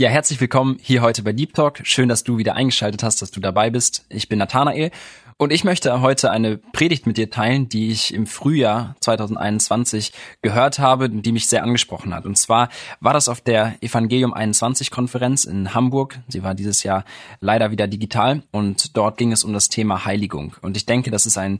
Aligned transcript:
Ja, 0.00 0.08
herzlich 0.08 0.40
willkommen 0.40 0.78
hier 0.80 1.02
heute 1.02 1.22
bei 1.22 1.34
Deep 1.34 1.52
Talk. 1.52 1.80
Schön, 1.82 2.08
dass 2.08 2.24
du 2.24 2.38
wieder 2.38 2.54
eingeschaltet 2.54 3.02
hast, 3.02 3.20
dass 3.20 3.32
du 3.32 3.38
dabei 3.38 3.68
bist. 3.68 4.06
Ich 4.08 4.30
bin 4.30 4.38
Nathanael 4.38 4.92
und 5.36 5.52
ich 5.52 5.62
möchte 5.62 6.00
heute 6.00 6.30
eine 6.30 6.56
Predigt 6.56 7.06
mit 7.06 7.18
dir 7.18 7.28
teilen, 7.28 7.68
die 7.68 7.90
ich 7.90 8.14
im 8.14 8.26
Frühjahr 8.26 8.96
2021 9.00 10.14
gehört 10.40 10.78
habe, 10.78 11.10
die 11.10 11.32
mich 11.32 11.48
sehr 11.48 11.62
angesprochen 11.62 12.14
hat. 12.14 12.24
Und 12.24 12.38
zwar 12.38 12.70
war 13.00 13.12
das 13.12 13.28
auf 13.28 13.42
der 13.42 13.74
Evangelium 13.82 14.32
21 14.32 14.90
Konferenz 14.90 15.44
in 15.44 15.74
Hamburg. 15.74 16.18
Sie 16.28 16.42
war 16.42 16.54
dieses 16.54 16.82
Jahr 16.82 17.04
leider 17.40 17.70
wieder 17.70 17.86
digital 17.86 18.42
und 18.52 18.96
dort 18.96 19.18
ging 19.18 19.32
es 19.32 19.44
um 19.44 19.52
das 19.52 19.68
Thema 19.68 20.06
Heiligung. 20.06 20.56
Und 20.62 20.78
ich 20.78 20.86
denke, 20.86 21.10
das 21.10 21.26
ist 21.26 21.36
ein 21.36 21.58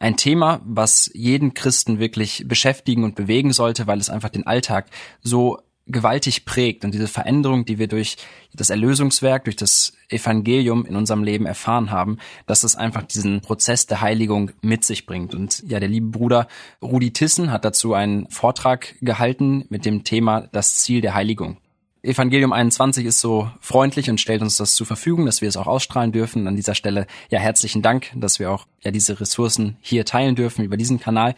ein 0.00 0.16
Thema, 0.16 0.60
was 0.64 1.10
jeden 1.12 1.54
Christen 1.54 1.98
wirklich 1.98 2.44
beschäftigen 2.46 3.02
und 3.02 3.16
bewegen 3.16 3.52
sollte, 3.52 3.88
weil 3.88 3.98
es 3.98 4.10
einfach 4.10 4.28
den 4.28 4.46
Alltag 4.46 4.86
so 5.22 5.58
gewaltig 5.88 6.44
prägt 6.44 6.84
und 6.84 6.92
diese 6.92 7.08
Veränderung, 7.08 7.64
die 7.64 7.78
wir 7.78 7.88
durch 7.88 8.16
das 8.54 8.70
Erlösungswerk, 8.70 9.44
durch 9.44 9.56
das 9.56 9.92
Evangelium 10.08 10.86
in 10.86 10.96
unserem 10.96 11.22
Leben 11.22 11.46
erfahren 11.46 11.90
haben, 11.90 12.18
dass 12.46 12.64
es 12.64 12.76
einfach 12.76 13.02
diesen 13.02 13.40
Prozess 13.40 13.86
der 13.86 14.00
Heiligung 14.00 14.52
mit 14.60 14.84
sich 14.84 15.06
bringt. 15.06 15.34
Und 15.34 15.62
ja, 15.66 15.80
der 15.80 15.88
liebe 15.88 16.06
Bruder 16.06 16.48
Rudi 16.82 17.12
Tissen 17.12 17.50
hat 17.50 17.64
dazu 17.64 17.94
einen 17.94 18.28
Vortrag 18.30 18.94
gehalten 19.00 19.64
mit 19.68 19.84
dem 19.84 20.04
Thema 20.04 20.48
das 20.52 20.76
Ziel 20.76 21.00
der 21.00 21.14
Heiligung. 21.14 21.58
Evangelium 22.02 22.52
21 22.52 23.04
ist 23.06 23.20
so 23.20 23.50
freundlich 23.60 24.08
und 24.08 24.20
stellt 24.20 24.40
uns 24.40 24.56
das 24.56 24.76
zur 24.76 24.86
Verfügung, 24.86 25.26
dass 25.26 25.42
wir 25.42 25.48
es 25.48 25.56
auch 25.56 25.66
ausstrahlen 25.66 26.12
dürfen. 26.12 26.46
An 26.46 26.54
dieser 26.54 26.74
Stelle 26.74 27.06
ja 27.28 27.40
herzlichen 27.40 27.82
Dank, 27.82 28.12
dass 28.14 28.38
wir 28.38 28.52
auch 28.52 28.66
ja 28.82 28.92
diese 28.92 29.20
Ressourcen 29.20 29.76
hier 29.80 30.04
teilen 30.04 30.36
dürfen 30.36 30.64
über 30.64 30.76
diesen 30.76 31.00
Kanal. 31.00 31.34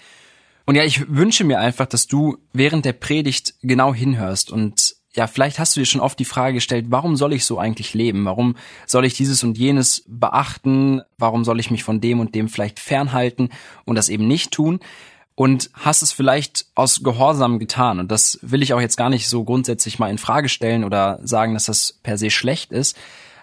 Und 0.71 0.77
ja, 0.77 0.85
ich 0.85 1.13
wünsche 1.13 1.43
mir 1.43 1.59
einfach, 1.59 1.87
dass 1.87 2.07
du 2.07 2.39
während 2.53 2.85
der 2.85 2.93
Predigt 2.93 3.55
genau 3.61 3.93
hinhörst 3.93 4.53
und 4.53 4.95
ja, 5.13 5.27
vielleicht 5.27 5.59
hast 5.59 5.75
du 5.75 5.81
dir 5.81 5.87
schon 5.87 6.01
oft 6.01 6.17
die 6.17 6.25
Frage 6.25 6.55
gestellt, 6.55 6.87
warum 6.91 7.17
soll 7.17 7.33
ich 7.33 7.45
so 7.45 7.59
eigentlich 7.59 7.93
leben? 7.93 8.25
Warum 8.25 8.55
soll 8.87 9.05
ich 9.05 9.15
dieses 9.15 9.43
und 9.43 9.59
jenes 9.59 10.05
beachten? 10.07 11.03
Warum 11.19 11.43
soll 11.43 11.59
ich 11.59 11.73
mich 11.73 11.83
von 11.83 12.01
dem 12.01 12.21
und 12.21 12.37
dem 12.37 12.49
vielleicht 12.49 12.79
fernhalten 12.79 13.49
und 13.85 13.97
das 13.97 14.09
eben 14.09 14.29
nicht 14.29 14.53
tun? 14.53 14.79
Und 15.35 15.71
hast 15.73 16.03
es 16.03 16.13
vielleicht 16.13 16.67
aus 16.77 17.03
Gehorsam 17.03 17.59
getan. 17.59 17.99
Und 17.99 18.13
das 18.13 18.39
will 18.41 18.63
ich 18.63 18.73
auch 18.73 18.81
jetzt 18.81 18.97
gar 18.97 19.11
nicht 19.11 19.29
so 19.29 19.43
grundsätzlich 19.43 19.99
mal 19.99 20.09
in 20.09 20.19
Frage 20.19 20.49
stellen 20.49 20.85
oder 20.85 21.19
sagen, 21.25 21.55
dass 21.55 21.65
das 21.65 21.99
per 22.05 22.17
se 22.17 22.31
schlecht 22.31 22.71
ist. 22.71 22.97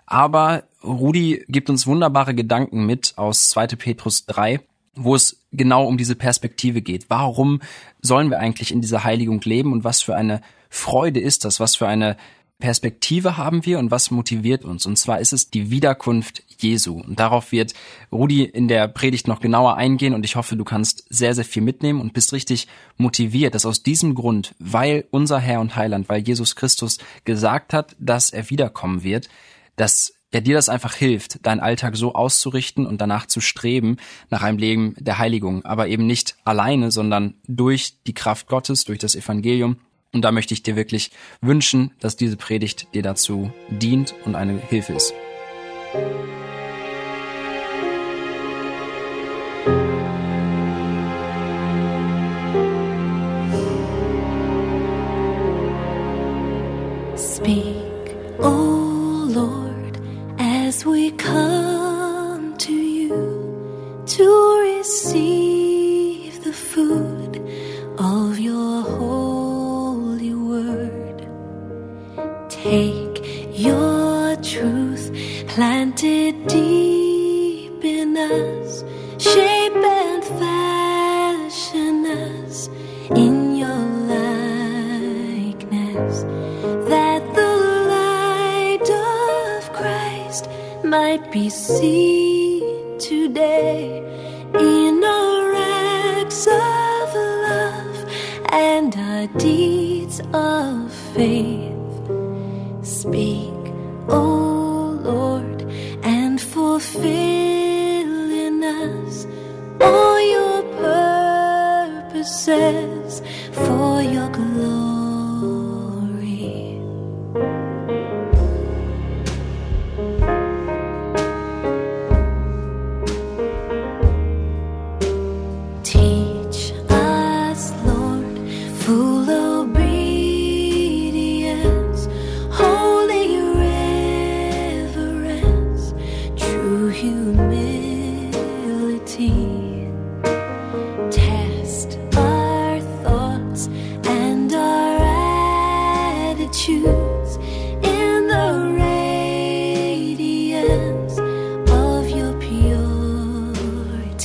Aber 0.06 0.64
Rudi 0.82 1.44
gibt 1.50 1.70
uns 1.70 1.88
wunderbare 1.88 2.34
Gedanken 2.34 2.86
mit 2.86 3.18
aus 3.18 3.50
2. 3.50 3.68
Petrus 3.76 4.26
3, 4.28 4.62
wo 4.98 5.16
es 5.16 5.46
genau 5.52 5.86
um 5.86 5.98
diese 5.98 6.16
Perspektive 6.16 6.82
geht. 6.82 7.10
Warum 7.10 7.62
sollen 8.02 8.30
wir 8.30 8.40
eigentlich 8.40 8.72
in 8.72 8.82
dieser 8.82 9.04
Heiligung 9.04 9.42
leben 9.42 9.72
und 9.72 9.84
was 9.84 10.02
für 10.02 10.16
eine 10.16 10.42
Freude 10.70 11.20
ist 11.20 11.46
das? 11.46 11.60
Was 11.60 11.76
für 11.76 11.88
eine 11.88 12.18
Perspektive 12.60 13.38
haben 13.38 13.66
wir 13.66 13.78
und 13.78 13.92
was 13.92 14.10
motiviert 14.10 14.66
uns? 14.66 14.86
Und 14.86 14.98
zwar 14.98 15.20
ist 15.20 15.32
es 15.32 15.50
die 15.50 15.70
Wiederkunft 15.70 16.44
Jesu. 16.58 17.00
Und 17.00 17.20
darauf 17.20 17.52
wird 17.52 17.74
Rudi 18.12 18.44
in 18.44 18.68
der 18.68 18.88
Predigt 18.88 19.28
noch 19.28 19.42
genauer 19.42 19.76
eingehen 19.76 20.16
und 20.16 20.26
ich 20.26 20.36
hoffe, 20.36 20.56
du 20.56 20.64
kannst 20.64 21.06
sehr, 21.10 21.36
sehr 21.36 21.46
viel 21.46 21.62
mitnehmen 21.62 22.02
und 22.02 22.14
bist 22.14 22.34
richtig 22.34 22.68
motiviert, 22.98 23.54
dass 23.54 23.66
aus 23.66 23.84
diesem 23.84 24.16
Grund, 24.16 24.56
weil 24.58 25.06
unser 25.12 25.40
Herr 25.40 25.62
und 25.62 25.76
Heiland, 25.76 26.10
weil 26.10 26.22
Jesus 26.22 26.56
Christus 26.56 26.98
gesagt 27.26 27.74
hat, 27.74 27.96
dass 28.00 28.32
er 28.32 28.50
wiederkommen 28.50 29.04
wird, 29.04 29.30
dass 29.76 30.17
ja 30.34 30.42
dir 30.42 30.56
das 30.56 30.70
einfach 30.70 30.94
hilft, 30.94 31.46
deinen 31.46 31.60
Alltag 31.60 31.96
so 31.96 32.14
auszurichten 32.14 32.86
und 32.86 33.00
danach 33.00 33.26
zu 33.26 33.42
streben 33.42 33.98
nach 34.30 34.44
einem 34.44 34.58
Leben 34.58 34.96
der 34.98 35.18
Heiligung, 35.18 35.64
aber 35.66 35.88
eben 35.88 36.06
nicht 36.06 36.36
alleine, 36.44 36.92
sondern 36.92 37.36
durch 37.48 37.96
die 38.06 38.14
Kraft 38.14 38.48
Gottes, 38.48 38.84
durch 38.86 39.00
das 39.00 39.16
Evangelium. 39.16 39.78
Und 40.14 40.22
da 40.22 40.32
möchte 40.32 40.54
ich 40.54 40.64
dir 40.64 40.76
wirklich 40.76 41.12
wünschen, 41.42 41.92
dass 42.00 42.16
diese 42.16 42.38
Predigt 42.38 42.88
dir 42.94 43.04
dazu 43.04 43.52
dient 43.70 44.16
und 44.26 44.36
eine 44.36 44.58
Hilfe 44.58 44.94
ist. 44.94 45.14
we 60.88 61.12
come 61.12 62.56
to 62.58 62.74
you 62.74 64.04
to 64.08 64.60
receive. 64.62 65.37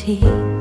你 0.04 0.51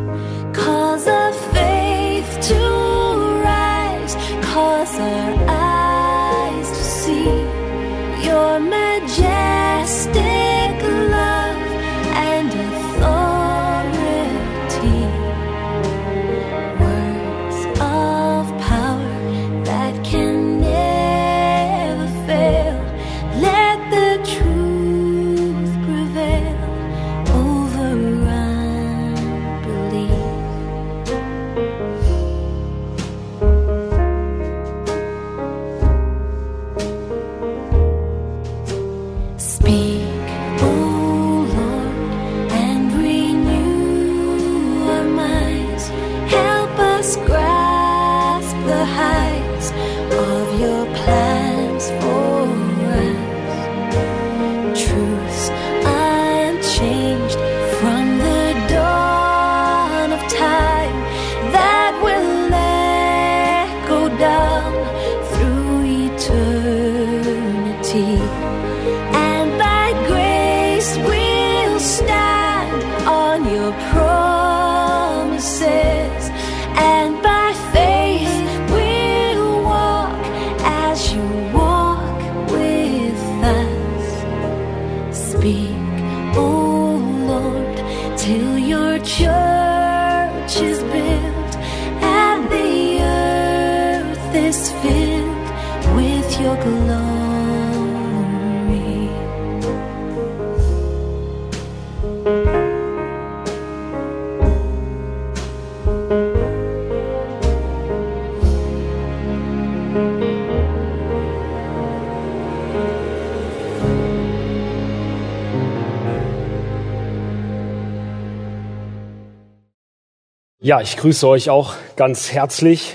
Ja, 120.72 120.80
ich 120.80 120.96
grüße 120.96 121.28
euch 121.28 121.50
auch 121.50 121.74
ganz 121.98 122.32
herzlich 122.32 122.94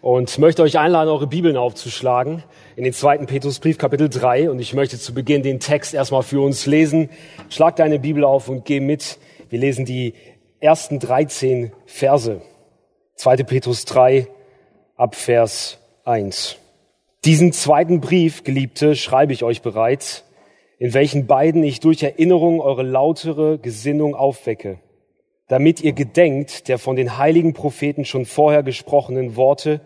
und 0.00 0.38
möchte 0.38 0.62
euch 0.62 0.78
einladen, 0.78 1.08
eure 1.08 1.26
Bibeln 1.26 1.56
aufzuschlagen 1.56 2.44
in 2.76 2.84
den 2.84 2.92
zweiten 2.92 3.26
Petrusbrief 3.26 3.76
Kapitel 3.76 4.08
3 4.08 4.48
und 4.48 4.60
ich 4.60 4.72
möchte 4.72 5.00
zu 5.00 5.12
Beginn 5.12 5.42
den 5.42 5.58
Text 5.58 5.94
erstmal 5.94 6.22
für 6.22 6.40
uns 6.40 6.66
lesen. 6.66 7.10
Schlag 7.48 7.74
deine 7.74 7.98
Bibel 7.98 8.22
auf 8.22 8.48
und 8.48 8.64
geh 8.64 8.78
mit. 8.78 9.18
Wir 9.50 9.58
lesen 9.58 9.84
die 9.84 10.14
ersten 10.60 11.00
13 11.00 11.72
Verse. 11.86 12.40
2. 13.16 13.36
Petrus 13.38 13.84
3 13.84 14.28
ab 14.94 15.16
Vers 15.16 15.78
1. 16.04 16.56
Diesen 17.24 17.52
zweiten 17.52 18.00
Brief, 18.00 18.44
Geliebte, 18.44 18.94
schreibe 18.94 19.32
ich 19.32 19.42
euch 19.42 19.60
bereits, 19.60 20.22
in 20.78 20.94
welchen 20.94 21.26
beiden 21.26 21.64
ich 21.64 21.80
durch 21.80 22.00
Erinnerung 22.00 22.60
eure 22.60 22.84
lautere 22.84 23.58
Gesinnung 23.58 24.14
aufwecke 24.14 24.78
damit 25.48 25.80
ihr 25.80 25.92
gedenkt 25.92 26.68
der 26.68 26.78
von 26.78 26.96
den 26.96 27.18
heiligen 27.18 27.54
Propheten 27.54 28.04
schon 28.04 28.26
vorher 28.26 28.62
gesprochenen 28.62 29.34
Worte 29.36 29.80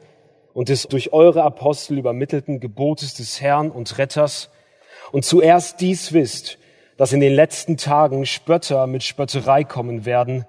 und 0.52 0.68
des 0.68 0.82
durch 0.88 1.12
eure 1.12 1.42
Apostel 1.44 1.98
übermittelten 1.98 2.60
Gebotes 2.60 3.14
des 3.14 3.40
Herrn 3.40 3.70
und 3.70 3.96
Retters 3.98 4.50
und 5.12 5.24
zuerst 5.24 5.80
dies 5.80 6.12
wisst, 6.12 6.58
dass 6.96 7.12
in 7.12 7.20
den 7.20 7.32
letzten 7.32 7.76
Tagen 7.76 8.26
Spötter 8.26 8.86
mit 8.86 9.02
Spötterei 9.02 9.64
kommen 9.64 10.04
werden, 10.04 10.44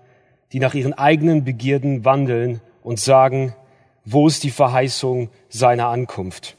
die 0.51 0.59
nach 0.59 0.73
ihren 0.73 0.93
eigenen 0.93 1.43
Begierden 1.43 2.05
wandeln 2.05 2.61
und 2.81 2.99
sagen, 2.99 3.55
wo 4.05 4.27
ist 4.27 4.43
die 4.43 4.51
Verheißung 4.51 5.29
seiner 5.49 5.87
Ankunft? 5.87 6.57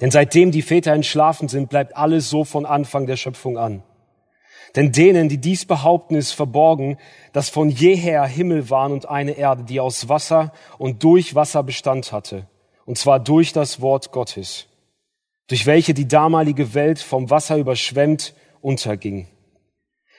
Denn 0.00 0.10
seitdem 0.10 0.50
die 0.50 0.62
Väter 0.62 0.92
entschlafen 0.92 1.48
sind, 1.48 1.68
bleibt 1.68 1.96
alles 1.96 2.30
so 2.30 2.44
von 2.44 2.66
Anfang 2.66 3.06
der 3.06 3.16
Schöpfung 3.16 3.58
an. 3.58 3.82
Denn 4.76 4.92
denen, 4.92 5.30
die 5.30 5.38
dies 5.38 5.64
behaupten, 5.64 6.14
ist 6.14 6.32
verborgen, 6.32 6.98
dass 7.32 7.48
von 7.48 7.70
jeher 7.70 8.24
Himmel 8.26 8.68
waren 8.68 8.92
und 8.92 9.08
eine 9.08 9.32
Erde, 9.32 9.64
die 9.64 9.80
aus 9.80 10.10
Wasser 10.10 10.52
und 10.76 11.02
durch 11.02 11.34
Wasser 11.34 11.62
Bestand 11.62 12.12
hatte, 12.12 12.46
und 12.84 12.98
zwar 12.98 13.18
durch 13.18 13.54
das 13.54 13.80
Wort 13.80 14.12
Gottes, 14.12 14.66
durch 15.48 15.64
welche 15.64 15.94
die 15.94 16.06
damalige 16.06 16.74
Welt 16.74 16.98
vom 16.98 17.30
Wasser 17.30 17.56
überschwemmt 17.56 18.34
unterging. 18.60 19.26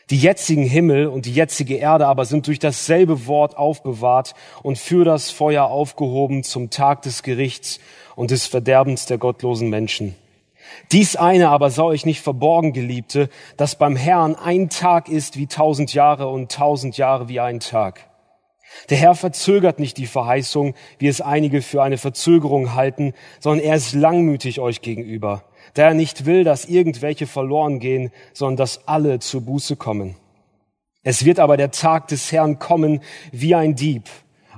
Die 0.10 0.18
jetzigen 0.18 0.64
Himmel 0.64 1.08
und 1.08 1.26
die 1.26 1.34
jetzige 1.34 1.76
Erde 1.76 2.08
aber 2.08 2.26
sind 2.26 2.48
durch 2.48 2.60
dasselbe 2.60 3.28
Wort 3.28 3.58
aufbewahrt 3.58 4.34
und 4.64 4.80
für 4.80 5.04
das 5.04 5.30
Feuer 5.30 5.66
aufgehoben 5.66 6.44
zum 6.44 6.70
Tag 6.70 7.02
des 7.02 7.24
Gerichts 7.24 7.80
und 8.16 8.32
des 8.32 8.48
Verderbens 8.48 9.06
der 9.06 9.18
gottlosen 9.18 9.70
Menschen. 9.70 10.16
Dies 10.92 11.16
eine 11.16 11.50
aber 11.50 11.70
sei 11.70 11.84
euch 11.84 12.06
nicht 12.06 12.22
verborgen, 12.22 12.74
Geliebte, 12.74 13.30
dass 13.58 13.78
beim 13.78 13.96
Herrn 13.96 14.36
ein 14.36 14.70
Tag 14.70 15.10
ist 15.10 15.38
wie 15.38 15.48
tausend 15.48 15.94
Jahre 15.94 16.28
und 16.28 16.52
tausend 16.52 16.98
Jahre 16.98 17.28
wie 17.28 17.40
ein 17.40 17.60
Tag. 17.60 18.10
Der 18.90 18.98
Herr 18.98 19.16
verzögert 19.16 19.80
nicht 19.80 19.98
die 19.98 20.08
Verheißung, 20.08 20.76
wie 21.00 21.08
es 21.08 21.22
einige 21.22 21.62
für 21.62 21.84
eine 21.84 21.98
Verzögerung 21.98 22.76
halten, 22.76 23.14
sondern 23.40 23.66
er 23.66 23.76
ist 23.76 23.94
langmütig 23.94 24.60
euch 24.60 24.82
gegenüber, 24.82 25.44
da 25.74 25.84
er 25.84 25.94
nicht 25.94 26.26
will, 26.26 26.44
dass 26.44 26.66
irgendwelche 26.66 27.28
verloren 27.28 27.80
gehen, 27.80 28.12
sondern 28.34 28.58
dass 28.58 28.88
alle 28.88 29.20
zur 29.20 29.42
Buße 29.42 29.76
kommen. 29.78 30.16
Es 31.04 31.26
wird 31.26 31.40
aber 31.40 31.58
der 31.58 31.72
Tag 31.72 32.10
des 32.10 32.32
Herrn 32.32 32.60
kommen 32.60 33.02
wie 33.32 33.56
ein 33.56 33.76
Dieb. 33.76 34.04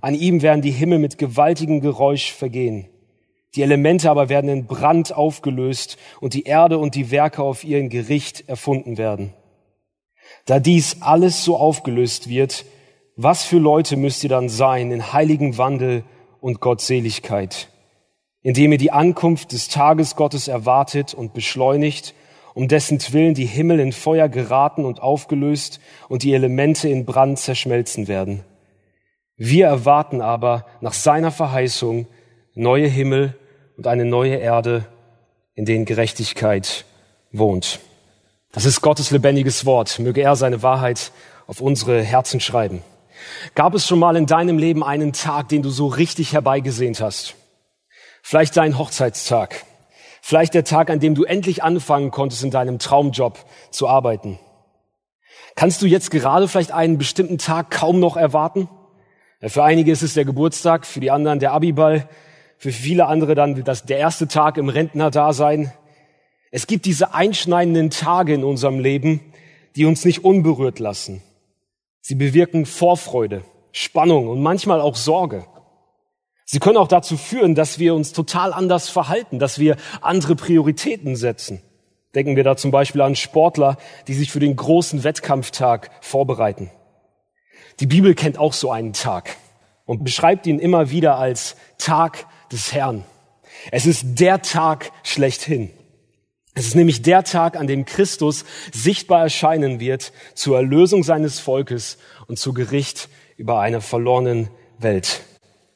An 0.01 0.15
ihm 0.15 0.41
werden 0.41 0.61
die 0.61 0.71
Himmel 0.71 0.99
mit 0.99 1.17
gewaltigem 1.17 1.81
Geräusch 1.81 2.31
vergehen 2.33 2.87
die 3.55 3.63
Elemente 3.63 4.09
aber 4.09 4.29
werden 4.29 4.49
in 4.49 4.65
Brand 4.65 5.15
aufgelöst 5.15 5.97
und 6.21 6.33
die 6.33 6.43
Erde 6.43 6.77
und 6.77 6.95
die 6.95 7.11
Werke 7.11 7.41
auf 7.41 7.63
ihren 7.63 7.89
Gericht 7.89 8.47
erfunden 8.47 8.97
werden. 8.97 9.33
Da 10.45 10.59
dies 10.59 11.01
alles 11.01 11.43
so 11.43 11.57
aufgelöst 11.57 12.29
wird, 12.29 12.65
was 13.15 13.43
für 13.43 13.57
Leute 13.57 13.97
müsst 13.97 14.23
ihr 14.23 14.29
dann 14.29 14.49
sein 14.49 14.91
in 14.91 15.11
heiligen 15.11 15.57
Wandel 15.57 16.03
und 16.39 16.61
Gottseligkeit, 16.61 17.69
indem 18.41 18.71
ihr 18.71 18.77
die 18.77 18.91
Ankunft 18.91 19.51
des 19.51 19.67
Tages 19.67 20.15
Gottes 20.15 20.47
erwartet 20.47 21.13
und 21.13 21.33
beschleunigt, 21.33 22.13
um 22.53 22.67
dessen 22.67 22.99
Willen 23.11 23.33
die 23.33 23.45
Himmel 23.45 23.79
in 23.79 23.91
Feuer 23.91 24.29
geraten 24.29 24.85
und 24.85 25.01
aufgelöst 25.01 25.79
und 26.07 26.23
die 26.23 26.33
Elemente 26.33 26.87
in 26.87 27.05
Brand 27.05 27.39
zerschmelzen 27.39 28.07
werden. 28.07 28.43
Wir 29.35 29.67
erwarten 29.67 30.21
aber 30.21 30.65
nach 30.81 30.93
seiner 30.93 31.31
Verheißung 31.31 32.07
neue 32.55 32.87
Himmel 32.87 33.38
und 33.79 33.87
eine 33.87 34.03
neue 34.03 34.35
Erde, 34.35 34.83
in 35.55 35.63
denen 35.63 35.85
Gerechtigkeit 35.85 36.83
wohnt. 37.31 37.79
Das 38.51 38.65
ist 38.65 38.81
Gottes 38.81 39.09
lebendiges 39.09 39.65
Wort. 39.65 39.99
Möge 39.99 40.21
er 40.21 40.35
seine 40.35 40.61
Wahrheit 40.63 41.13
auf 41.47 41.61
unsere 41.61 42.03
Herzen 42.03 42.41
schreiben. 42.41 42.81
Gab 43.55 43.73
es 43.73 43.87
schon 43.87 43.99
mal 43.99 44.17
in 44.17 44.25
deinem 44.25 44.57
Leben 44.57 44.83
einen 44.83 45.13
Tag, 45.13 45.47
den 45.47 45.61
du 45.61 45.69
so 45.69 45.87
richtig 45.87 46.33
herbeigesehnt 46.33 46.99
hast? 46.99 47.35
Vielleicht 48.21 48.57
dein 48.57 48.77
Hochzeitstag. 48.77 49.63
Vielleicht 50.21 50.55
der 50.55 50.65
Tag, 50.65 50.89
an 50.89 50.99
dem 50.99 51.15
du 51.15 51.23
endlich 51.23 51.63
anfangen 51.63 52.11
konntest, 52.11 52.43
in 52.43 52.51
deinem 52.51 52.79
Traumjob 52.79 53.39
zu 53.71 53.87
arbeiten. 53.87 54.39
Kannst 55.55 55.81
du 55.81 55.85
jetzt 55.85 56.11
gerade 56.11 56.49
vielleicht 56.49 56.73
einen 56.73 56.97
bestimmten 56.97 57.37
Tag 57.37 57.71
kaum 57.71 58.01
noch 58.01 58.17
erwarten? 58.17 58.67
Für 59.41 59.63
einige 59.63 59.93
ist 59.93 60.03
es 60.03 60.15
der 60.15 60.25
Geburtstag, 60.25 60.85
für 60.85 60.99
die 60.99 61.11
anderen 61.11 61.39
der 61.39 61.53
Abiball, 61.53 62.09
für 62.59 62.73
viele 62.73 63.07
andere 63.07 63.35
dann 63.35 63.63
das, 63.63 63.85
der 63.85 63.97
erste 63.97 64.27
Tag 64.27 64.57
im 64.57 64.67
Rentnerdasein. 64.67 65.71
Es 66.51 66.67
gibt 66.67 66.85
diese 66.85 67.13
einschneidenden 67.13 67.89
Tage 67.89 68.33
in 68.33 68.43
unserem 68.43 68.79
Leben, 68.79 69.21
die 69.77 69.85
uns 69.85 70.03
nicht 70.03 70.25
unberührt 70.25 70.79
lassen. 70.79 71.23
Sie 72.01 72.15
bewirken 72.15 72.65
Vorfreude, 72.65 73.43
Spannung 73.71 74.27
und 74.27 74.41
manchmal 74.41 74.81
auch 74.81 74.97
Sorge. 74.97 75.45
Sie 76.43 76.59
können 76.59 76.77
auch 76.77 76.89
dazu 76.89 77.15
führen, 77.15 77.55
dass 77.55 77.79
wir 77.79 77.95
uns 77.95 78.11
total 78.11 78.51
anders 78.51 78.89
verhalten, 78.89 79.39
dass 79.39 79.57
wir 79.59 79.77
andere 80.01 80.35
Prioritäten 80.35 81.15
setzen. 81.15 81.61
Denken 82.13 82.35
wir 82.35 82.43
da 82.43 82.57
zum 82.57 82.71
Beispiel 82.71 83.01
an 83.01 83.15
Sportler, 83.15 83.77
die 84.07 84.15
sich 84.15 84.31
für 84.31 84.39
den 84.41 84.57
großen 84.57 85.05
Wettkampftag 85.05 85.91
vorbereiten. 86.01 86.71
Die 87.79 87.87
Bibel 87.87 88.15
kennt 88.15 88.37
auch 88.37 88.51
so 88.51 88.69
einen 88.69 88.91
Tag 88.91 89.37
und 89.85 90.03
beschreibt 90.03 90.45
ihn 90.45 90.59
immer 90.59 90.89
wieder 90.89 91.17
als 91.17 91.55
Tag 91.77 92.25
des 92.51 92.73
Herrn. 92.73 93.03
Es 93.71 93.85
ist 93.85 94.19
der 94.19 94.41
Tag 94.41 94.91
schlechthin. 95.03 95.69
Es 96.55 96.67
ist 96.67 96.75
nämlich 96.75 97.01
der 97.01 97.23
Tag, 97.23 97.55
an 97.55 97.67
dem 97.67 97.85
Christus 97.85 98.43
sichtbar 98.73 99.21
erscheinen 99.21 99.79
wird 99.79 100.11
zur 100.33 100.57
Erlösung 100.57 101.03
seines 101.03 101.39
Volkes 101.39 101.97
und 102.27 102.37
zu 102.37 102.53
Gericht 102.53 103.09
über 103.37 103.59
eine 103.59 103.81
verlorenen 103.81 104.49
Welt. 104.77 105.21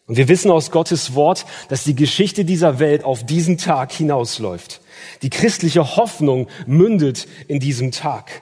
Und 0.06 0.18
wir 0.18 0.28
wissen 0.28 0.52
aus 0.52 0.72
Gottes 0.72 1.16
Wort, 1.16 1.46
dass 1.70 1.86
die 1.86 1.96
Geschichte 1.96 2.44
dieser 2.44 2.80
Welt 2.80 3.06
auf 3.06 3.26
diesen 3.26 3.58
Tag 3.58 3.94
hinausläuft. 3.94 4.82
Die 5.22 5.30
christliche 5.30 5.96
Hoffnung 5.96 6.48
mündet 6.68 7.28
in 7.48 7.60
diesem 7.60 7.92
Tag, 7.92 8.42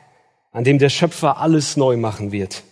an 0.52 0.64
dem 0.64 0.80
der 0.80 0.90
Schöpfer 0.90 1.38
alles 1.38 1.78
neu 1.78 1.98
machen 1.98 2.32
wird. 2.32 2.64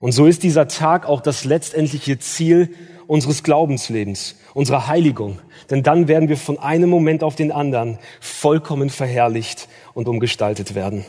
Und 0.00 0.10
so 0.10 0.26
ist 0.26 0.42
dieser 0.42 0.66
Tag 0.66 1.06
auch 1.06 1.20
das 1.20 1.44
letztendliche 1.44 2.18
Ziel 2.18 2.74
unseres 3.06 3.44
Glaubenslebens, 3.44 4.34
unserer 4.54 4.86
Heiligung. 4.86 5.38
Denn 5.70 5.82
dann 5.82 6.08
werden 6.08 6.28
wir 6.28 6.36
von 6.36 6.58
einem 6.58 6.90
Moment 6.90 7.22
auf 7.22 7.34
den 7.34 7.52
anderen 7.52 7.98
vollkommen 8.20 8.90
verherrlicht 8.90 9.68
und 9.94 10.08
umgestaltet 10.08 10.74
werden. 10.74 11.04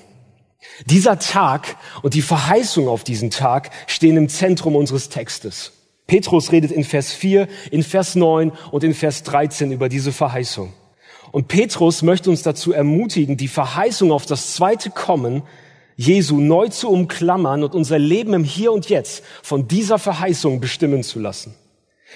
Dieser 0.85 1.19
Tag 1.19 1.75
und 2.01 2.13
die 2.13 2.21
Verheißung 2.21 2.87
auf 2.87 3.03
diesen 3.03 3.29
Tag 3.29 3.71
stehen 3.87 4.17
im 4.17 4.29
Zentrum 4.29 4.75
unseres 4.75 5.09
Textes. 5.09 5.73
Petrus 6.07 6.51
redet 6.51 6.71
in 6.71 6.83
Vers 6.83 7.11
4, 7.11 7.47
in 7.71 7.83
Vers 7.83 8.15
9 8.15 8.51
und 8.71 8.83
in 8.83 8.93
Vers 8.93 9.23
13 9.23 9.71
über 9.71 9.89
diese 9.89 10.11
Verheißung. 10.11 10.73
Und 11.31 11.47
Petrus 11.47 12.01
möchte 12.01 12.29
uns 12.29 12.43
dazu 12.43 12.73
ermutigen, 12.73 13.37
die 13.37 13.47
Verheißung 13.47 14.11
auf 14.11 14.25
das 14.25 14.53
zweite 14.53 14.89
Kommen 14.89 15.43
Jesu 15.95 16.39
neu 16.39 16.69
zu 16.69 16.89
umklammern 16.89 17.63
und 17.63 17.75
unser 17.75 17.99
Leben 17.99 18.33
im 18.33 18.43
Hier 18.43 18.71
und 18.71 18.89
Jetzt 18.89 19.23
von 19.41 19.67
dieser 19.67 19.99
Verheißung 19.99 20.59
bestimmen 20.59 21.03
zu 21.03 21.19
lassen. 21.19 21.55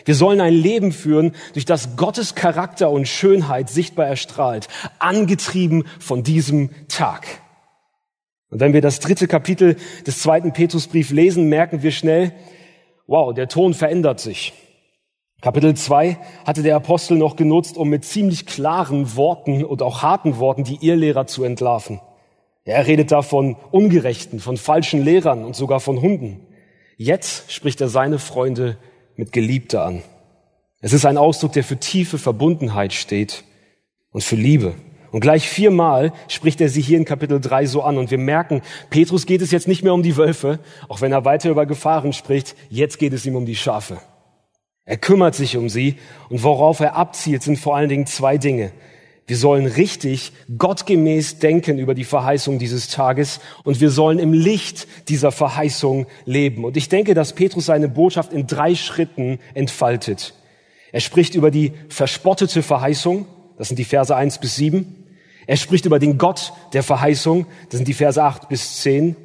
Wir 0.06 0.16
sollen 0.16 0.42
ein 0.42 0.54
Leben 0.54 0.92
führen, 0.92 1.34
durch 1.54 1.66
das 1.66 1.96
Gottes 1.96 2.36
Charakter 2.36 2.90
und 2.90 3.08
Schönheit 3.08 3.70
sichtbar 3.70 4.08
erstrahlt, 4.08 4.68
angetrieben 5.00 5.86
von 6.00 6.24
diesem 6.24 6.70
Tag. 6.88 7.26
Und 8.50 8.60
wenn 8.60 8.74
wir 8.74 8.82
das 8.82 9.00
dritte 9.00 9.28
Kapitel 9.28 9.76
des 10.06 10.20
zweiten 10.22 10.54
Petrusbrief 10.54 11.12
lesen, 11.12 11.50
merken 11.50 11.84
wir 11.84 11.92
schnell, 11.92 12.34
wow, 13.08 13.34
der 13.34 13.48
Ton 13.48 13.74
verändert 13.74 14.20
sich. 14.20 14.54
Kapitel 15.42 15.76
2 15.76 16.18
hatte 16.46 16.64
der 16.64 16.76
Apostel 16.76 17.18
noch 17.18 17.36
genutzt, 17.36 17.78
um 17.78 17.90
mit 17.90 18.06
ziemlich 18.06 18.46
klaren 18.46 19.16
Worten 19.16 19.64
und 19.64 19.82
auch 19.84 20.02
harten 20.02 20.40
Worten 20.40 20.64
die 20.64 20.80
Irrlehrer 20.82 21.28
zu 21.28 21.44
entlarven. 21.44 22.02
Er 22.64 22.88
redet 22.88 23.12
da 23.12 23.22
von 23.22 23.56
Ungerechten, 23.72 24.40
von 24.40 24.58
falschen 24.58 25.04
Lehrern 25.04 25.46
und 25.46 25.56
sogar 25.56 25.80
von 25.80 26.02
Hunden. 26.02 26.48
Jetzt 26.98 27.52
spricht 27.52 27.80
er 27.82 27.88
seine 27.88 28.18
Freunde 28.18 28.78
mit 29.18 29.32
Geliebter 29.32 29.84
an. 29.84 30.02
Es 30.80 30.94
ist 30.94 31.06
ein 31.06 31.18
Ausdruck, 31.18 31.54
der 31.54 31.64
für 31.64 31.78
tiefe 31.78 32.18
Verbundenheit 32.18 32.94
steht 32.94 33.44
und 34.12 34.24
für 34.24 34.36
Liebe. 34.36 34.76
Und 35.12 35.22
gleich 35.22 35.50
viermal 35.50 36.14
spricht 36.28 36.62
er 36.62 36.70
sie 36.70 36.82
hier 36.82 36.98
in 36.98 37.06
Kapitel 37.06 37.40
3 37.40 37.66
so 37.66 37.82
an. 37.82 37.98
Und 37.98 38.12
wir 38.12 38.18
merken, 38.18 38.62
Petrus 38.90 39.26
geht 39.26 39.42
es 39.42 39.52
jetzt 39.52 39.68
nicht 39.68 39.84
mehr 39.84 39.94
um 39.94 40.04
die 40.04 40.18
Wölfe, 40.18 40.60
auch 40.88 41.02
wenn 41.02 41.12
er 41.12 41.26
weiter 41.26 41.50
über 41.50 41.66
Gefahren 41.66 42.14
spricht. 42.14 42.56
Jetzt 42.70 43.00
geht 43.00 43.14
es 43.14 43.26
ihm 43.26 43.36
um 43.36 43.46
die 43.46 43.56
Schafe. 43.56 44.00
Er 44.86 44.98
kümmert 44.98 45.36
sich 45.36 45.58
um 45.58 45.70
sie. 45.70 45.96
Und 46.30 46.44
worauf 46.44 46.80
er 46.80 46.96
abzielt, 46.96 47.42
sind 47.42 47.58
vor 47.58 47.76
allen 47.76 47.90
Dingen 47.90 48.06
zwei 48.06 48.38
Dinge. 48.38 48.72
Wir 49.28 49.36
sollen 49.36 49.66
richtig, 49.66 50.32
gottgemäß 50.58 51.40
denken 51.40 51.80
über 51.80 51.94
die 51.94 52.06
Verheißung 52.06 52.60
dieses 52.60 52.88
Tages 52.88 53.42
und 53.66 53.82
wir 53.82 53.92
sollen 53.92 54.20
im 54.20 54.32
Licht 54.32 54.88
dieser 55.10 55.34
Verheißung 55.34 56.08
leben. 56.24 56.64
Und 56.64 56.78
ich 56.78 56.88
denke, 56.88 57.14
dass 57.14 57.34
Petrus 57.34 57.66
seine 57.66 57.90
Botschaft 57.90 58.32
in 58.32 58.48
drei 58.48 58.74
Schritten 58.74 59.40
entfaltet. 59.54 60.34
Er 60.94 61.02
spricht 61.02 61.36
über 61.36 61.52
die 61.52 61.74
verspottete 61.90 62.64
Verheißung, 62.64 63.26
das 63.58 63.68
sind 63.68 63.78
die 63.78 63.84
Verse 63.84 64.16
1 64.16 64.38
bis 64.38 64.56
7. 64.56 64.96
Er 65.46 65.58
spricht 65.58 65.86
über 65.86 66.00
den 66.00 66.18
Gott 66.18 66.54
der 66.72 66.84
Verheißung, 66.84 67.48
das 67.70 67.80
sind 67.80 67.88
die 67.88 67.94
Verse 67.94 68.24
8 68.24 68.48
bis 68.48 68.78
10. 68.82 69.18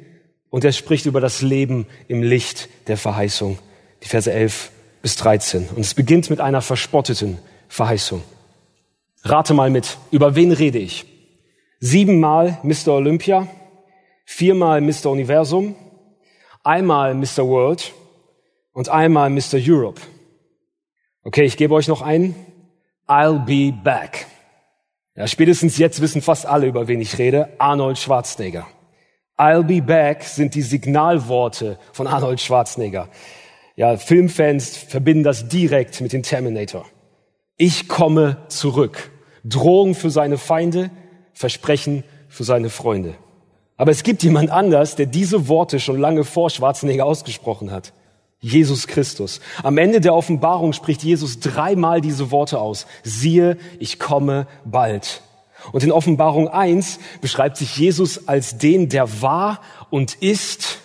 Und 0.49 0.65
er 0.65 0.73
spricht 0.73 1.05
über 1.05 1.21
das 1.21 1.41
Leben 1.41 1.87
im 2.09 2.21
Licht 2.21 2.67
der 2.87 2.97
Verheißung, 2.97 3.57
die 4.03 4.09
Verse 4.09 4.31
11 4.31 4.71
bis 5.01 5.15
13. 5.15 5.69
Und 5.73 5.79
es 5.79 5.93
beginnt 5.93 6.29
mit 6.29 6.41
einer 6.41 6.61
verspotteten 6.61 7.37
Verheißung. 7.69 8.21
Rate 9.25 9.53
mal 9.53 9.69
mit, 9.69 9.97
über 10.11 10.35
wen 10.35 10.51
rede 10.51 10.79
ich? 10.79 11.05
Siebenmal 11.79 12.59
Mr. 12.63 12.89
Olympia, 12.89 13.47
viermal 14.25 14.81
Mr. 14.81 15.11
Universum, 15.11 15.75
einmal 16.61 17.15
Mr. 17.15 17.47
World 17.47 17.93
und 18.73 18.89
einmal 18.89 19.29
Mr. 19.29 19.59
Europe. 19.59 20.01
Okay, 21.23 21.45
ich 21.45 21.55
gebe 21.55 21.73
euch 21.73 21.87
noch 21.87 22.01
einen. 22.01 22.35
I'll 23.07 23.39
be 23.39 23.73
back. 23.73 24.25
Ja, 25.15 25.25
spätestens 25.27 25.77
jetzt 25.77 26.01
wissen 26.01 26.21
fast 26.21 26.45
alle, 26.45 26.67
über 26.67 26.89
wen 26.89 26.99
ich 26.99 27.17
rede. 27.17 27.49
Arnold 27.59 27.99
Schwarzenegger. 27.99 28.67
I'll 29.37 29.63
be 29.63 29.81
back 29.81 30.23
sind 30.23 30.53
die 30.53 30.61
Signalworte 30.61 31.79
von 31.93 32.07
Arnold 32.07 32.41
Schwarzenegger. 32.41 33.07
Ja, 33.77 33.95
Filmfans 33.95 34.75
verbinden 34.75 35.23
das 35.23 35.47
direkt 35.47 36.01
mit 36.01 36.11
dem 36.11 36.23
Terminator. 36.23 36.85
Ich 37.55 37.87
komme 37.87 38.37
zurück. 38.49 39.11
Drohung 39.43 39.95
für 39.95 40.09
seine 40.09 40.37
Feinde, 40.37 40.89
Versprechen 41.33 42.03
für 42.29 42.43
seine 42.43 42.69
Freunde. 42.69 43.15
Aber 43.77 43.91
es 43.91 44.03
gibt 44.03 44.23
jemand 44.23 44.49
anders, 44.49 44.95
der 44.95 45.07
diese 45.07 45.47
Worte 45.47 45.79
schon 45.79 45.99
lange 45.99 46.23
vor 46.23 46.49
Schwarzenegger 46.49 47.05
ausgesprochen 47.05 47.71
hat. 47.71 47.93
Jesus 48.39 48.87
Christus. 48.87 49.39
Am 49.63 49.77
Ende 49.77 50.01
der 50.01 50.13
Offenbarung 50.13 50.73
spricht 50.73 51.03
Jesus 51.03 51.39
dreimal 51.39 52.01
diese 52.01 52.29
Worte 52.29 52.59
aus. 52.59 52.85
Siehe, 53.03 53.57
ich 53.79 53.99
komme 53.99 54.47
bald. 54.65 55.21
Und 55.71 55.83
in 55.83 55.91
Offenbarung 55.91 56.49
1 56.49 56.99
beschreibt 57.21 57.57
sich 57.57 57.77
Jesus 57.77 58.27
als 58.27 58.57
den, 58.57 58.89
der 58.89 59.21
war 59.21 59.61
und 59.89 60.15
ist 60.15 60.79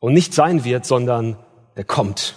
und 0.00 0.14
nicht 0.14 0.32
sein 0.32 0.64
wird, 0.64 0.86
sondern 0.86 1.36
der 1.76 1.84
kommt. 1.84 2.34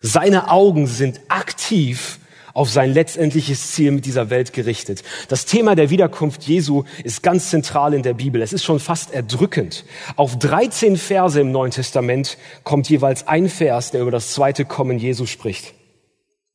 Seine 0.00 0.50
Augen 0.50 0.86
sind 0.86 1.20
aktiv 1.28 2.19
auf 2.54 2.70
sein 2.70 2.92
letztendliches 2.92 3.72
Ziel 3.72 3.90
mit 3.90 4.06
dieser 4.06 4.30
Welt 4.30 4.52
gerichtet. 4.52 5.02
Das 5.28 5.44
Thema 5.46 5.74
der 5.74 5.90
Wiederkunft 5.90 6.42
Jesu 6.44 6.84
ist 7.04 7.22
ganz 7.22 7.50
zentral 7.50 7.94
in 7.94 8.02
der 8.02 8.14
Bibel. 8.14 8.42
Es 8.42 8.52
ist 8.52 8.64
schon 8.64 8.80
fast 8.80 9.12
erdrückend. 9.12 9.84
Auf 10.16 10.38
13 10.38 10.96
Verse 10.96 11.40
im 11.40 11.52
Neuen 11.52 11.70
Testament 11.70 12.38
kommt 12.64 12.88
jeweils 12.88 13.26
ein 13.28 13.48
Vers, 13.48 13.90
der 13.90 14.02
über 14.02 14.10
das 14.10 14.32
zweite 14.32 14.64
Kommen 14.64 14.98
Jesu 14.98 15.26
spricht. 15.26 15.74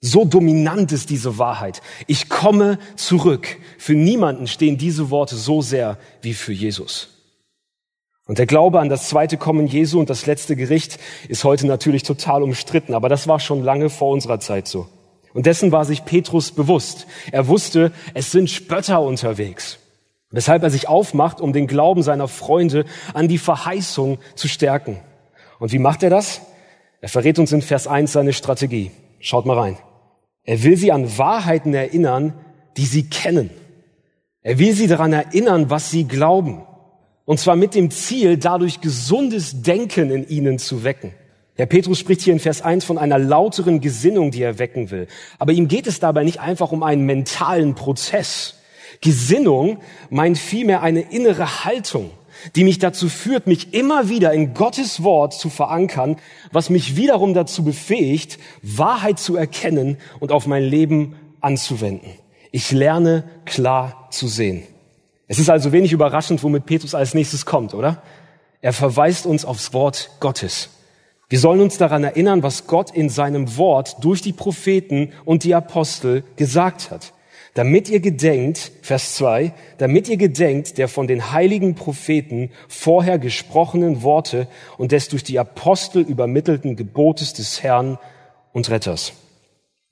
So 0.01 0.23
dominant 0.23 0.91
ist 0.91 1.09
diese 1.09 1.39
Wahrheit. 1.39 1.81
Ich 2.05 2.29
komme 2.29 2.77
zurück. 2.95 3.57
Für 3.77 3.95
niemanden 3.95 4.45
stehen 4.45 4.77
diese 4.77 5.09
Worte 5.09 5.35
so 5.35 5.61
sehr 5.61 5.97
wie 6.21 6.33
für 6.33 6.53
Jesus. 6.53 7.09
Und 8.27 8.39
der 8.39 8.45
Glaube 8.45 8.79
an 8.79 8.89
das 8.89 9.09
zweite 9.09 9.37
Kommen 9.37 9.67
Jesu 9.67 9.99
und 9.99 10.09
das 10.09 10.25
letzte 10.25 10.55
Gericht 10.55 10.99
ist 11.27 11.43
heute 11.43 11.67
natürlich 11.67 12.03
total 12.03 12.41
umstritten, 12.41 12.93
aber 12.93 13.07
das 13.07 13.27
war 13.27 13.39
schon 13.39 13.63
lange 13.63 13.89
vor 13.89 14.11
unserer 14.11 14.39
Zeit 14.39 14.67
so. 14.67 14.87
Und 15.35 15.45
dessen 15.45 15.73
war 15.73 15.83
sich 15.83 16.05
Petrus 16.05 16.51
bewusst. 16.51 17.07
Er 17.29 17.49
wusste, 17.49 17.91
es 18.13 18.31
sind 18.31 18.49
Spötter 18.49 19.01
unterwegs. 19.01 19.79
Weshalb 20.31 20.63
er 20.63 20.69
sich 20.69 20.87
aufmacht, 20.87 21.41
um 21.41 21.51
den 21.51 21.67
Glauben 21.67 22.03
seiner 22.03 22.29
Freunde 22.29 22.85
an 23.13 23.27
die 23.27 23.37
Verheißung 23.37 24.17
zu 24.35 24.47
stärken. 24.47 24.97
Und 25.59 25.73
wie 25.73 25.79
macht 25.79 26.03
er 26.03 26.09
das? 26.09 26.39
Er 27.01 27.09
verrät 27.09 27.37
uns 27.37 27.51
in 27.51 27.61
Vers 27.61 27.85
1 27.85 28.13
seine 28.13 28.31
Strategie. 28.31 28.91
Schaut 29.19 29.45
mal 29.45 29.59
rein. 29.59 29.77
Er 30.45 30.63
will 30.63 30.77
sie 30.77 30.93
an 30.93 31.17
Wahrheiten 31.17 31.73
erinnern, 31.73 32.33
die 32.77 32.85
sie 32.85 33.09
kennen. 33.09 33.49
Er 34.41 34.57
will 34.57 34.71
sie 34.71 34.87
daran 34.87 35.11
erinnern, 35.11 35.69
was 35.69 35.91
sie 35.91 36.05
glauben. 36.07 36.63
Und 37.25 37.41
zwar 37.41 37.57
mit 37.57 37.75
dem 37.75 37.91
Ziel, 37.91 38.37
dadurch 38.37 38.79
gesundes 38.79 39.63
Denken 39.63 40.11
in 40.11 40.25
ihnen 40.29 40.59
zu 40.59 40.85
wecken. 40.85 41.11
Der 41.57 41.65
Petrus 41.65 41.99
spricht 41.99 42.21
hier 42.21 42.33
in 42.33 42.39
Vers 42.39 42.61
1 42.61 42.83
von 42.83 42.97
einer 42.97 43.17
lauteren 43.17 43.79
Gesinnung, 43.79 44.31
die 44.31 44.41
er 44.41 44.59
wecken 44.59 44.91
will. 44.91 45.07
Aber 45.39 45.53
ihm 45.53 45.69
geht 45.69 45.87
es 45.87 45.99
dabei 45.99 46.23
nicht 46.23 46.41
einfach 46.41 46.71
um 46.71 46.83
einen 46.83 47.05
mentalen 47.05 47.75
Prozess. 47.75 48.55
Gesinnung 48.99 49.79
meint 50.09 50.37
vielmehr 50.37 50.81
eine 50.81 51.01
innere 51.01 51.63
Haltung, 51.63 52.11
die 52.55 52.65
mich 52.65 52.79
dazu 52.79 53.07
führt, 53.07 53.47
mich 53.47 53.73
immer 53.73 54.09
wieder 54.09 54.33
in 54.33 54.53
Gottes 54.53 55.01
Wort 55.01 55.33
zu 55.33 55.49
verankern, 55.49 56.17
was 56.51 56.69
mich 56.69 56.97
wiederum 56.97 57.33
dazu 57.33 57.63
befähigt, 57.63 58.37
Wahrheit 58.61 59.17
zu 59.17 59.37
erkennen 59.37 59.97
und 60.19 60.33
auf 60.33 60.47
mein 60.47 60.63
Leben 60.63 61.15
anzuwenden. 61.39 62.11
Ich 62.51 62.71
lerne 62.71 63.23
klar 63.45 64.07
zu 64.11 64.27
sehen. 64.27 64.63
Es 65.27 65.39
ist 65.39 65.49
also 65.49 65.71
wenig 65.71 65.93
überraschend, 65.93 66.43
womit 66.43 66.65
Petrus 66.65 66.95
als 66.95 67.13
nächstes 67.13 67.45
kommt, 67.45 67.73
oder? 67.73 68.03
Er 68.61 68.73
verweist 68.73 69.25
uns 69.25 69.45
aufs 69.45 69.73
Wort 69.73 70.11
Gottes. 70.19 70.69
Wir 71.29 71.39
sollen 71.39 71.61
uns 71.61 71.77
daran 71.77 72.03
erinnern, 72.03 72.43
was 72.43 72.67
Gott 72.67 72.91
in 72.91 73.09
seinem 73.09 73.57
Wort 73.57 74.03
durch 74.03 74.21
die 74.21 74.33
Propheten 74.33 75.11
und 75.25 75.43
die 75.43 75.55
Apostel 75.55 76.23
gesagt 76.35 76.91
hat. 76.91 77.13
Damit 77.55 77.89
ihr 77.89 77.99
gedenkt, 77.99 78.71
Vers 78.81 79.15
2, 79.15 79.53
damit 79.77 80.09
ihr 80.09 80.17
gedenkt 80.17 80.77
der 80.77 80.87
von 80.87 81.07
den 81.07 81.31
heiligen 81.31 81.73
Propheten 81.75 82.51
vorher 82.67 83.17
gesprochenen 83.17 84.03
Worte 84.03 84.47
und 84.77 84.91
des 84.91 85.07
durch 85.07 85.23
die 85.23 85.39
Apostel 85.39 86.01
übermittelten 86.01 86.75
Gebotes 86.75 87.33
des 87.33 87.63
Herrn 87.63 87.97
und 88.51 88.69
Retters. 88.69 89.13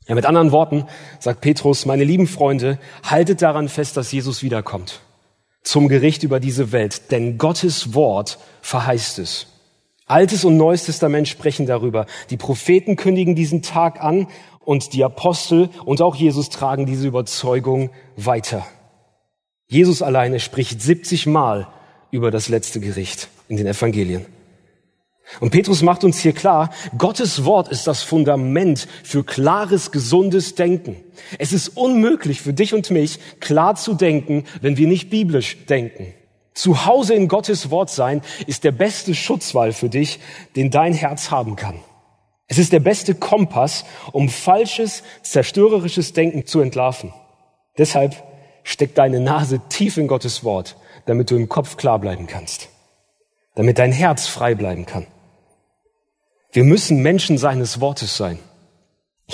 Ja, 0.07 0.15
mit 0.15 0.25
anderen 0.25 0.51
Worten 0.51 0.85
sagt 1.19 1.39
Petrus, 1.39 1.85
meine 1.85 2.03
lieben 2.03 2.27
Freunde, 2.27 2.77
haltet 3.03 3.41
daran 3.41 3.69
fest, 3.69 3.95
dass 3.95 4.11
Jesus 4.11 4.43
wiederkommt 4.43 5.01
zum 5.63 5.87
Gericht 5.87 6.23
über 6.23 6.39
diese 6.39 6.71
Welt, 6.71 7.11
denn 7.11 7.37
Gottes 7.37 7.93
Wort 7.93 8.37
verheißt 8.61 9.19
es. 9.19 9.47
Altes 10.05 10.43
und 10.43 10.57
Neues 10.57 10.85
Testament 10.85 11.27
sprechen 11.27 11.65
darüber. 11.65 12.05
Die 12.29 12.37
Propheten 12.37 12.95
kündigen 12.95 13.35
diesen 13.35 13.61
Tag 13.61 14.01
an 14.01 14.27
und 14.59 14.93
die 14.93 15.03
Apostel 15.03 15.69
und 15.85 16.01
auch 16.01 16.15
Jesus 16.15 16.49
tragen 16.49 16.85
diese 16.85 17.07
Überzeugung 17.07 17.89
weiter. 18.15 18.65
Jesus 19.67 20.01
alleine 20.01 20.39
spricht 20.39 20.81
70 20.81 21.25
Mal 21.25 21.67
über 22.11 22.31
das 22.31 22.49
letzte 22.49 22.79
Gericht 22.79 23.29
in 23.47 23.57
den 23.57 23.67
Evangelien. 23.67 24.25
Und 25.39 25.51
Petrus 25.51 25.81
macht 25.81 26.03
uns 26.03 26.19
hier 26.19 26.33
klar, 26.33 26.69
Gottes 26.97 27.45
Wort 27.45 27.69
ist 27.69 27.87
das 27.87 28.03
Fundament 28.03 28.87
für 29.03 29.23
klares, 29.23 29.91
gesundes 29.91 30.55
Denken. 30.55 30.97
Es 31.39 31.53
ist 31.53 31.69
unmöglich 31.69 32.41
für 32.41 32.53
dich 32.53 32.73
und 32.73 32.91
mich, 32.91 33.19
klar 33.39 33.75
zu 33.75 33.93
denken, 33.93 34.43
wenn 34.61 34.77
wir 34.77 34.87
nicht 34.87 35.09
biblisch 35.09 35.65
denken. 35.65 36.13
Zu 36.53 36.85
Hause 36.85 37.15
in 37.15 37.27
Gottes 37.27 37.71
Wort 37.71 37.89
sein 37.89 38.21
ist 38.45 38.63
der 38.63 38.71
beste 38.71 39.15
Schutzwall 39.15 39.73
für 39.73 39.89
dich, 39.89 40.19
den 40.55 40.69
dein 40.69 40.93
Herz 40.93 41.31
haben 41.31 41.55
kann. 41.55 41.79
Es 42.47 42.57
ist 42.57 42.73
der 42.73 42.79
beste 42.79 43.15
Kompass, 43.15 43.85
um 44.11 44.29
falsches, 44.29 45.03
zerstörerisches 45.23 46.13
Denken 46.13 46.45
zu 46.45 46.59
entlarven. 46.59 47.13
Deshalb 47.77 48.15
steck 48.63 48.93
deine 48.95 49.19
Nase 49.19 49.61
tief 49.69 49.97
in 49.97 50.07
Gottes 50.07 50.43
Wort, 50.43 50.77
damit 51.05 51.31
du 51.31 51.35
im 51.35 51.49
Kopf 51.49 51.77
klar 51.77 51.99
bleiben 51.99 52.27
kannst, 52.27 52.69
damit 53.55 53.79
dein 53.79 53.91
Herz 53.91 54.27
frei 54.27 54.55
bleiben 54.55 54.85
kann. 54.85 55.07
Wir 56.51 56.63
müssen 56.63 57.01
Menschen 57.01 57.39
seines 57.39 57.81
Wortes 57.81 58.15
sein. 58.15 58.37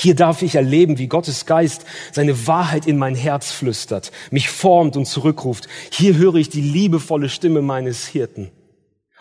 Hier 0.02 0.16
darf 0.16 0.42
ich 0.44 0.56
erleben, 0.56 0.98
wie 0.98 1.08
Gottes 1.08 1.46
Geist 1.46 1.86
seine 2.14 2.48
Wahrheit 2.48 2.88
in 2.88 2.98
mein 2.98 3.16
Herz 3.16 3.52
flüstert, 3.52 4.14
mich 4.32 4.50
formt 4.50 4.96
und 4.96 5.06
zurückruft. 5.06 5.68
Hier 5.92 6.16
höre 6.16 6.36
ich 6.36 6.48
die 6.48 6.62
liebevolle 6.62 7.28
Stimme 7.28 7.62
meines 7.62 8.08
Hirten. 8.08 8.50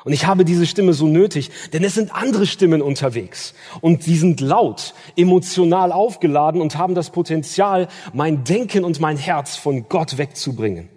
Und 0.04 0.12
ich 0.12 0.26
habe 0.26 0.44
diese 0.44 0.66
Stimme 0.66 0.92
so 0.92 1.08
nötig, 1.08 1.50
denn 1.72 1.82
es 1.82 1.94
sind 1.94 2.14
andere 2.14 2.46
Stimmen 2.46 2.80
unterwegs. 2.80 3.54
Und 3.80 4.06
die 4.06 4.16
sind 4.16 4.40
laut, 4.40 4.94
emotional 5.16 5.90
aufgeladen 5.90 6.60
und 6.60 6.78
haben 6.78 6.94
das 6.94 7.10
Potenzial, 7.10 7.88
mein 8.12 8.44
Denken 8.44 8.84
und 8.84 9.00
mein 9.00 9.16
Herz 9.16 9.56
von 9.56 9.88
Gott 9.88 10.16
wegzubringen. 10.16 10.88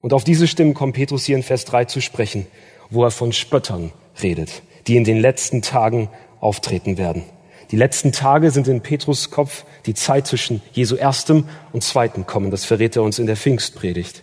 Und 0.00 0.12
auf 0.12 0.22
diese 0.22 0.46
Stimmen 0.46 0.74
kommt 0.74 0.94
Petrus 0.94 1.24
hier 1.24 1.34
in 1.34 1.42
Vers 1.42 1.64
3 1.64 1.86
zu 1.86 2.00
sprechen, 2.00 2.46
wo 2.88 3.02
er 3.02 3.10
von 3.10 3.32
Spöttern 3.32 3.90
redet, 4.22 4.62
die 4.86 4.96
in 4.96 5.02
den 5.02 5.18
letzten 5.18 5.60
Tagen 5.60 6.08
auftreten 6.38 6.98
werden. 6.98 7.24
Die 7.70 7.76
letzten 7.76 8.12
Tage 8.12 8.50
sind 8.50 8.68
in 8.68 8.80
Petrus 8.80 9.30
Kopf 9.30 9.64
die 9.86 9.94
Zeit 9.94 10.26
zwischen 10.26 10.62
Jesu 10.72 10.96
erstem 10.96 11.48
und 11.72 11.82
zweitem 11.82 12.26
Kommen. 12.26 12.50
Das 12.50 12.64
verrät 12.64 12.96
er 12.96 13.02
uns 13.02 13.18
in 13.18 13.26
der 13.26 13.36
Pfingstpredigt. 13.36 14.22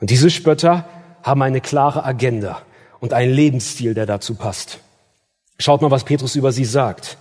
Und 0.00 0.10
diese 0.10 0.30
Spötter 0.30 0.88
haben 1.22 1.42
eine 1.42 1.60
klare 1.60 2.04
Agenda 2.04 2.62
und 3.00 3.12
einen 3.12 3.32
Lebensstil, 3.32 3.94
der 3.94 4.06
dazu 4.06 4.34
passt. 4.34 4.80
Schaut 5.58 5.82
mal, 5.82 5.90
was 5.90 6.04
Petrus 6.04 6.36
über 6.36 6.52
sie 6.52 6.64
sagt. 6.64 7.18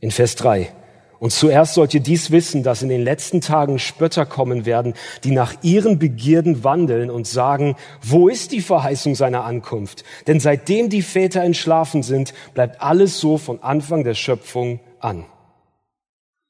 In 0.00 0.10
Vers 0.10 0.36
3. 0.36 0.72
Und 1.20 1.30
zuerst 1.30 1.74
sollt 1.74 1.94
ihr 1.94 2.00
dies 2.00 2.30
wissen, 2.30 2.62
dass 2.62 2.82
in 2.82 2.88
den 2.88 3.02
letzten 3.02 3.40
Tagen 3.40 3.78
Spötter 3.78 4.26
kommen 4.26 4.66
werden, 4.66 4.94
die 5.22 5.30
nach 5.30 5.54
ihren 5.62 5.98
Begierden 5.98 6.64
wandeln 6.64 7.10
und 7.10 7.26
sagen, 7.26 7.76
wo 8.02 8.28
ist 8.28 8.52
die 8.52 8.60
Verheißung 8.60 9.14
seiner 9.14 9.44
Ankunft? 9.44 10.04
Denn 10.26 10.40
seitdem 10.40 10.90
die 10.90 11.02
Väter 11.02 11.42
entschlafen 11.42 12.02
sind, 12.02 12.34
bleibt 12.52 12.82
alles 12.82 13.20
so 13.20 13.38
von 13.38 13.62
Anfang 13.62 14.04
der 14.04 14.14
Schöpfung 14.14 14.80
an. 15.00 15.24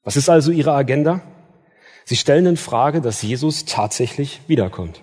Was 0.03 0.17
ist 0.17 0.29
also 0.29 0.51
ihre 0.51 0.73
Agenda? 0.73 1.21
Sie 2.03 2.15
stellen 2.15 2.45
in 2.45 2.57
Frage, 2.57 3.01
dass 3.01 3.21
Jesus 3.21 3.65
tatsächlich 3.65 4.41
wiederkommt. 4.47 5.01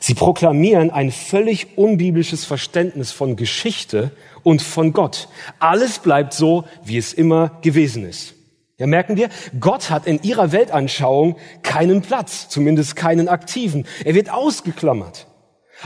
Sie 0.00 0.14
proklamieren 0.14 0.90
ein 0.90 1.10
völlig 1.10 1.78
unbiblisches 1.78 2.44
Verständnis 2.44 3.12
von 3.12 3.36
Geschichte 3.36 4.10
und 4.42 4.60
von 4.60 4.92
Gott. 4.92 5.28
Alles 5.58 5.98
bleibt 5.98 6.34
so, 6.34 6.64
wie 6.84 6.98
es 6.98 7.12
immer 7.12 7.58
gewesen 7.62 8.04
ist. 8.04 8.34
Ja, 8.78 8.86
merken 8.86 9.16
wir, 9.16 9.28
Gott 9.58 9.90
hat 9.90 10.06
in 10.06 10.22
ihrer 10.22 10.52
Weltanschauung 10.52 11.36
keinen 11.64 12.00
Platz, 12.00 12.48
zumindest 12.48 12.94
keinen 12.94 13.28
aktiven. 13.28 13.86
Er 14.04 14.14
wird 14.14 14.30
ausgeklammert. 14.30 15.26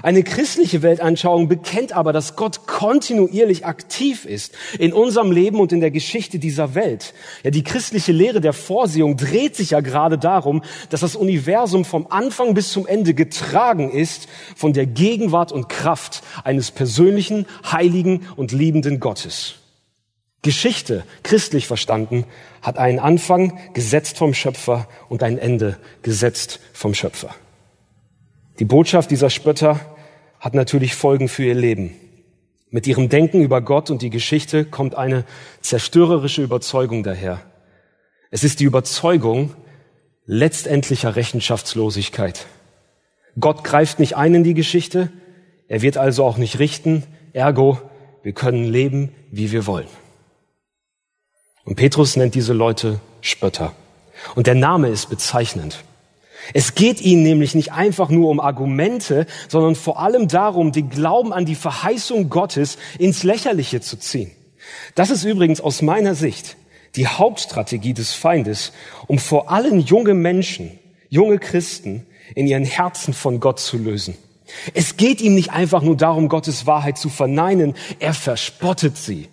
Eine 0.03 0.23
christliche 0.23 0.83
Weltanschauung 0.83 1.49
bekennt 1.49 1.95
aber, 1.95 2.13
dass 2.13 2.37
Gott 2.37 2.67
kontinuierlich 2.67 3.65
aktiv 3.65 4.27
ist 4.27 4.55
in 4.79 4.93
unserem 4.93 5.33
Leben 5.33 5.59
und 5.59 5.73
in 5.73 5.81
der 5.81 5.91
Geschichte 5.91 6.39
dieser 6.39 6.75
Welt. 6.75 7.15
Ja, 7.43 7.51
die 7.51 7.65
christliche 7.65 8.13
Lehre 8.13 8.43
der 8.43 8.53
Vorsehung 8.53 9.17
dreht 9.17 9.57
sich 9.57 9.71
ja 9.71 9.81
gerade 9.81 10.19
darum, 10.19 10.63
dass 10.91 11.01
das 11.01 11.17
Universum 11.17 11.87
vom 11.87 12.07
Anfang 12.09 12.53
bis 12.53 12.73
zum 12.73 12.87
Ende 12.87 13.15
getragen 13.15 13.91
ist 13.91 14.29
von 14.55 14.75
der 14.75 14.87
Gegenwart 14.87 15.51
und 15.51 15.71
Kraft 15.71 16.23
eines 16.45 16.71
persönlichen, 16.71 17.47
heiligen 17.71 18.29
und 18.37 18.53
liebenden 18.53 19.01
Gottes. 19.01 19.62
Geschichte, 20.43 21.05
christlich 21.23 21.69
verstanden, 21.69 22.25
hat 22.63 22.77
einen 22.77 22.99
Anfang 22.99 23.59
gesetzt 23.75 24.19
vom 24.19 24.35
Schöpfer 24.35 24.89
und 25.09 25.23
ein 25.23 25.39
Ende 25.39 25.79
gesetzt 26.03 26.59
vom 26.73 26.95
Schöpfer. 26.95 27.33
Die 28.59 28.65
Botschaft 28.65 29.13
dieser 29.13 29.31
Spötter 29.31 29.81
hat 30.41 30.55
natürlich 30.55 30.97
Folgen 30.97 31.29
für 31.29 31.45
ihr 31.45 31.55
Leben. 31.55 31.95
Mit 32.71 32.89
ihrem 32.89 33.09
Denken 33.09 33.41
über 33.41 33.61
Gott 33.61 33.91
und 33.91 34.03
die 34.03 34.11
Geschichte 34.11 34.65
kommt 34.65 34.97
eine 34.97 35.25
zerstörerische 35.61 36.43
Überzeugung 36.43 37.05
daher. 37.05 37.41
Es 38.33 38.43
ist 38.43 38.59
die 38.59 38.65
Überzeugung 38.65 39.55
letztendlicher 40.27 41.15
Rechenschaftslosigkeit. 41.15 42.47
Gott 43.39 43.63
greift 43.63 44.01
nicht 44.01 44.17
ein 44.17 44.35
in 44.35 44.45
die 44.45 44.55
Geschichte, 44.55 45.11
er 45.69 45.83
wird 45.83 45.97
also 45.97 46.25
auch 46.25 46.37
nicht 46.37 46.59
richten, 46.59 47.05
ergo, 47.33 47.81
wir 48.23 48.33
können 48.33 48.65
leben, 48.65 49.11
wie 49.31 49.53
wir 49.53 49.67
wollen. 49.67 50.02
Und 51.65 51.77
Petrus 51.77 52.17
nennt 52.17 52.35
diese 52.35 52.53
Leute 52.53 53.01
Spötter. 53.21 53.73
Und 54.35 54.47
der 54.47 54.55
Name 54.55 54.89
ist 54.89 55.11
bezeichnend. 55.11 55.85
Es 56.55 56.75
geht 56.75 57.01
ihnen 57.01 57.23
nämlich 57.23 57.55
nicht 57.55 57.73
einfach 57.73 58.09
nur 58.09 58.31
um 58.31 58.41
Argumente, 58.41 59.27
sondern 59.49 59.77
vor 59.77 60.01
allem 60.01 60.27
darum, 60.27 60.73
den 60.73 60.91
Glauben 60.91 61.33
an 61.33 61.47
die 61.47 61.55
Verheißung 61.55 62.31
Gottes 62.31 62.79
ins 62.99 63.23
Lächerliche 63.23 63.81
zu 63.81 63.97
ziehen. 63.97 64.33
Das 64.95 65.11
ist 65.11 65.25
übrigens 65.25 65.61
aus 65.61 65.83
meiner 65.83 66.15
Sicht 66.15 66.57
die 66.97 67.07
Hauptstrategie 67.07 67.95
des 67.95 68.13
Feindes, 68.13 68.73
um 69.07 69.19
vor 69.19 69.51
allem 69.51 69.79
junge 69.79 70.15
Menschen, 70.15 70.79
junge 71.09 71.39
Christen 71.39 72.07
in 72.35 72.47
ihren 72.47 72.65
Herzen 72.65 73.15
von 73.15 73.41
Gott 73.41 73.61
zu 73.61 73.79
lösen. 73.79 74.17
Es 74.75 74.97
geht 74.97 75.21
ihm 75.21 75.35
nicht 75.35 75.53
einfach 75.53 75.83
nur 75.83 75.97
darum, 75.97 76.29
Gottes 76.29 76.67
Wahrheit 76.67 76.99
zu 76.99 77.09
verneinen, 77.09 77.75
er 77.99 78.13
verspottet 78.13 78.99
sie. 78.99 79.29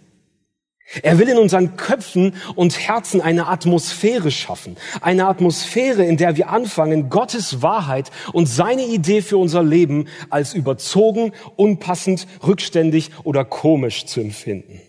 Er 1.04 1.20
will 1.20 1.30
in 1.30 1.38
unseren 1.38 1.78
Köpfen 1.78 2.36
und 2.56 2.80
Herzen 2.80 3.22
eine 3.22 3.48
Atmosphäre 3.48 4.32
schaffen. 4.32 4.76
Eine 5.02 5.28
Atmosphäre, 5.28 6.04
in 6.04 6.18
der 6.18 6.36
wir 6.36 6.50
anfangen, 6.50 7.10
Gottes 7.10 7.62
Wahrheit 7.62 8.10
und 8.34 8.48
seine 8.48 8.86
Idee 8.86 9.22
für 9.22 9.38
unser 9.38 9.62
Leben 9.62 10.08
als 10.32 10.56
überzogen, 10.56 11.32
unpassend, 11.56 12.26
rückständig 12.46 13.12
oder 13.24 13.46
komisch 13.46 14.06
zu 14.08 14.20
empfinden. 14.20 14.82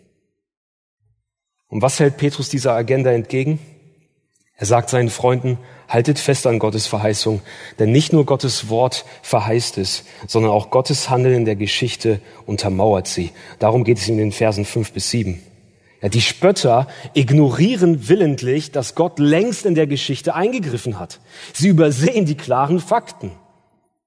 Und 1.69 1.83
was 1.83 2.01
hält 2.01 2.17
Petrus 2.17 2.49
dieser 2.49 2.73
Agenda 2.73 3.11
entgegen? 3.13 3.59
Er 4.57 4.67
sagt 4.67 4.91
seinen 4.91 5.11
Freunden, 5.11 5.59
haltet 5.89 6.19
fest 6.19 6.47
an 6.47 6.59
Gottes 6.59 6.87
Verheißung, 6.87 7.43
denn 7.79 7.93
nicht 7.93 8.13
nur 8.13 8.25
Gottes 8.25 8.69
Wort 8.69 9.05
verheißt 9.23 9.79
es, 9.79 10.05
sondern 10.27 10.53
auch 10.53 10.71
Gottes 10.71 11.11
Handeln 11.11 11.35
in 11.35 11.45
der 11.45 11.57
Geschichte 11.57 12.21
untermauert 12.47 13.07
sie. 13.07 13.33
Darum 13.59 13.85
geht 13.85 13.99
es 13.99 14.09
in 14.09 14.19
den 14.19 14.33
Versen 14.33 14.65
fünf 14.65 14.93
bis 14.93 15.11
sieben. 15.11 15.43
Ja, 16.03 16.09
die 16.09 16.23
Spötter 16.23 16.87
ignorieren 17.13 18.09
willentlich, 18.09 18.73
dass 18.73 18.95
Gott 18.95 19.19
längst 19.19 19.67
in 19.67 19.75
der 19.75 19.87
Geschichte 19.87 20.35
eingegriffen 20.35 20.99
hat. 20.99 21.21
Sie 21.53 21.69
übersehen 21.69 22.25
die 22.25 22.37
klaren 22.37 22.81
Fakten. 22.81 23.33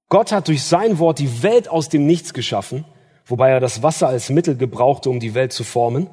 Gott 0.08 0.32
hat 0.32 0.48
durch 0.48 0.64
sein 0.64 0.98
Wort 0.98 1.18
die 1.18 1.42
Welt 1.42 1.68
aus 1.68 1.88
dem 1.88 2.06
Nichts 2.06 2.34
geschaffen, 2.34 2.84
wobei 3.26 3.50
er 3.50 3.60
das 3.60 3.82
Wasser 3.82 4.08
als 4.08 4.28
Mittel 4.28 4.56
gebrauchte, 4.56 5.08
um 5.08 5.20
die 5.20 5.34
Welt 5.34 5.52
zu 5.52 5.62
formen. 5.62 6.08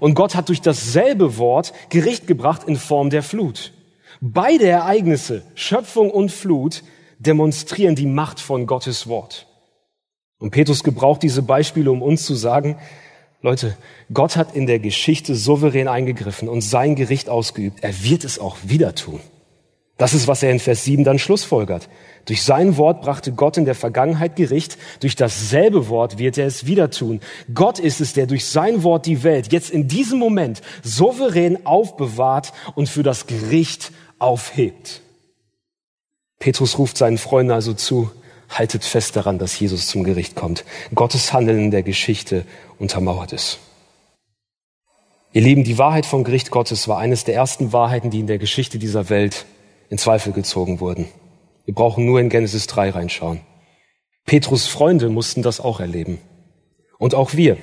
Und 0.00 0.14
Gott 0.14 0.34
hat 0.34 0.48
durch 0.48 0.60
dasselbe 0.60 1.38
Wort 1.38 1.72
Gericht 1.88 2.26
gebracht 2.26 2.64
in 2.64 2.76
Form 2.76 3.10
der 3.10 3.22
Flut. 3.22 3.72
Beide 4.20 4.66
Ereignisse, 4.66 5.42
Schöpfung 5.54 6.10
und 6.10 6.30
Flut, 6.30 6.82
demonstrieren 7.18 7.94
die 7.94 8.06
Macht 8.06 8.40
von 8.40 8.66
Gottes 8.66 9.06
Wort. 9.08 9.46
Und 10.38 10.50
Petrus 10.50 10.84
gebraucht 10.84 11.22
diese 11.22 11.42
Beispiele, 11.42 11.90
um 11.90 12.02
uns 12.02 12.24
zu 12.24 12.34
sagen, 12.34 12.78
Leute, 13.46 13.76
Gott 14.12 14.36
hat 14.36 14.56
in 14.56 14.66
der 14.66 14.80
Geschichte 14.80 15.36
souverän 15.36 15.86
eingegriffen 15.86 16.48
und 16.48 16.62
sein 16.62 16.96
Gericht 16.96 17.28
ausgeübt. 17.28 17.78
Er 17.80 18.02
wird 18.02 18.24
es 18.24 18.40
auch 18.40 18.56
wieder 18.64 18.96
tun. 18.96 19.20
Das 19.98 20.14
ist, 20.14 20.26
was 20.26 20.42
er 20.42 20.50
in 20.50 20.58
Vers 20.58 20.82
7 20.82 21.04
dann 21.04 21.20
schlussfolgert. 21.20 21.88
Durch 22.24 22.42
sein 22.42 22.76
Wort 22.76 23.02
brachte 23.02 23.30
Gott 23.30 23.56
in 23.56 23.64
der 23.64 23.76
Vergangenheit 23.76 24.34
Gericht. 24.34 24.76
Durch 24.98 25.14
dasselbe 25.14 25.88
Wort 25.88 26.18
wird 26.18 26.38
er 26.38 26.46
es 26.48 26.66
wieder 26.66 26.90
tun. 26.90 27.20
Gott 27.54 27.78
ist 27.78 28.00
es, 28.00 28.14
der 28.14 28.26
durch 28.26 28.44
sein 28.46 28.82
Wort 28.82 29.06
die 29.06 29.22
Welt 29.22 29.52
jetzt 29.52 29.70
in 29.70 29.86
diesem 29.86 30.18
Moment 30.18 30.60
souverän 30.82 31.66
aufbewahrt 31.66 32.52
und 32.74 32.88
für 32.88 33.04
das 33.04 33.28
Gericht 33.28 33.92
aufhebt. 34.18 35.02
Petrus 36.40 36.78
ruft 36.78 36.98
seinen 36.98 37.16
Freunden 37.16 37.52
also 37.52 37.74
zu, 37.74 38.10
haltet 38.48 38.84
fest 38.84 39.16
daran, 39.16 39.38
dass 39.38 39.58
Jesus 39.58 39.88
zum 39.88 40.04
Gericht 40.04 40.34
kommt. 40.34 40.64
Gottes 40.94 41.32
Handeln 41.32 41.58
in 41.58 41.70
der 41.70 41.82
Geschichte 41.82 42.44
untermauert 42.78 43.32
es. 43.32 43.58
Ihr 45.32 45.42
Lieben, 45.42 45.64
die 45.64 45.78
Wahrheit 45.78 46.06
vom 46.06 46.24
Gericht 46.24 46.50
Gottes 46.50 46.88
war 46.88 46.98
eines 46.98 47.24
der 47.24 47.34
ersten 47.34 47.72
Wahrheiten, 47.72 48.10
die 48.10 48.20
in 48.20 48.26
der 48.26 48.38
Geschichte 48.38 48.78
dieser 48.78 49.10
Welt 49.10 49.44
in 49.90 49.98
Zweifel 49.98 50.32
gezogen 50.32 50.80
wurden. 50.80 51.06
Wir 51.64 51.74
brauchen 51.74 52.06
nur 52.06 52.20
in 52.20 52.28
Genesis 52.28 52.66
3 52.68 52.90
reinschauen. 52.90 53.40
Petrus 54.24 54.66
Freunde 54.66 55.08
mussten 55.08 55.42
das 55.42 55.60
auch 55.60 55.80
erleben. 55.80 56.18
Und 56.98 57.14
auch 57.14 57.34
wir. 57.34 57.58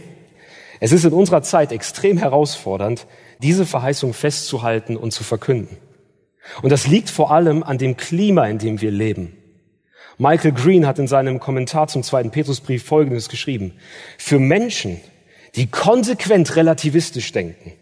Es 0.79 0.91
ist 0.91 1.05
in 1.05 1.13
unserer 1.13 1.41
Zeit 1.41 1.71
extrem 1.71 2.17
herausfordernd, 2.17 3.07
diese 3.41 3.65
Verheißung 3.65 4.13
festzuhalten 4.13 4.95
und 4.95 5.11
zu 5.11 5.23
verkünden. 5.23 5.77
Und 6.61 6.71
das 6.71 6.87
liegt 6.87 7.09
vor 7.09 7.31
allem 7.31 7.63
an 7.63 7.77
dem 7.77 7.97
Klima, 7.97 8.47
in 8.47 8.59
dem 8.59 8.81
wir 8.81 8.91
leben. 8.91 9.37
Michael 10.17 10.51
Green 10.51 10.85
hat 10.85 10.99
in 10.99 11.07
seinem 11.07 11.39
Kommentar 11.39 11.87
zum 11.87 12.03
zweiten 12.03 12.31
Petrusbrief 12.31 12.83
Folgendes 12.85 13.29
geschrieben. 13.29 13.73
Für 14.17 14.39
Menschen, 14.39 15.01
die 15.55 15.67
konsequent 15.67 16.55
relativistisch 16.55 17.31
denken, 17.31 17.73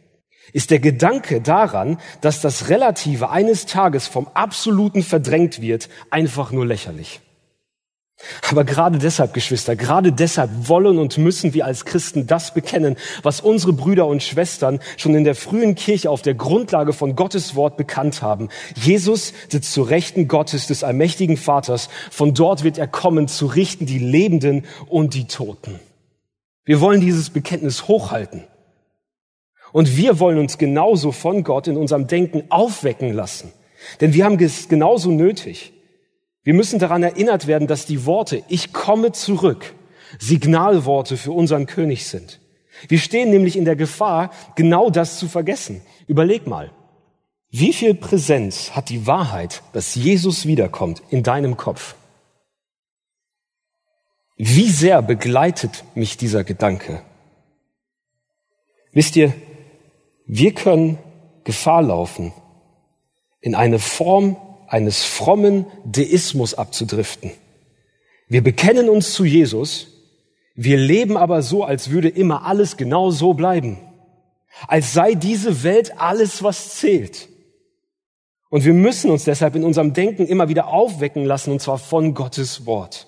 ist 0.53 0.71
der 0.71 0.79
Gedanke 0.79 1.41
daran, 1.41 1.97
dass 2.21 2.41
das 2.41 2.69
Relative 2.69 3.29
eines 3.29 3.65
Tages 3.65 4.07
vom 4.07 4.27
Absoluten 4.33 5.03
verdrängt 5.03 5.61
wird, 5.61 5.89
einfach 6.09 6.51
nur 6.51 6.65
lächerlich. 6.65 7.21
Aber 8.49 8.63
gerade 8.63 8.97
deshalb, 8.97 9.33
Geschwister, 9.33 9.75
gerade 9.75 10.11
deshalb 10.11 10.49
wollen 10.67 10.97
und 10.97 11.17
müssen 11.17 11.53
wir 11.53 11.65
als 11.65 11.85
Christen 11.85 12.27
das 12.27 12.53
bekennen, 12.53 12.95
was 13.23 13.41
unsere 13.41 13.73
Brüder 13.73 14.07
und 14.07 14.23
Schwestern 14.23 14.79
schon 14.97 15.15
in 15.15 15.23
der 15.23 15.35
frühen 15.35 15.75
Kirche 15.75 16.09
auf 16.09 16.21
der 16.21 16.33
Grundlage 16.33 16.93
von 16.93 17.15
Gottes 17.15 17.55
Wort 17.55 17.77
bekannt 17.77 18.21
haben. 18.21 18.49
Jesus 18.75 19.33
sitzt 19.49 19.73
zu 19.73 19.81
Rechten 19.83 20.27
Gottes 20.27 20.67
des 20.67 20.83
allmächtigen 20.83 21.37
Vaters. 21.37 21.89
Von 22.09 22.33
dort 22.33 22.63
wird 22.63 22.77
er 22.77 22.87
kommen, 22.87 23.27
zu 23.27 23.45
richten 23.45 23.85
die 23.85 23.99
Lebenden 23.99 24.65
und 24.87 25.13
die 25.13 25.25
Toten. 25.25 25.79
Wir 26.63 26.79
wollen 26.79 27.01
dieses 27.01 27.29
Bekenntnis 27.29 27.87
hochhalten. 27.87 28.43
Und 29.71 29.95
wir 29.97 30.19
wollen 30.19 30.37
uns 30.37 30.57
genauso 30.57 31.11
von 31.11 31.43
Gott 31.43 31.67
in 31.67 31.77
unserem 31.77 32.07
Denken 32.07 32.43
aufwecken 32.49 33.13
lassen. 33.13 33.53
Denn 33.99 34.13
wir 34.13 34.25
haben 34.25 34.39
es 34.39 34.67
genauso 34.67 35.11
nötig. 35.11 35.73
Wir 36.43 36.53
müssen 36.53 36.79
daran 36.79 37.03
erinnert 37.03 37.47
werden, 37.47 37.67
dass 37.67 37.85
die 37.85 38.05
Worte 38.05 38.43
Ich 38.47 38.73
komme 38.73 39.11
zurück 39.11 39.73
Signalworte 40.19 41.17
für 41.17 41.31
unseren 41.31 41.65
König 41.65 42.05
sind. 42.07 42.39
Wir 42.87 42.99
stehen 42.99 43.29
nämlich 43.29 43.55
in 43.55 43.65
der 43.65 43.75
Gefahr, 43.75 44.31
genau 44.55 44.89
das 44.89 45.19
zu 45.19 45.27
vergessen. 45.27 45.81
Überleg 46.07 46.47
mal, 46.47 46.71
wie 47.49 47.73
viel 47.73 47.93
Präsenz 47.93 48.71
hat 48.71 48.89
die 48.89 49.07
Wahrheit, 49.07 49.61
dass 49.73 49.95
Jesus 49.95 50.45
wiederkommt, 50.45 51.01
in 51.09 51.21
deinem 51.21 51.57
Kopf? 51.57 51.95
Wie 54.37 54.69
sehr 54.69 55.01
begleitet 55.01 55.83
mich 55.93 56.17
dieser 56.17 56.43
Gedanke? 56.43 57.03
Wisst 58.93 59.15
ihr, 59.15 59.33
wir 60.25 60.53
können 60.53 60.97
Gefahr 61.43 61.81
laufen, 61.81 62.33
in 63.41 63.53
eine 63.53 63.79
Form 63.79 64.37
eines 64.71 65.03
frommen 65.03 65.65
Deismus 65.83 66.53
abzudriften. 66.53 67.31
Wir 68.29 68.41
bekennen 68.41 68.87
uns 68.87 69.13
zu 69.13 69.25
Jesus, 69.25 69.87
wir 70.55 70.77
leben 70.77 71.17
aber 71.17 71.41
so, 71.41 71.65
als 71.65 71.89
würde 71.89 72.07
immer 72.07 72.45
alles 72.45 72.77
genau 72.77 73.11
so 73.11 73.33
bleiben, 73.33 73.79
als 74.69 74.93
sei 74.93 75.13
diese 75.13 75.63
Welt 75.63 75.99
alles, 75.99 76.41
was 76.41 76.77
zählt. 76.77 77.27
Und 78.49 78.63
wir 78.63 78.73
müssen 78.73 79.11
uns 79.11 79.25
deshalb 79.25 79.55
in 79.55 79.65
unserem 79.65 79.93
Denken 79.93 80.25
immer 80.25 80.47
wieder 80.47 80.67
aufwecken 80.67 81.25
lassen, 81.25 81.51
und 81.51 81.61
zwar 81.61 81.77
von 81.77 82.13
Gottes 82.13 82.65
Wort. 82.65 83.07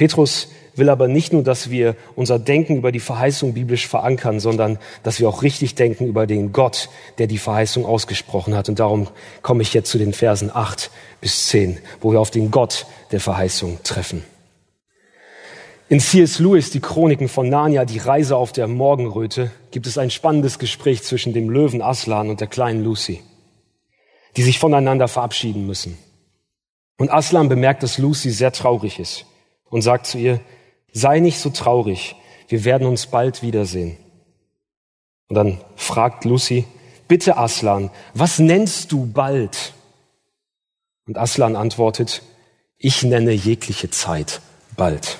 Petrus 0.00 0.48
will 0.76 0.88
aber 0.88 1.08
nicht 1.08 1.34
nur, 1.34 1.42
dass 1.42 1.68
wir 1.68 1.94
unser 2.16 2.38
Denken 2.38 2.78
über 2.78 2.90
die 2.90 3.00
Verheißung 3.00 3.52
biblisch 3.52 3.86
verankern, 3.86 4.40
sondern 4.40 4.78
dass 5.02 5.20
wir 5.20 5.28
auch 5.28 5.42
richtig 5.42 5.74
denken 5.74 6.06
über 6.06 6.26
den 6.26 6.52
Gott, 6.52 6.88
der 7.18 7.26
die 7.26 7.36
Verheißung 7.36 7.84
ausgesprochen 7.84 8.56
hat. 8.56 8.70
Und 8.70 8.78
darum 8.78 9.08
komme 9.42 9.60
ich 9.60 9.74
jetzt 9.74 9.90
zu 9.90 9.98
den 9.98 10.14
Versen 10.14 10.50
8 10.50 10.90
bis 11.20 11.48
10, 11.48 11.76
wo 12.00 12.12
wir 12.12 12.20
auf 12.20 12.30
den 12.30 12.50
Gott 12.50 12.86
der 13.12 13.20
Verheißung 13.20 13.80
treffen. 13.82 14.24
In 15.90 16.00
C.S. 16.00 16.38
Lewis, 16.38 16.70
die 16.70 16.80
Chroniken 16.80 17.28
von 17.28 17.50
Narnia, 17.50 17.84
die 17.84 17.98
Reise 17.98 18.38
auf 18.38 18.52
der 18.52 18.68
Morgenröte, 18.68 19.50
gibt 19.70 19.86
es 19.86 19.98
ein 19.98 20.08
spannendes 20.08 20.58
Gespräch 20.58 21.02
zwischen 21.02 21.34
dem 21.34 21.50
Löwen 21.50 21.82
Aslan 21.82 22.30
und 22.30 22.40
der 22.40 22.48
kleinen 22.48 22.82
Lucy, 22.82 23.20
die 24.38 24.44
sich 24.44 24.58
voneinander 24.58 25.08
verabschieden 25.08 25.66
müssen. 25.66 25.98
Und 26.96 27.10
Aslan 27.10 27.50
bemerkt, 27.50 27.82
dass 27.82 27.98
Lucy 27.98 28.30
sehr 28.30 28.52
traurig 28.52 28.98
ist 28.98 29.26
und 29.70 29.82
sagt 29.82 30.06
zu 30.06 30.18
ihr, 30.18 30.40
sei 30.92 31.20
nicht 31.20 31.38
so 31.38 31.48
traurig, 31.50 32.16
wir 32.48 32.64
werden 32.64 32.86
uns 32.86 33.06
bald 33.06 33.42
wiedersehen. 33.42 33.96
Und 35.28 35.36
dann 35.36 35.60
fragt 35.76 36.24
Lucy, 36.24 36.66
bitte 37.08 37.36
Aslan, 37.36 37.90
was 38.12 38.38
nennst 38.38 38.92
du 38.92 39.06
bald? 39.06 39.72
Und 41.06 41.16
Aslan 41.16 41.56
antwortet, 41.56 42.22
ich 42.76 43.02
nenne 43.02 43.32
jegliche 43.32 43.90
Zeit 43.90 44.40
bald. 44.76 45.18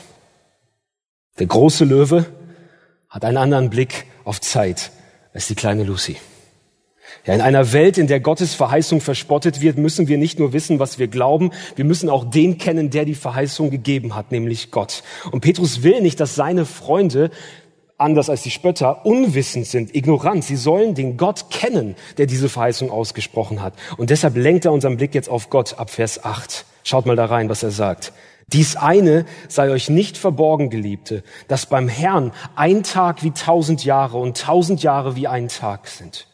Der 1.39 1.47
große 1.47 1.85
Löwe 1.85 2.27
hat 3.09 3.25
einen 3.25 3.37
anderen 3.37 3.71
Blick 3.71 4.07
auf 4.25 4.41
Zeit 4.41 4.91
als 5.33 5.47
die 5.47 5.55
kleine 5.55 5.85
Lucy. 5.85 6.17
Ja, 7.27 7.35
in 7.35 7.41
einer 7.41 7.73
Welt, 7.73 7.99
in 7.99 8.07
der 8.07 8.21
Gottes 8.21 8.55
Verheißung 8.55 9.01
verspottet 9.01 9.61
wird, 9.61 9.79
müssen 9.79 10.09
wir 10.09 10.19
nicht 10.19 10.39
nur 10.39 10.53
wissen, 10.53 10.79
was 10.79 10.99
wir 10.99 11.09
glauben, 11.09 11.51
wir 11.77 11.85
müssen 11.85 12.09
auch 12.09 12.25
den 12.25 12.59
kennen, 12.59 12.91
der 12.91 13.05
die 13.05 13.15
Verheißung 13.15 13.71
gegeben 13.71 14.15
hat, 14.15 14.33
nämlich 14.33 14.71
Gott. 14.71 15.03
Und 15.31 15.41
Petrus 15.41 15.83
will 15.83 16.01
nicht, 16.01 16.21
dass 16.21 16.35
seine 16.35 16.65
Freunde 16.65 17.31
anders 18.01 18.31
als 18.31 18.43
die 18.43 18.51
Spötter, 18.51 19.05
unwissend 19.05 19.67
sind, 19.67 19.95
ignorant. 19.95 20.45
Sie 20.45 20.57
sollen 20.57 20.95
den 20.95 21.17
Gott 21.17 21.51
kennen, 21.51 21.97
der 22.19 22.27
diese 22.27 22.49
Verheißung 22.49 22.91
ausgesprochen 22.91 23.63
hat. 23.63 23.75
Und 23.99 24.11
deshalb 24.11 24.37
lenkt 24.37 24.65
er 24.65 24.73
unseren 24.73 24.97
Blick 24.97 25.15
jetzt 25.15 25.29
auf 25.29 25.51
Gott 25.51 25.79
ab 25.79 25.91
Vers 25.91 26.25
8. 26.25 26.65
Schaut 26.83 27.07
mal 27.07 27.17
da 27.17 27.27
rein, 27.27 27.49
was 27.49 27.63
er 27.63 27.71
sagt. 27.71 28.13
Dies 28.53 28.75
eine 28.75 29.27
sei 29.49 29.71
euch 29.71 29.91
nicht 29.91 30.17
verborgen, 30.19 30.71
Geliebte, 30.71 31.23
dass 31.47 31.67
beim 31.67 31.89
Herrn 31.89 32.33
ein 32.57 32.83
Tag 32.83 33.23
wie 33.23 33.31
tausend 33.31 33.85
Jahre 33.85 34.19
und 34.19 34.39
tausend 34.39 34.83
Jahre 34.83 35.15
wie 35.15 35.29
ein 35.29 35.49
Tag 35.49 35.87
sind. 35.87 36.27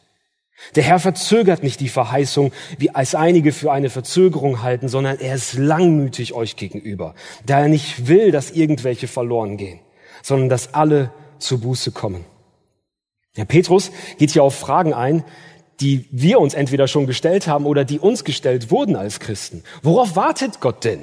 Der 0.75 0.83
Herr 0.83 0.99
verzögert 0.99 1.63
nicht 1.63 1.79
die 1.79 1.89
Verheißung, 1.89 2.51
wie 2.77 2.89
als 2.89 3.15
einige 3.15 3.51
für 3.51 3.71
eine 3.71 3.89
Verzögerung 3.89 4.61
halten, 4.61 4.89
sondern 4.89 5.19
er 5.19 5.35
ist 5.35 5.53
langmütig 5.53 6.33
euch 6.33 6.55
gegenüber, 6.55 7.15
da 7.45 7.61
er 7.61 7.67
nicht 7.67 8.07
will, 8.07 8.31
dass 8.31 8.51
irgendwelche 8.51 9.07
verloren 9.07 9.57
gehen, 9.57 9.79
sondern 10.23 10.49
dass 10.49 10.73
alle 10.73 11.11
zur 11.39 11.61
Buße 11.61 11.91
kommen. 11.91 12.25
Herr 13.35 13.45
Petrus 13.45 13.91
geht 14.17 14.31
hier 14.31 14.43
auf 14.43 14.55
Fragen 14.55 14.93
ein, 14.93 15.23
die 15.79 16.07
wir 16.11 16.39
uns 16.39 16.55
entweder 16.55 16.87
schon 16.87 17.05
gestellt 17.05 17.47
haben 17.47 17.65
oder 17.67 17.85
die 17.85 17.99
uns 17.99 18.23
gestellt 18.23 18.71
wurden 18.71 18.95
als 18.95 19.19
Christen. 19.19 19.63
Worauf 19.83 20.15
wartet 20.15 20.59
Gott 20.59 20.83
denn? 20.83 21.01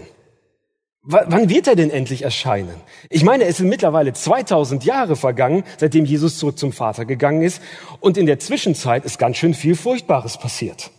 Wann 1.07 1.51
wird 1.51 1.67
er 1.67 1.77
denn 1.77 1.91
endlich 1.91 2.23
erscheinen? 2.23 2.81
Ich 3.11 3.25
meine, 3.25 3.45
es 3.45 3.59
sind 3.59 3.69
mittlerweile 3.69 4.15
2000 4.15 4.85
Jahre 4.85 5.17
vergangen, 5.17 5.65
seitdem 5.79 6.07
Jesus 6.07 6.39
zurück 6.39 6.59
zum 6.59 6.73
Vater 6.73 7.05
gegangen 7.05 7.43
ist. 7.43 7.61
Und 8.01 8.17
in 8.17 8.25
der 8.25 8.39
Zwischenzeit 8.39 9.05
ist 9.05 9.19
ganz 9.19 9.37
schön 9.37 9.53
viel 9.53 9.75
Furchtbares 9.75 10.39
passiert. 10.39 10.91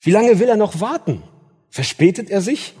Wie 0.00 0.12
lange 0.12 0.38
will 0.38 0.48
er 0.48 0.56
noch 0.56 0.80
warten? 0.80 1.24
Verspätet 1.68 2.30
er 2.30 2.42
sich? 2.42 2.74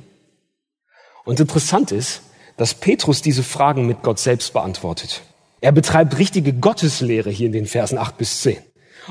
Und 1.24 1.40
interessant 1.40 1.90
ist, 1.90 2.22
dass 2.56 2.74
Petrus 2.74 3.20
diese 3.20 3.42
Fragen 3.42 3.88
mit 3.88 4.02
Gott 4.02 4.20
selbst 4.20 4.52
beantwortet. 4.52 5.22
Er 5.60 5.72
betreibt 5.72 6.18
richtige 6.18 6.52
Gotteslehre 6.52 7.30
hier 7.30 7.46
in 7.46 7.52
den 7.52 7.66
Versen 7.66 7.98
8 7.98 8.16
bis 8.16 8.42
10. 8.42 8.58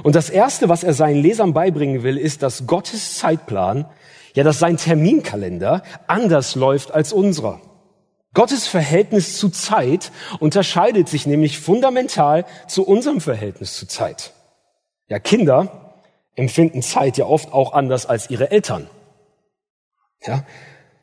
Und 0.01 0.15
das 0.15 0.29
Erste, 0.29 0.69
was 0.69 0.85
er 0.85 0.93
seinen 0.93 1.21
Lesern 1.21 1.53
beibringen 1.53 2.03
will, 2.03 2.17
ist, 2.17 2.41
dass 2.41 2.67
Gottes 2.67 3.17
Zeitplan 3.17 3.85
ja, 4.33 4.43
dass 4.43 4.59
sein 4.59 4.77
Terminkalender 4.77 5.83
anders 6.07 6.55
läuft 6.55 6.91
als 6.91 7.13
unserer. 7.13 7.61
Gottes 8.33 8.67
Verhältnis 8.67 9.37
zu 9.37 9.49
Zeit 9.49 10.11
unterscheidet 10.39 11.07
sich 11.07 11.27
nämlich 11.27 11.59
fundamental 11.59 12.45
zu 12.67 12.83
unserem 12.83 13.21
Verhältnis 13.21 13.77
zu 13.77 13.87
Zeit. 13.87 14.33
Ja, 15.07 15.19
Kinder 15.19 16.01
empfinden 16.35 16.81
Zeit 16.81 17.17
ja 17.17 17.25
oft 17.25 17.53
auch 17.53 17.73
anders 17.73 18.07
als 18.07 18.31
ihre 18.31 18.49
Eltern. 18.49 18.87
Ja, 20.25 20.45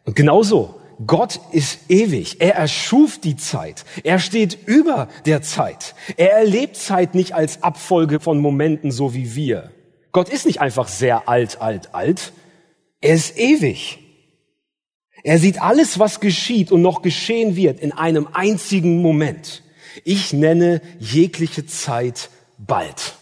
und 0.04 0.16
genauso. 0.16 0.76
Gott 1.06 1.40
ist 1.52 1.88
ewig. 1.88 2.42
Er 2.42 2.56
erschuf 2.56 3.18
die 3.18 3.36
Zeit. 3.36 3.84
Er 4.04 4.18
steht 4.18 4.58
über 4.66 5.08
der 5.24 5.40
Zeit. 5.40 5.94
Er 6.18 6.32
erlebt 6.32 6.76
Zeit 6.76 7.14
nicht 7.14 7.34
als 7.34 7.62
Abfolge 7.62 8.20
von 8.20 8.38
Momenten 8.38 8.90
so 8.90 9.14
wie 9.14 9.34
wir. 9.34 9.70
Gott 10.12 10.28
ist 10.28 10.44
nicht 10.44 10.60
einfach 10.60 10.88
sehr 10.88 11.26
alt, 11.28 11.62
alt, 11.62 11.94
alt, 11.94 12.32
er 13.00 13.14
ist 13.14 13.38
ewig. 13.38 13.98
Er 15.22 15.38
sieht 15.38 15.60
alles, 15.60 15.98
was 15.98 16.20
geschieht 16.20 16.72
und 16.72 16.82
noch 16.82 17.02
geschehen 17.02 17.56
wird, 17.56 17.80
in 17.80 17.92
einem 17.92 18.28
einzigen 18.32 19.02
Moment. 19.02 19.62
Ich 20.04 20.32
nenne 20.32 20.80
jegliche 20.98 21.66
Zeit 21.66 22.30
bald. 22.58 23.14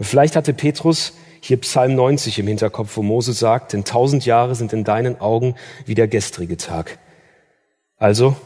Vielleicht 0.00 0.36
hatte 0.36 0.54
Petrus 0.54 1.12
hier 1.40 1.58
Psalm 1.58 1.94
90 1.94 2.38
im 2.38 2.46
Hinterkopf, 2.46 2.96
wo 2.96 3.02
Mose 3.02 3.32
sagt, 3.32 3.72
denn 3.72 3.84
tausend 3.84 4.24
Jahre 4.24 4.54
sind 4.54 4.72
in 4.72 4.84
deinen 4.84 5.20
Augen 5.20 5.56
wie 5.86 5.94
der 5.94 6.08
gestrige 6.08 6.56
Tag. 6.56 6.98
Also, 7.96 8.36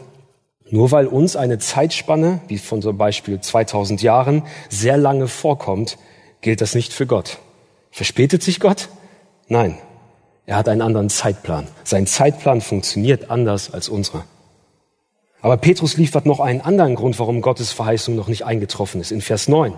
nur 0.71 0.91
weil 0.91 1.07
uns 1.07 1.37
eine 1.37 1.59
Zeitspanne, 1.59 2.41
wie 2.49 2.59
von 2.59 2.83
zum 2.83 2.99
Beispiel 2.99 3.41
2000 3.41 4.03
Jahren, 4.03 4.43
sehr 4.69 4.97
lange 4.97 5.29
vorkommt, 5.29 5.99
gilt 6.41 6.61
das 6.61 6.75
nicht 6.75 6.93
für 6.93 7.07
Gott. 7.07 7.39
Verspätet 7.91 8.43
sich 8.43 8.61
Gott? 8.61 8.89
Nein, 9.49 9.79
er 10.47 10.57
hat 10.57 10.69
einen 10.69 10.83
anderen 10.83 11.09
Zeitplan. 11.09 11.67
Sein 11.85 12.07
Zeitplan 12.07 12.61
funktioniert 12.61 13.31
anders 13.31 13.73
als 13.73 13.89
unsere. 13.89 14.25
Aber 15.43 15.57
Petrus 15.59 15.97
liefert 15.97 16.27
noch 16.27 16.41
einen 16.41 16.61
anderen 16.61 16.97
Grund, 16.97 17.19
warum 17.21 17.41
Gottes 17.41 17.71
Verheißung 17.71 18.17
noch 18.17 18.27
nicht 18.27 18.45
eingetroffen 18.45 19.01
ist. 19.01 19.13
In 19.13 19.21
Vers 19.21 19.47
9. 19.47 19.75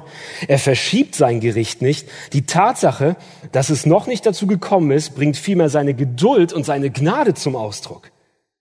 Er 0.46 0.58
verschiebt 0.58 1.14
sein 1.14 1.40
Gericht 1.40 1.82
nicht. 1.82 2.08
Die 2.32 2.46
Tatsache, 2.46 3.16
dass 3.52 3.68
es 3.68 3.84
noch 3.84 4.06
nicht 4.06 4.24
dazu 4.24 4.46
gekommen 4.46 4.90
ist, 4.92 5.14
bringt 5.14 5.36
vielmehr 5.36 5.68
seine 5.68 5.92
Geduld 5.92 6.54
und 6.54 6.64
seine 6.64 6.90
Gnade 6.90 7.34
zum 7.34 7.54
Ausdruck. 7.54 8.10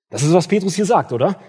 Das 0.10 0.24
ist, 0.24 0.34
was 0.34 0.48
Petrus 0.48 0.76
hier 0.76 0.86
sagt, 0.86 1.14
oder? 1.14 1.40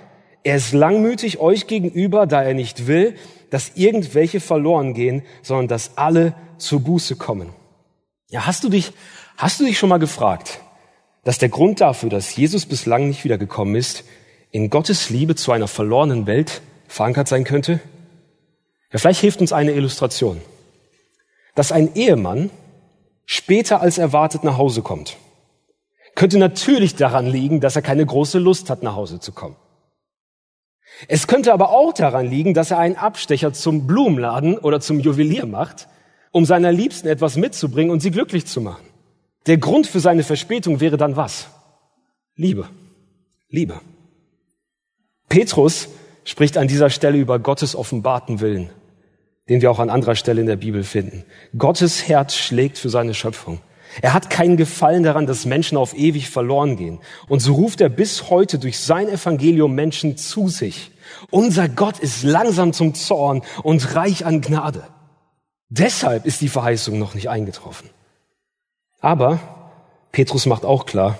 Er 0.44 0.56
ist 0.56 0.72
langmütig 0.72 1.40
euch 1.40 1.66
gegenüber, 1.66 2.26
da 2.26 2.42
er 2.42 2.54
nicht 2.54 2.86
will, 2.86 3.16
dass 3.50 3.72
irgendwelche 3.74 4.40
verloren 4.40 4.94
gehen, 4.94 5.22
sondern 5.42 5.68
dass 5.68 5.96
alle 5.96 6.34
zur 6.58 6.80
Buße 6.80 7.16
kommen. 7.16 7.50
Ja, 8.30 8.46
hast 8.46 8.62
du 8.62 8.68
dich, 8.68 8.92
hast 9.38 9.58
du 9.58 9.64
dich 9.64 9.78
schon 9.78 9.88
mal 9.88 9.98
gefragt, 9.98 10.60
dass 11.24 11.38
der 11.38 11.48
Grund 11.48 11.80
dafür, 11.80 12.10
dass 12.10 12.36
Jesus 12.36 12.66
bislang 12.66 13.08
nicht 13.08 13.24
wiedergekommen 13.24 13.74
ist, 13.74 14.04
in 14.50 14.68
Gottes 14.68 15.08
Liebe 15.08 15.34
zu 15.34 15.52
einer 15.52 15.68
verlorenen 15.68 16.26
Welt 16.26 16.60
verankert 16.86 17.28
sein 17.28 17.44
könnte? 17.44 17.80
Ja, 18.92 18.98
vielleicht 18.98 19.20
hilft 19.20 19.40
uns 19.40 19.52
eine 19.52 19.72
Illustration. 19.72 20.40
Dass 21.54 21.72
ein 21.72 21.94
Ehemann 21.94 22.50
später 23.24 23.80
als 23.80 23.98
erwartet 23.98 24.44
nach 24.44 24.58
Hause 24.58 24.82
kommt, 24.82 25.16
könnte 26.14 26.38
natürlich 26.38 26.96
daran 26.96 27.26
liegen, 27.26 27.60
dass 27.60 27.76
er 27.76 27.82
keine 27.82 28.04
große 28.04 28.38
Lust 28.38 28.70
hat, 28.70 28.82
nach 28.82 28.96
Hause 28.96 29.20
zu 29.20 29.32
kommen. 29.32 29.56
Es 31.06 31.26
könnte 31.26 31.52
aber 31.52 31.70
auch 31.70 31.92
daran 31.92 32.26
liegen, 32.26 32.54
dass 32.54 32.70
er 32.70 32.78
einen 32.78 32.96
Abstecher 32.96 33.52
zum 33.52 33.86
Blumenladen 33.86 34.58
oder 34.58 34.80
zum 34.80 34.98
Juwelier 34.98 35.46
macht, 35.46 35.86
um 36.32 36.44
seiner 36.44 36.72
Liebsten 36.72 37.06
etwas 37.06 37.36
mitzubringen 37.36 37.92
und 37.92 38.00
sie 38.00 38.10
glücklich 38.10 38.46
zu 38.46 38.60
machen. 38.60 38.87
Der 39.48 39.58
Grund 39.58 39.88
für 39.88 40.00
seine 40.00 40.22
Verspätung 40.22 40.80
wäre 40.80 40.96
dann 40.96 41.16
was? 41.16 41.48
Liebe. 42.36 42.68
Liebe. 43.48 43.80
Petrus 45.28 45.88
spricht 46.24 46.56
an 46.56 46.68
dieser 46.68 46.90
Stelle 46.90 47.18
über 47.18 47.38
Gottes 47.40 47.74
offenbarten 47.74 48.40
Willen 48.40 48.70
den 49.48 49.62
wir 49.62 49.70
auch 49.70 49.78
an 49.78 49.90
anderer 49.90 50.14
Stelle 50.14 50.40
in 50.40 50.46
der 50.46 50.56
Bibel 50.56 50.84
finden. 50.84 51.24
Gottes 51.56 52.08
Herz 52.08 52.34
schlägt 52.34 52.78
für 52.78 52.90
seine 52.90 53.14
Schöpfung. 53.14 53.60
Er 54.02 54.12
hat 54.12 54.28
keinen 54.28 54.58
Gefallen 54.58 55.02
daran, 55.02 55.26
dass 55.26 55.46
Menschen 55.46 55.78
auf 55.78 55.96
ewig 55.96 56.28
verloren 56.28 56.76
gehen. 56.76 56.98
Und 57.26 57.40
so 57.40 57.54
ruft 57.54 57.80
er 57.80 57.88
bis 57.88 58.28
heute 58.28 58.58
durch 58.58 58.78
sein 58.78 59.08
Evangelium 59.08 59.74
Menschen 59.74 60.18
zu 60.18 60.48
sich. 60.48 60.90
Unser 61.30 61.70
Gott 61.70 61.98
ist 61.98 62.22
langsam 62.22 62.74
zum 62.74 62.94
Zorn 62.94 63.42
und 63.62 63.94
reich 63.94 64.26
an 64.26 64.42
Gnade. 64.42 64.84
Deshalb 65.70 66.26
ist 66.26 66.42
die 66.42 66.48
Verheißung 66.48 66.98
noch 66.98 67.14
nicht 67.14 67.30
eingetroffen. 67.30 67.88
Aber 69.00 69.40
Petrus 70.12 70.46
macht 70.46 70.64
auch 70.64 70.86
klar, 70.86 71.18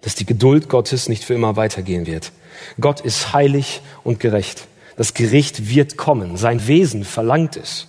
dass 0.00 0.14
die 0.14 0.26
Geduld 0.26 0.68
Gottes 0.68 1.08
nicht 1.08 1.24
für 1.24 1.34
immer 1.34 1.56
weitergehen 1.56 2.06
wird. 2.06 2.32
Gott 2.80 3.00
ist 3.00 3.32
heilig 3.32 3.80
und 4.04 4.20
gerecht. 4.20 4.66
Das 4.96 5.14
Gericht 5.14 5.68
wird 5.68 5.96
kommen. 5.96 6.36
Sein 6.36 6.66
Wesen 6.66 7.04
verlangt 7.04 7.56
es. 7.56 7.88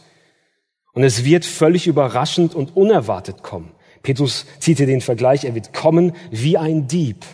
Und 0.93 1.03
es 1.03 1.23
wird 1.23 1.45
völlig 1.45 1.87
überraschend 1.87 2.55
und 2.55 2.75
unerwartet 2.75 3.43
kommen. 3.43 3.71
Petrus 4.01 4.45
zieht 4.59 4.77
hier 4.77 4.87
den 4.87 5.01
Vergleich, 5.01 5.43
er 5.43 5.55
wird 5.55 5.73
kommen 5.73 6.13
wie 6.31 6.57
ein 6.57 6.87
Dieb. 6.87 7.25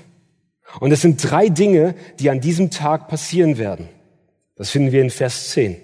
Und 0.80 0.92
es 0.92 1.02
sind 1.02 1.30
drei 1.30 1.50
Dinge, 1.50 1.96
die 2.20 2.30
an 2.30 2.42
diesem 2.42 2.70
Tag 2.70 3.08
passieren 3.08 3.58
werden. 3.58 3.88
Das 4.56 4.72
finden 4.72 4.92
wir 4.92 5.02
in 5.02 5.10
Vers 5.10 5.52
10. 5.52 5.78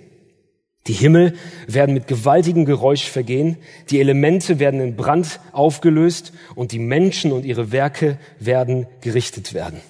Die 0.87 0.93
Himmel 0.93 1.35
werden 1.67 1.93
mit 1.93 2.07
gewaltigem 2.07 2.65
Geräusch 2.65 3.07
vergehen, 3.07 3.57
die 3.89 3.99
Elemente 3.99 4.59
werden 4.59 4.79
in 4.79 4.95
Brand 4.95 5.39
aufgelöst 5.51 6.33
und 6.55 6.71
die 6.71 6.79
Menschen 6.79 7.31
und 7.31 7.45
ihre 7.45 7.71
Werke 7.71 8.17
werden 8.39 8.87
gerichtet 9.01 9.53
werden. 9.53 9.81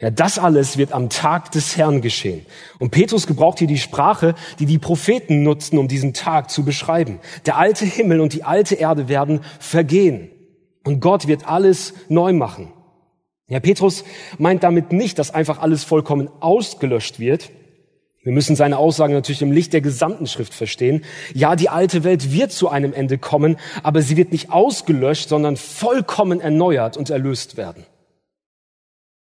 Ja, 0.00 0.10
das 0.10 0.38
alles 0.38 0.78
wird 0.78 0.92
am 0.92 1.10
Tag 1.10 1.50
des 1.50 1.76
Herrn 1.76 2.00
geschehen. 2.00 2.46
Und 2.78 2.92
Petrus 2.92 3.26
gebraucht 3.26 3.58
hier 3.58 3.66
die 3.66 3.78
Sprache, 3.78 4.36
die 4.60 4.66
die 4.66 4.78
Propheten 4.78 5.42
nutzten, 5.42 5.76
um 5.76 5.88
diesen 5.88 6.14
Tag 6.14 6.50
zu 6.50 6.64
beschreiben. 6.64 7.18
Der 7.46 7.58
alte 7.58 7.84
Himmel 7.84 8.20
und 8.20 8.32
die 8.32 8.44
alte 8.44 8.76
Erde 8.76 9.08
werden 9.08 9.40
vergehen. 9.58 10.30
Und 10.84 11.00
Gott 11.00 11.26
wird 11.26 11.48
alles 11.48 11.94
neu 12.08 12.32
machen. 12.32 12.72
Ja, 13.48 13.58
Petrus 13.58 14.04
meint 14.38 14.62
damit 14.62 14.92
nicht, 14.92 15.18
dass 15.18 15.34
einfach 15.34 15.58
alles 15.58 15.82
vollkommen 15.82 16.28
ausgelöscht 16.40 17.18
wird. 17.18 17.50
Wir 18.28 18.34
müssen 18.34 18.56
seine 18.56 18.76
Aussagen 18.76 19.14
natürlich 19.14 19.40
im 19.40 19.52
Licht 19.52 19.72
der 19.72 19.80
gesamten 19.80 20.26
Schrift 20.26 20.52
verstehen. 20.52 21.02
Ja, 21.32 21.56
die 21.56 21.70
alte 21.70 22.04
Welt 22.04 22.30
wird 22.30 22.52
zu 22.52 22.68
einem 22.68 22.92
Ende 22.92 23.16
kommen, 23.16 23.56
aber 23.82 24.02
sie 24.02 24.18
wird 24.18 24.32
nicht 24.32 24.52
ausgelöscht, 24.52 25.30
sondern 25.30 25.56
vollkommen 25.56 26.42
erneuert 26.42 26.98
und 26.98 27.08
erlöst 27.08 27.56
werden. 27.56 27.86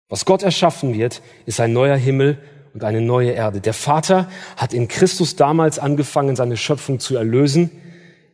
Was 0.08 0.24
Gott 0.24 0.42
erschaffen 0.42 0.92
wird, 0.92 1.22
ist 1.44 1.60
ein 1.60 1.72
neuer 1.72 1.94
Himmel 1.94 2.38
und 2.74 2.82
eine 2.82 3.00
neue 3.00 3.30
Erde. 3.30 3.60
Der 3.60 3.74
Vater 3.74 4.28
hat 4.56 4.74
in 4.74 4.88
Christus 4.88 5.36
damals 5.36 5.78
angefangen, 5.78 6.34
seine 6.34 6.56
Schöpfung 6.56 6.98
zu 6.98 7.14
erlösen. 7.14 7.70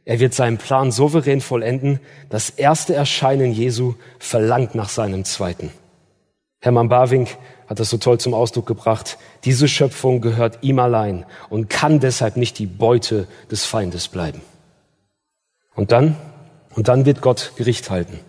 Er 0.06 0.20
wird 0.20 0.32
seinen 0.32 0.56
Plan 0.56 0.90
souverän 0.90 1.42
vollenden. 1.42 2.00
Das 2.30 2.48
erste 2.48 2.94
Erscheinen 2.94 3.52
Jesu 3.52 3.96
verlangt 4.18 4.74
nach 4.74 4.88
seinem 4.88 5.26
zweiten. 5.26 5.70
Hermann 6.62 6.88
Barwink 6.88 7.36
hat 7.72 7.80
das 7.80 7.88
so 7.88 7.96
toll 7.96 8.20
zum 8.20 8.34
Ausdruck 8.34 8.66
gebracht. 8.66 9.16
Diese 9.44 9.66
Schöpfung 9.66 10.20
gehört 10.20 10.58
ihm 10.60 10.78
allein 10.78 11.24
und 11.48 11.70
kann 11.70 12.00
deshalb 12.00 12.36
nicht 12.36 12.58
die 12.58 12.66
Beute 12.66 13.26
des 13.50 13.64
Feindes 13.64 14.08
bleiben. 14.08 14.42
Und 15.74 15.90
dann, 15.90 16.14
und 16.76 16.88
dann 16.88 17.06
wird 17.06 17.22
Gott 17.22 17.54
Gericht 17.56 17.88
halten. 17.88 18.20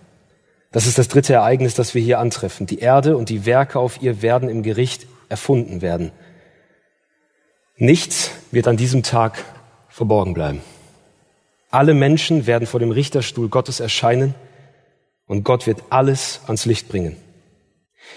Das 0.71 0.88
ist 0.88 0.97
das 0.97 1.10
dritte 1.10 1.34
Ereignis, 1.34 1.75
das 1.75 1.93
wir 1.93 2.01
hier 2.01 2.19
antreffen. 2.19 2.67
Die 2.67 2.79
Erde 2.79 3.17
und 3.17 3.27
die 3.27 3.45
Werke 3.45 3.79
auf 3.79 4.01
ihr 4.01 4.21
werden 4.21 4.47
im 4.47 4.63
Gericht 4.63 5.08
erfunden 5.27 5.82
werden. 5.82 6.13
Nichts 7.75 8.32
wird 8.51 8.69
an 8.69 8.77
diesem 8.77 9.03
Tag 9.03 9.43
verborgen 9.89 10.34
bleiben. 10.34 10.62
Alle 11.69 11.93
Menschen 11.93 12.47
werden 12.47 12.65
vor 12.65 12.79
dem 12.79 12.91
Richterstuhl 12.91 13.49
Gottes 13.49 13.82
erscheinen 13.82 14.36
und 15.27 15.43
Gott 15.43 15.67
wird 15.67 15.84
alles 15.89 16.39
ans 16.45 16.65
Licht 16.65 16.88
bringen. 16.88 17.17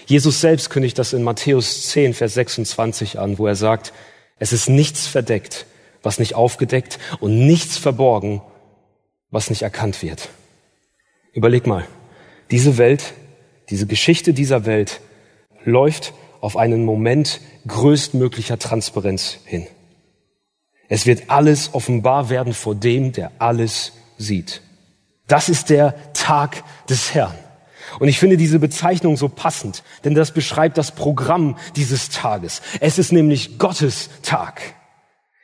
Jesus 0.05 0.41
selbst 0.41 0.69
kündigt 0.69 0.97
das 0.97 1.13
in 1.13 1.23
Matthäus 1.23 1.87
10, 1.89 2.13
Vers 2.13 2.33
26 2.35 3.19
an, 3.19 3.37
wo 3.37 3.47
er 3.47 3.55
sagt, 3.55 3.93
es 4.39 4.53
ist 4.53 4.69
nichts 4.69 5.07
verdeckt, 5.07 5.65
was 6.01 6.19
nicht 6.19 6.35
aufgedeckt 6.35 6.99
und 7.19 7.45
nichts 7.45 7.77
verborgen, 7.77 8.41
was 9.29 9.49
nicht 9.49 9.63
erkannt 9.63 10.01
wird. 10.01 10.29
Überleg 11.33 11.67
mal, 11.67 11.85
diese 12.51 12.77
Welt, 12.77 13.13
diese 13.69 13.85
Geschichte 13.85 14.33
dieser 14.33 14.65
Welt 14.65 15.01
läuft 15.65 16.13
auf 16.39 16.55
einen 16.55 16.85
Moment 16.85 17.41
größtmöglicher 17.67 18.57
Transparenz 18.57 19.39
hin. 19.43 19.67
Es 20.87 21.05
wird 21.05 21.29
alles 21.29 21.73
offenbar 21.73 22.29
werden 22.29 22.53
vor 22.53 22.75
dem, 22.75 23.11
der 23.11 23.31
alles 23.39 23.93
sieht. 24.17 24.61
Das 25.27 25.49
ist 25.49 25.69
der 25.69 26.13
Tag 26.13 26.63
des 26.89 27.13
Herrn. 27.13 27.35
Und 27.99 28.07
ich 28.07 28.19
finde 28.19 28.37
diese 28.37 28.59
Bezeichnung 28.59 29.17
so 29.17 29.29
passend, 29.29 29.83
denn 30.03 30.15
das 30.15 30.31
beschreibt 30.31 30.77
das 30.77 30.93
Programm 30.93 31.57
dieses 31.75 32.09
Tages. 32.09 32.61
Es 32.79 32.97
ist 32.97 33.11
nämlich 33.11 33.57
Gottes 33.57 34.09
Tag. 34.23 34.61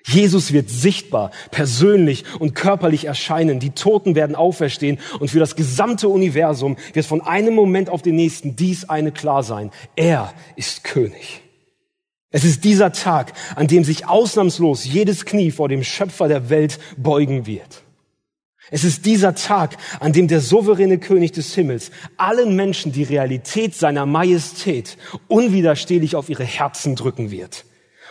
Jesus 0.05 0.51
wird 0.51 0.69
sichtbar, 0.69 1.31
persönlich 1.51 2.25
und 2.39 2.55
körperlich 2.55 3.05
erscheinen. 3.05 3.59
Die 3.59 3.69
Toten 3.69 4.15
werden 4.15 4.35
auferstehen 4.35 4.99
und 5.19 5.29
für 5.29 5.39
das 5.39 5.55
gesamte 5.55 6.09
Universum 6.09 6.75
wird 6.91 7.05
von 7.05 7.21
einem 7.21 7.55
Moment 7.55 7.89
auf 7.89 8.01
den 8.01 8.15
nächsten 8.15 8.55
dies 8.55 8.89
eine 8.89 9.11
klar 9.13 9.43
sein. 9.43 9.71
Er 9.95 10.33
ist 10.57 10.83
König. 10.83 11.41
Es 12.31 12.43
ist 12.43 12.63
dieser 12.63 12.91
Tag, 12.91 13.33
an 13.55 13.67
dem 13.67 13.83
sich 13.83 14.07
ausnahmslos 14.07 14.85
jedes 14.85 15.23
Knie 15.23 15.51
vor 15.51 15.69
dem 15.69 15.83
Schöpfer 15.83 16.27
der 16.27 16.49
Welt 16.49 16.79
beugen 16.97 17.45
wird. 17.45 17.82
Es 18.71 18.83
ist 18.83 19.05
dieser 19.05 19.35
Tag, 19.35 19.77
an 19.99 20.13
dem 20.13 20.27
der 20.27 20.39
souveräne 20.39 20.97
König 20.97 21.31
des 21.33 21.53
Himmels 21.53 21.91
allen 22.17 22.55
Menschen 22.55 22.91
die 22.91 23.03
Realität 23.03 23.75
seiner 23.75 24.05
Majestät 24.05 24.97
unwiderstehlich 25.27 26.15
auf 26.15 26.29
ihre 26.29 26.45
Herzen 26.45 26.95
drücken 26.95 27.29
wird. 27.29 27.65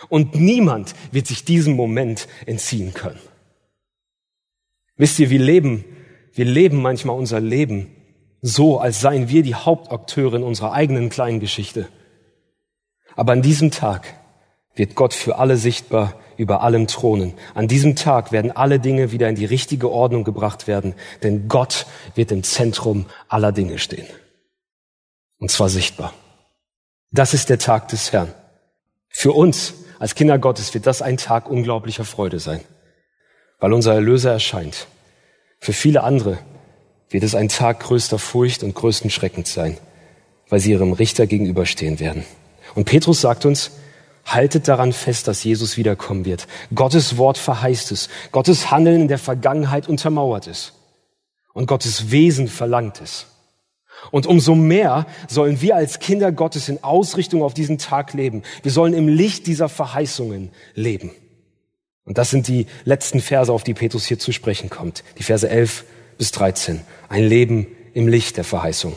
Und 0.09 0.35
niemand 0.35 0.93
wird 1.11 1.27
sich 1.27 1.45
diesem 1.45 1.75
Moment 1.75 2.27
entziehen 2.45 2.93
können. 2.93 3.19
Wisst 4.95 5.19
ihr, 5.19 5.29
wir 5.29 5.39
leben, 5.39 5.85
wir 6.33 6.45
leben 6.45 6.81
manchmal 6.81 7.17
unser 7.17 7.39
Leben 7.39 7.87
so, 8.41 8.79
als 8.79 8.99
seien 9.01 9.29
wir 9.29 9.41
die 9.41 9.55
Hauptakteure 9.55 10.35
in 10.35 10.43
unserer 10.43 10.73
eigenen 10.73 11.09
kleinen 11.09 11.39
Geschichte. 11.39 11.87
Aber 13.15 13.31
an 13.31 13.41
diesem 13.41 13.71
Tag 13.71 14.13
wird 14.75 14.95
Gott 14.95 15.13
für 15.13 15.37
alle 15.37 15.57
sichtbar 15.57 16.19
über 16.37 16.61
allem 16.61 16.87
thronen. 16.87 17.33
An 17.53 17.67
diesem 17.67 17.95
Tag 17.95 18.31
werden 18.31 18.51
alle 18.51 18.79
Dinge 18.79 19.11
wieder 19.11 19.29
in 19.29 19.35
die 19.35 19.45
richtige 19.45 19.89
Ordnung 19.91 20.23
gebracht 20.23 20.67
werden, 20.67 20.93
denn 21.21 21.47
Gott 21.47 21.85
wird 22.15 22.31
im 22.31 22.43
Zentrum 22.43 23.05
aller 23.27 23.51
Dinge 23.51 23.77
stehen. 23.77 24.07
Und 25.39 25.51
zwar 25.51 25.69
sichtbar. 25.69 26.13
Das 27.11 27.33
ist 27.33 27.49
der 27.49 27.59
Tag 27.59 27.89
des 27.89 28.11
Herrn. 28.11 28.33
Für 29.09 29.33
uns 29.33 29.73
als 29.99 30.15
Kinder 30.15 30.39
Gottes 30.39 30.73
wird 30.73 30.87
das 30.87 31.01
ein 31.01 31.17
Tag 31.17 31.49
unglaublicher 31.49 32.05
Freude 32.05 32.39
sein, 32.39 32.61
weil 33.59 33.73
unser 33.73 33.93
Erlöser 33.93 34.31
erscheint. 34.31 34.87
Für 35.59 35.73
viele 35.73 36.03
andere 36.03 36.39
wird 37.09 37.23
es 37.23 37.35
ein 37.35 37.49
Tag 37.49 37.81
größter 37.81 38.19
Furcht 38.19 38.63
und 38.63 38.73
größten 38.73 39.09
Schreckens 39.09 39.53
sein, 39.53 39.77
weil 40.49 40.59
sie 40.59 40.71
ihrem 40.71 40.93
Richter 40.93 41.27
gegenüberstehen 41.27 41.99
werden. 41.99 42.25
Und 42.75 42.85
Petrus 42.85 43.21
sagt 43.21 43.45
uns, 43.45 43.71
haltet 44.25 44.67
daran 44.67 44.93
fest, 44.93 45.27
dass 45.27 45.43
Jesus 45.43 45.77
wiederkommen 45.77 46.25
wird. 46.25 46.47
Gottes 46.73 47.17
Wort 47.17 47.37
verheißt 47.37 47.91
es. 47.91 48.09
Gottes 48.31 48.71
Handeln 48.71 49.01
in 49.01 49.07
der 49.07 49.17
Vergangenheit 49.17 49.87
untermauert 49.87 50.47
es. 50.47 50.73
Und 51.53 51.67
Gottes 51.67 52.11
Wesen 52.11 52.47
verlangt 52.47 53.01
es. 53.01 53.27
Und 54.11 54.25
umso 54.25 54.55
mehr 54.55 55.05
sollen 55.27 55.61
wir 55.61 55.75
als 55.75 55.99
Kinder 55.99 56.31
Gottes 56.31 56.67
in 56.67 56.83
Ausrichtung 56.83 57.43
auf 57.43 57.53
diesen 57.53 57.77
Tag 57.77 58.13
leben. 58.13 58.43
Wir 58.61 58.71
sollen 58.71 58.93
im 58.93 59.07
Licht 59.07 59.47
dieser 59.47 59.69
Verheißungen 59.69 60.51
leben. 60.73 61.11
Und 62.05 62.17
das 62.17 62.31
sind 62.31 62.47
die 62.47 62.65
letzten 62.83 63.21
Verse, 63.21 63.51
auf 63.51 63.63
die 63.63 63.73
Petrus 63.73 64.05
hier 64.05 64.19
zu 64.19 64.31
sprechen 64.31 64.69
kommt. 64.69 65.03
Die 65.17 65.23
Verse 65.23 65.47
11 65.47 65.85
bis 66.17 66.31
13. 66.31 66.81
Ein 67.07 67.23
Leben 67.23 67.67
im 67.93 68.07
Licht 68.07 68.35
der 68.37 68.43
Verheißung. 68.43 68.95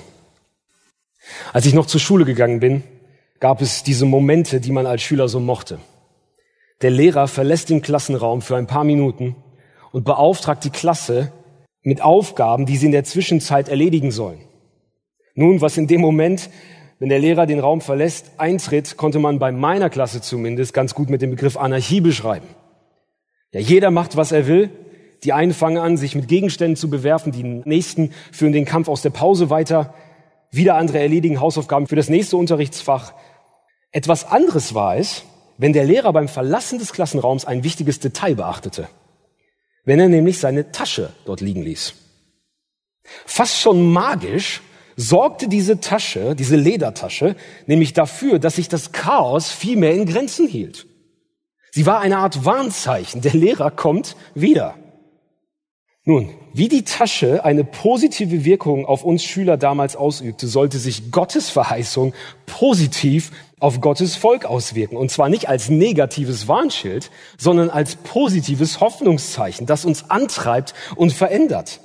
Als 1.52 1.66
ich 1.66 1.74
noch 1.74 1.86
zur 1.86 2.00
Schule 2.00 2.24
gegangen 2.24 2.60
bin, 2.60 2.82
gab 3.40 3.61
es 3.61 3.83
diese 3.83 4.07
Momente, 4.07 4.61
die 4.61 4.72
man 4.72 4.87
als 4.87 5.03
Schüler 5.03 5.29
so 5.29 5.40
mochte. 5.40 5.79
Der 6.83 6.90
Lehrer 6.90 7.29
verlässt 7.29 7.70
den 7.70 7.83
Klassenraum 7.83 8.42
für 8.42 8.57
ein 8.57 8.66
paar 8.66 8.85
Minuten 8.85 9.37
und 9.92 10.05
beauftragt 10.05 10.64
die 10.64 10.70
Klasse 10.70 11.33
mit 11.83 12.03
Aufgaben, 12.03 12.66
die 12.66 12.77
sie 12.77 12.87
in 12.87 12.92
der 12.92 13.05
Zwischenzeit 13.05 13.68
erledigen 13.68 14.11
sollen. 14.11 14.40
Nun, 15.35 15.61
was 15.61 15.77
in 15.77 15.87
dem 15.87 16.01
Moment, 16.01 16.51
wenn 16.99 17.09
der 17.09 17.18
Lehrer 17.18 17.46
den 17.46 17.61
Raum 17.61 17.81
verlässt, 17.81 18.33
eintritt, 18.38 18.96
konnte 18.96 19.18
man 19.18 19.38
bei 19.38 19.53
meiner 19.53 19.90
Klasse 19.90 20.20
zumindest 20.20 20.75
ganz 20.75 20.94
gut 20.94 21.11
mit 21.11 21.22
dem 21.22 21.31
Begriff 21.31 21.57
Anarchie 21.57 22.01
beschreiben. 22.01 22.46
Ja, 23.53 23.61
jeder 23.61 23.90
macht, 23.90 24.16
was 24.16 24.33
er 24.33 24.46
will. 24.46 24.70
Die 25.25 25.33
einen 25.33 25.53
fangen 25.53 25.79
an, 25.79 25.96
sich 25.96 26.14
mit 26.14 26.29
Gegenständen 26.29 26.77
zu 26.77 26.90
bewerfen, 26.90 27.33
die 27.33 27.42
nächsten 27.42 28.12
führen 28.33 28.53
den 28.53 28.64
Kampf 28.64 28.88
aus 28.88 29.03
der 29.03 29.11
Pause 29.11 29.49
weiter, 29.49 29.94
wieder 30.50 30.76
andere 30.76 30.98
erledigen 30.98 31.40
Hausaufgaben 31.40 31.87
für 31.87 31.96
das 31.96 32.09
nächste 32.09 32.37
Unterrichtsfach. 32.37 33.12
Etwas 33.92 34.24
anderes 34.30 34.74
war 34.74 34.96
es, 34.96 35.24
wenn 35.59 35.72
der 35.72 35.85
Lehrer 35.85 36.12
beim 36.12 36.28
Verlassen 36.28 36.78
des 36.78 36.92
Klassenraums 36.92 37.44
ein 37.44 37.64
wichtiges 37.64 38.00
Detail 38.00 38.35
beachtete. 38.35 38.88
Wenn 39.85 40.00
er 40.00 40.09
nämlich 40.09 40.38
seine 40.38 40.72
Tasche 40.72 41.12
dort 41.24 41.40
liegen 41.40 41.62
ließ. 41.62 41.94
Fast 43.24 43.59
schon 43.59 43.92
magisch 43.92 44.62
sorgte 44.96 45.48
diese 45.48 45.80
Tasche, 45.80 46.35
diese 46.35 46.56
Ledertasche, 46.56 47.37
nämlich 47.66 47.92
dafür, 47.92 48.38
dass 48.38 48.56
sich 48.56 48.68
das 48.68 48.92
Chaos 48.92 49.50
viel 49.50 49.76
mehr 49.76 49.92
in 49.92 50.06
Grenzen 50.06 50.48
hielt. 50.48 50.87
Sie 51.70 51.87
war 51.87 52.00
eine 52.00 52.18
Art 52.18 52.44
Warnzeichen. 52.44 53.20
Der 53.20 53.35
Lehrer 53.35 53.70
kommt 53.70 54.16
wieder. 54.35 54.74
Nun, 56.09 56.31
wie 56.53 56.69
die 56.69 56.85
Tasche 56.85 57.45
eine 57.45 57.64
positive 57.64 58.45
Wirkung 58.45 58.87
auf 58.87 59.03
uns 59.03 59.25
Schüler 59.25 59.57
damals 59.57 59.97
ausübte, 59.97 60.47
sollte 60.47 60.79
sich 60.79 61.11
Gottes 61.11 61.51
Verheißung 61.51 62.14
positiv 62.47 63.33
auf 63.59 63.81
Gottes 63.81 64.14
Volk 64.14 64.45
auswirken. 64.45 64.97
Und 64.97 65.11
zwar 65.11 65.29
nicht 65.29 65.49
als 65.49 65.69
negatives 65.69 66.47
Warnschild, 66.47 67.11
sondern 67.38 67.71
als 67.71 67.97
positives 67.97 68.79
Hoffnungszeichen, 68.79 69.66
das 69.66 69.85
uns 69.85 70.09
antreibt 70.09 70.75
und 70.95 71.12
verändert. 71.12 71.81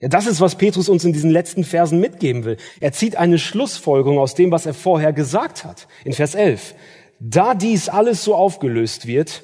Ja, 0.00 0.08
das 0.08 0.26
ist, 0.26 0.42
was 0.42 0.56
Petrus 0.56 0.90
uns 0.90 1.06
in 1.06 1.14
diesen 1.14 1.30
letzten 1.30 1.64
Versen 1.64 2.00
mitgeben 2.00 2.44
will. 2.44 2.58
Er 2.80 2.92
zieht 2.92 3.16
eine 3.16 3.38
Schlussfolgerung 3.38 4.18
aus 4.18 4.34
dem, 4.34 4.50
was 4.50 4.66
er 4.66 4.74
vorher 4.74 5.14
gesagt 5.14 5.64
hat. 5.64 5.88
In 6.04 6.12
Vers 6.12 6.34
11. 6.34 6.74
Da 7.18 7.54
dies 7.54 7.88
alles 7.88 8.22
so 8.22 8.34
aufgelöst 8.34 9.06
wird, 9.06 9.42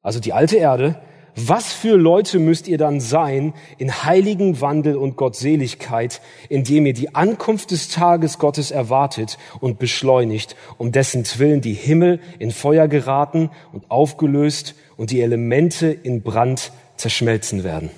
also 0.00 0.20
die 0.20 0.32
alte 0.32 0.56
Erde, 0.56 1.02
was 1.38 1.70
für 1.70 1.96
Leute 1.96 2.38
müsst 2.38 2.66
ihr 2.66 2.78
dann 2.78 2.98
sein 2.98 3.52
in 3.76 4.04
heiligen 4.04 4.62
Wandel 4.62 4.96
und 4.96 5.16
Gottseligkeit, 5.16 6.22
indem 6.48 6.86
ihr 6.86 6.94
die 6.94 7.14
Ankunft 7.14 7.72
des 7.72 7.90
Tages 7.90 8.38
Gottes 8.38 8.70
erwartet 8.70 9.36
und 9.60 9.78
beschleunigt, 9.78 10.56
um 10.78 10.92
dessen 10.92 11.24
Willen 11.36 11.60
die 11.60 11.74
Himmel 11.74 12.20
in 12.38 12.52
Feuer 12.52 12.88
geraten 12.88 13.50
und 13.74 13.90
aufgelöst 13.90 14.74
und 14.96 15.10
die 15.10 15.20
Elemente 15.20 15.88
in 15.88 16.22
Brand 16.22 16.72
zerschmelzen 16.96 17.64
werden. 17.64 17.90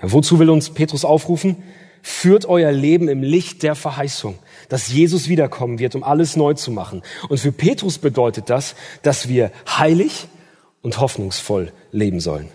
Ja, 0.00 0.12
wozu 0.12 0.38
will 0.38 0.50
uns 0.50 0.70
Petrus 0.70 1.04
aufrufen? 1.04 1.64
Führt 2.00 2.46
euer 2.46 2.70
Leben 2.70 3.08
im 3.08 3.24
Licht 3.24 3.64
der 3.64 3.74
Verheißung, 3.74 4.36
dass 4.68 4.92
Jesus 4.92 5.28
wiederkommen 5.28 5.80
wird, 5.80 5.96
um 5.96 6.04
alles 6.04 6.36
neu 6.36 6.54
zu 6.54 6.70
machen. 6.70 7.02
Und 7.28 7.40
für 7.40 7.50
Petrus 7.50 7.98
bedeutet 7.98 8.50
das, 8.50 8.76
dass 9.02 9.28
wir 9.28 9.50
heilig, 9.66 10.28
und 10.84 11.00
hoffnungsvoll 11.00 11.72
leben 11.90 12.20
sollen. 12.20 12.48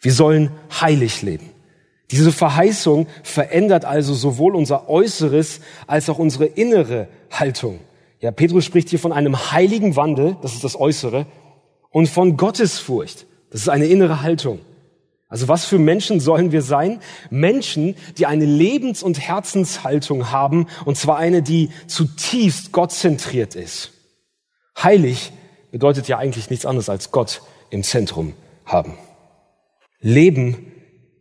Wir 0.00 0.12
sollen 0.12 0.50
heilig 0.80 1.22
leben. 1.22 1.48
Diese 2.10 2.32
Verheißung 2.32 3.06
verändert 3.22 3.84
also 3.84 4.12
sowohl 4.12 4.56
unser 4.56 4.90
Äußeres 4.90 5.60
als 5.86 6.10
auch 6.10 6.18
unsere 6.18 6.46
innere 6.46 7.08
Haltung. 7.30 7.78
Ja, 8.20 8.32
Petrus 8.32 8.64
spricht 8.64 8.90
hier 8.90 8.98
von 8.98 9.12
einem 9.12 9.52
heiligen 9.52 9.96
Wandel, 9.96 10.36
das 10.42 10.52
ist 10.52 10.64
das 10.64 10.78
Äußere, 10.78 11.26
und 11.90 12.08
von 12.08 12.36
Gottesfurcht, 12.36 13.24
das 13.50 13.62
ist 13.62 13.68
eine 13.68 13.86
innere 13.86 14.20
Haltung. 14.20 14.58
Also 15.28 15.46
was 15.46 15.64
für 15.64 15.78
Menschen 15.78 16.18
sollen 16.20 16.50
wir 16.50 16.62
sein? 16.62 17.00
Menschen, 17.30 17.94
die 18.18 18.26
eine 18.26 18.44
Lebens- 18.44 19.02
und 19.02 19.20
Herzenshaltung 19.20 20.32
haben, 20.32 20.66
und 20.84 20.96
zwar 20.96 21.18
eine, 21.18 21.42
die 21.42 21.70
zutiefst 21.86 22.72
gottzentriert 22.72 23.54
ist. 23.54 23.92
Heilig 24.76 25.32
bedeutet 25.74 26.06
ja 26.06 26.18
eigentlich 26.18 26.50
nichts 26.50 26.66
anderes 26.66 26.88
als 26.88 27.10
Gott 27.10 27.42
im 27.68 27.82
Zentrum 27.82 28.34
haben. 28.64 28.96
Leben, 29.98 30.70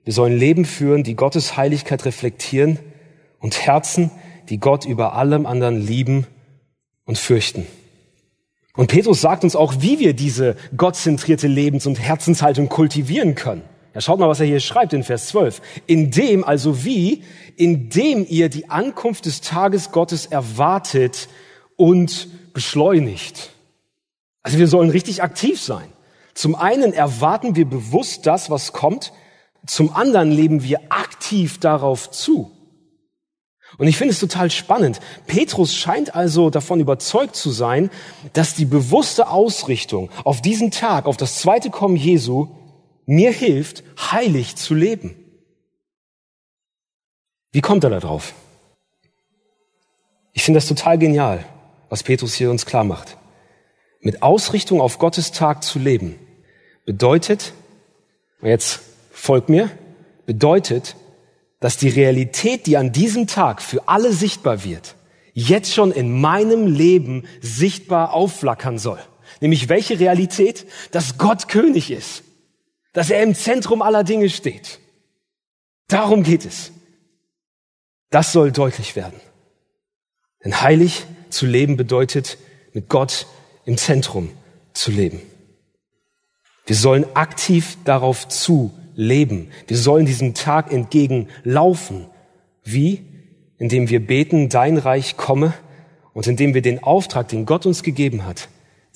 wir 0.03 0.13
sollen 0.13 0.37
Leben 0.37 0.65
führen, 0.65 1.01
die 1.01 1.15
Gottes 1.15 1.57
Heiligkeit 1.57 2.05
reflektieren 2.05 2.77
und 3.39 3.65
Herzen, 3.65 4.11
die 4.49 4.59
Gott 4.59 4.85
über 4.85 5.15
allem 5.15 5.47
anderen 5.47 5.81
lieben 5.81 6.27
und 7.05 7.17
fürchten. 7.17 7.65
Und 8.75 8.91
Petrus 8.91 9.21
sagt 9.21 9.43
uns 9.43 9.55
auch, 9.55 9.73
wie 9.79 9.97
wir 9.97 10.13
diese 10.13 10.55
gottzentrierte 10.77 11.47
Lebens- 11.47 11.87
und 11.87 11.99
Herzenshaltung 11.99 12.69
kultivieren 12.69 13.33
können. 13.33 13.63
Ja, 13.95 14.01
schaut 14.01 14.19
mal, 14.19 14.29
was 14.29 14.39
er 14.39 14.45
hier 14.45 14.59
schreibt 14.59 14.93
in 14.93 15.01
Vers 15.01 15.29
12. 15.29 15.63
Indem, 15.87 16.43
also 16.43 16.85
wie, 16.85 17.23
indem 17.55 18.23
ihr 18.29 18.49
die 18.49 18.69
Ankunft 18.69 19.25
des 19.25 19.41
Tages 19.41 19.91
Gottes 19.91 20.27
erwartet 20.27 21.27
und 21.75 22.27
beschleunigt. 22.53 23.52
Also 24.43 24.59
wir 24.59 24.67
sollen 24.67 24.89
richtig 24.89 25.23
aktiv 25.23 25.59
sein. 25.61 25.87
Zum 26.33 26.55
einen 26.55 26.93
erwarten 26.93 27.55
wir 27.55 27.65
bewusst 27.65 28.25
das, 28.25 28.49
was 28.49 28.73
kommt. 28.73 29.13
Zum 29.65 29.95
anderen 29.95 30.31
leben 30.31 30.63
wir 30.63 30.81
aktiv 30.89 31.59
darauf 31.59 32.11
zu. 32.11 32.51
Und 33.77 33.87
ich 33.87 33.97
finde 33.97 34.13
es 34.13 34.19
total 34.19 34.51
spannend. 34.51 34.99
Petrus 35.25 35.73
scheint 35.73 36.13
also 36.13 36.49
davon 36.49 36.79
überzeugt 36.79 37.35
zu 37.35 37.49
sein, 37.49 37.89
dass 38.33 38.53
die 38.53 38.65
bewusste 38.65 39.29
Ausrichtung 39.29 40.11
auf 40.25 40.41
diesen 40.41 40.69
Tag, 40.69 41.05
auf 41.05 41.17
das 41.17 41.39
zweite 41.39 41.69
Kommen 41.69 41.95
Jesu, 41.95 42.49
mir 43.05 43.31
hilft, 43.31 43.83
heilig 44.11 44.55
zu 44.57 44.75
leben. 44.75 45.15
Wie 47.51 47.61
kommt 47.61 47.83
er 47.83 47.89
da 47.89 47.99
drauf? 47.99 48.33
Ich 50.33 50.43
finde 50.43 50.57
das 50.57 50.67
total 50.67 50.97
genial, 50.97 51.45
was 51.89 52.03
Petrus 52.03 52.33
hier 52.33 52.51
uns 52.51 52.65
klar 52.65 52.83
macht 52.83 53.17
mit 54.03 54.21
Ausrichtung 54.21 54.81
auf 54.81 54.99
Gottes 54.99 55.31
Tag 55.31 55.63
zu 55.63 55.79
leben, 55.79 56.19
bedeutet, 56.85 57.53
jetzt 58.41 58.81
folgt 59.11 59.49
mir, 59.49 59.71
bedeutet, 60.25 60.95
dass 61.59 61.77
die 61.77 61.89
Realität, 61.89 62.67
die 62.67 62.77
an 62.77 62.91
diesem 62.91 63.25
Tag 63.27 63.61
für 63.61 63.87
alle 63.87 64.11
sichtbar 64.11 64.63
wird, 64.63 64.95
jetzt 65.33 65.73
schon 65.73 65.91
in 65.91 66.19
meinem 66.19 66.67
Leben 66.67 67.25
sichtbar 67.41 68.13
aufflackern 68.13 68.77
soll. 68.77 68.99
Nämlich 69.39 69.69
welche 69.69 69.99
Realität? 69.99 70.67
Dass 70.91 71.17
Gott 71.17 71.47
König 71.47 71.89
ist. 71.89 72.23
Dass 72.91 73.09
er 73.09 73.23
im 73.23 73.33
Zentrum 73.33 73.81
aller 73.81 74.03
Dinge 74.03 74.29
steht. 74.29 74.79
Darum 75.87 76.23
geht 76.23 76.45
es. 76.45 76.71
Das 78.09 78.31
soll 78.31 78.51
deutlich 78.51 78.95
werden. 78.95 79.19
Denn 80.43 80.61
heilig 80.61 81.05
zu 81.29 81.45
leben 81.45 81.77
bedeutet, 81.77 82.37
mit 82.73 82.89
Gott 82.89 83.25
im 83.65 83.77
Zentrum 83.77 84.29
zu 84.73 84.91
leben. 84.91 85.21
Wir 86.65 86.75
sollen 86.75 87.05
aktiv 87.13 87.77
darauf 87.83 88.27
zu 88.27 88.71
leben. 88.95 89.49
Wir 89.67 89.77
sollen 89.77 90.05
diesem 90.05 90.33
Tag 90.33 90.71
entgegenlaufen. 90.71 92.07
Wie? 92.63 93.01
Indem 93.57 93.89
wir 93.89 94.05
beten, 94.05 94.49
dein 94.49 94.77
Reich 94.77 95.17
komme 95.17 95.53
und 96.13 96.27
indem 96.27 96.53
wir 96.53 96.61
den 96.61 96.83
Auftrag, 96.83 97.27
den 97.27 97.45
Gott 97.45 97.65
uns 97.65 97.83
gegeben 97.83 98.25
hat, 98.25 98.49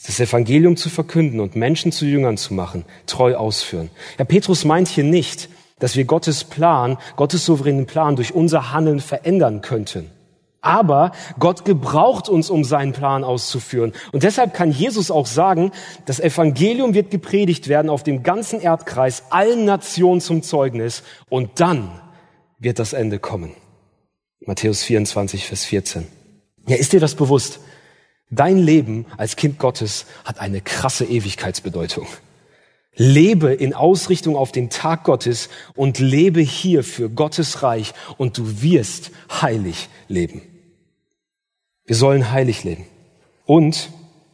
das 0.05 0.19
Evangelium 0.19 0.77
zu 0.77 0.89
verkünden 0.89 1.39
und 1.39 1.55
Menschen 1.55 1.91
zu 1.91 2.05
Jüngern 2.05 2.37
zu 2.37 2.53
machen, 2.53 2.85
treu 3.07 3.35
ausführen. 3.35 3.89
Herr 4.17 4.25
Petrus 4.25 4.63
meint 4.63 4.87
hier 4.87 5.03
nicht, 5.03 5.49
dass 5.79 5.95
wir 5.95 6.05
Gottes 6.05 6.43
Plan, 6.43 6.97
Gottes 7.15 7.45
souveränen 7.45 7.85
Plan 7.85 8.15
durch 8.15 8.33
unser 8.33 8.71
Handeln 8.71 8.99
verändern 8.99 9.61
könnten. 9.61 10.09
Aber 10.61 11.11
Gott 11.39 11.65
gebraucht 11.65 12.29
uns, 12.29 12.49
um 12.49 12.63
seinen 12.63 12.93
Plan 12.93 13.23
auszuführen. 13.23 13.93
Und 14.11 14.23
deshalb 14.23 14.53
kann 14.53 14.71
Jesus 14.71 15.11
auch 15.11 15.27
sagen, 15.27 15.71
das 16.05 16.19
Evangelium 16.19 16.93
wird 16.93 17.11
gepredigt 17.11 17.67
werden 17.67 17.89
auf 17.89 18.03
dem 18.03 18.23
ganzen 18.23 18.59
Erdkreis, 18.59 19.23
allen 19.29 19.65
Nationen 19.65 20.21
zum 20.21 20.41
Zeugnis. 20.41 21.03
Und 21.29 21.59
dann 21.59 21.89
wird 22.59 22.79
das 22.79 22.93
Ende 22.93 23.19
kommen. 23.19 23.53
Matthäus 24.45 24.83
24, 24.83 25.45
Vers 25.45 25.65
14. 25.65 26.07
Ja, 26.67 26.75
ist 26.75 26.93
dir 26.93 26.99
das 26.99 27.15
bewusst? 27.15 27.59
Dein 28.29 28.57
Leben 28.57 29.05
als 29.15 29.35
Kind 29.37 29.57
Gottes 29.57 30.05
hat 30.25 30.39
eine 30.39 30.59
krasse 30.61 31.05
Ewigkeitsbedeutung. 31.05 32.07
Lebe 32.97 33.53
in 33.53 33.73
Ausrichtung 33.73 34.35
auf 34.35 34.51
den 34.51 34.69
Tag 34.69 35.03
Gottes 35.03 35.49
und 35.75 35.99
lebe 35.99 36.41
hier 36.41 36.83
für 36.83 37.09
Gottes 37.09 37.61
Reich 37.61 37.93
und 38.17 38.37
du 38.37 38.61
wirst 38.61 39.11
heilig 39.29 39.87
leben. 40.07 40.41
Wir 41.85 41.95
sollen 41.95 42.31
heilig 42.31 42.63
leben. 42.63 42.85
Und, 43.45 43.89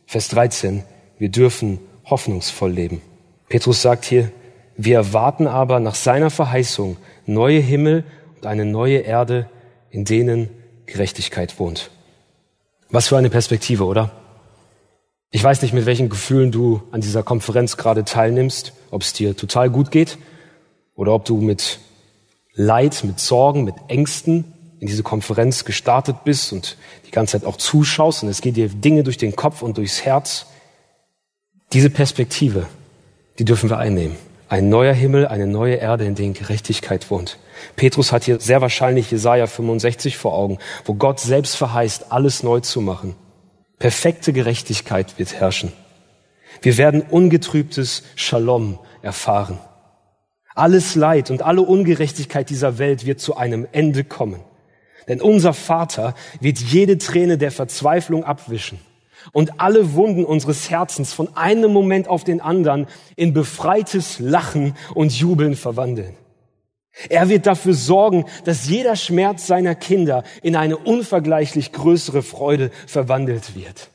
Vers 0.07 0.30
13, 0.30 0.84
wir 1.20 1.30
dürfen 1.30 1.80
hoffnungsvoll 2.05 2.72
leben. 2.72 3.01
Petrus 3.49 3.82
sagt 3.82 4.05
hier, 4.05 4.32
wir 4.78 4.95
erwarten 4.95 5.45
aber 5.45 5.80
nach 5.80 5.95
seiner 5.95 6.30
Verheißung 6.30 6.97
neue 7.26 7.59
Himmel 7.59 8.05
und 8.36 8.47
eine 8.47 8.66
neue 8.66 8.99
Erde, 8.99 9.49
in 9.91 10.05
denen 10.05 10.49
Gerechtigkeit 10.86 11.59
wohnt. 11.59 11.91
Was 12.89 13.09
für 13.09 13.18
eine 13.18 13.30
Perspektive, 13.30 13.86
oder? 13.86 14.23
Ich 15.36 15.44
weiß 15.44 15.64
nicht, 15.64 15.74
mit 15.74 15.88
welchen 15.88 16.10
Gefühlen 16.10 16.52
du 16.52 16.84
an 16.92 17.02
dieser 17.02 17.24
Konferenz 17.24 17.76
gerade 17.76 18.06
teilnimmst, 18.06 18.72
ob 18.92 19.02
es 19.02 19.14
dir 19.14 19.36
total 19.36 19.72
gut 19.72 19.90
geht 19.90 20.20
oder 20.96 21.12
ob 21.12 21.26
du 21.26 21.38
mit 21.38 21.80
Leid, 22.54 23.04
mit 23.04 23.20
Sorgen, 23.20 23.64
mit 23.64 23.74
Ängsten 23.88 24.54
in 24.80 24.86
diese 24.86 25.02
Konferenz 25.02 25.66
gestartet 25.66 26.18
bist 26.24 26.54
und 26.54 26.78
die 27.08 27.12
ganze 27.12 27.32
Zeit 27.32 27.48
auch 27.48 27.58
zuschaust 27.58 28.22
und 28.22 28.30
es 28.30 28.42
geht 28.42 28.58
dir 28.58 28.70
Dinge 28.70 29.02
durch 29.02 29.18
den 29.18 29.36
Kopf 29.36 29.64
und 29.64 29.80
durchs 29.80 30.06
Herz. 30.06 30.46
Diese 31.74 31.90
Perspektive, 31.90 32.68
die 33.40 33.46
dürfen 33.46 33.72
wir 33.72 33.80
einnehmen. 33.80 34.18
Ein 34.50 34.70
neuer 34.70 34.94
Himmel, 34.94 35.26
eine 35.26 35.48
neue 35.48 35.78
Erde, 35.78 36.06
in 36.06 36.14
denen 36.14 36.36
Gerechtigkeit 36.36 37.10
wohnt. 37.10 37.40
Petrus 37.76 38.12
hat 38.12 38.26
hier 38.26 38.40
sehr 38.40 38.62
wahrscheinlich 38.62 39.10
Jesaja 39.10 39.48
65 39.48 40.16
vor 40.16 40.34
Augen, 40.36 40.60
wo 40.86 40.94
Gott 40.94 41.20
selbst 41.20 41.56
verheißt, 41.56 42.12
alles 42.12 42.44
neu 42.44 42.60
zu 42.60 42.82
machen. 42.82 43.16
Perfekte 43.80 44.34
Gerechtigkeit 44.34 45.18
wird 45.18 45.34
herrschen. 45.34 45.74
Wir 46.62 46.78
werden 46.78 47.02
ungetrübtes 47.02 48.04
Shalom 48.16 48.80
erfahren. 49.02 49.60
Alles 50.56 50.96
Leid 50.96 51.32
und 51.32 51.42
alle 51.42 51.62
Ungerechtigkeit 51.62 52.50
dieser 52.50 52.78
Welt 52.78 53.06
wird 53.06 53.20
zu 53.20 53.36
einem 53.36 53.68
Ende 53.72 54.04
kommen. 54.04 54.42
Denn 55.08 55.20
unser 55.20 55.54
Vater 55.54 56.16
wird 56.40 56.60
jede 56.60 56.98
Träne 56.98 57.38
der 57.38 57.52
Verzweiflung 57.52 58.24
abwischen 58.24 58.80
und 59.32 59.60
alle 59.60 59.94
Wunden 59.94 60.26
unseres 60.26 60.70
Herzens 60.70 61.14
von 61.14 61.36
einem 61.36 61.72
Moment 61.72 62.08
auf 62.08 62.24
den 62.24 62.42
anderen 62.42 62.88
in 63.16 63.34
befreites 63.34 64.20
Lachen 64.20 64.76
und 64.94 65.18
Jubeln 65.18 65.56
verwandeln. 65.56 66.16
Er 67.10 67.30
wird 67.30 67.48
dafür 67.48 67.74
sorgen, 67.74 68.26
dass 68.46 68.68
jeder 68.68 68.96
Schmerz 68.96 69.48
seiner 69.48 69.76
Kinder 69.76 70.24
in 70.41 70.56
eine 70.56 70.78
unvergleichlich 70.78 71.72
größere 71.72 72.22
Freude 72.22 72.72
verwandelt 72.86 73.56
wird. 73.56 73.89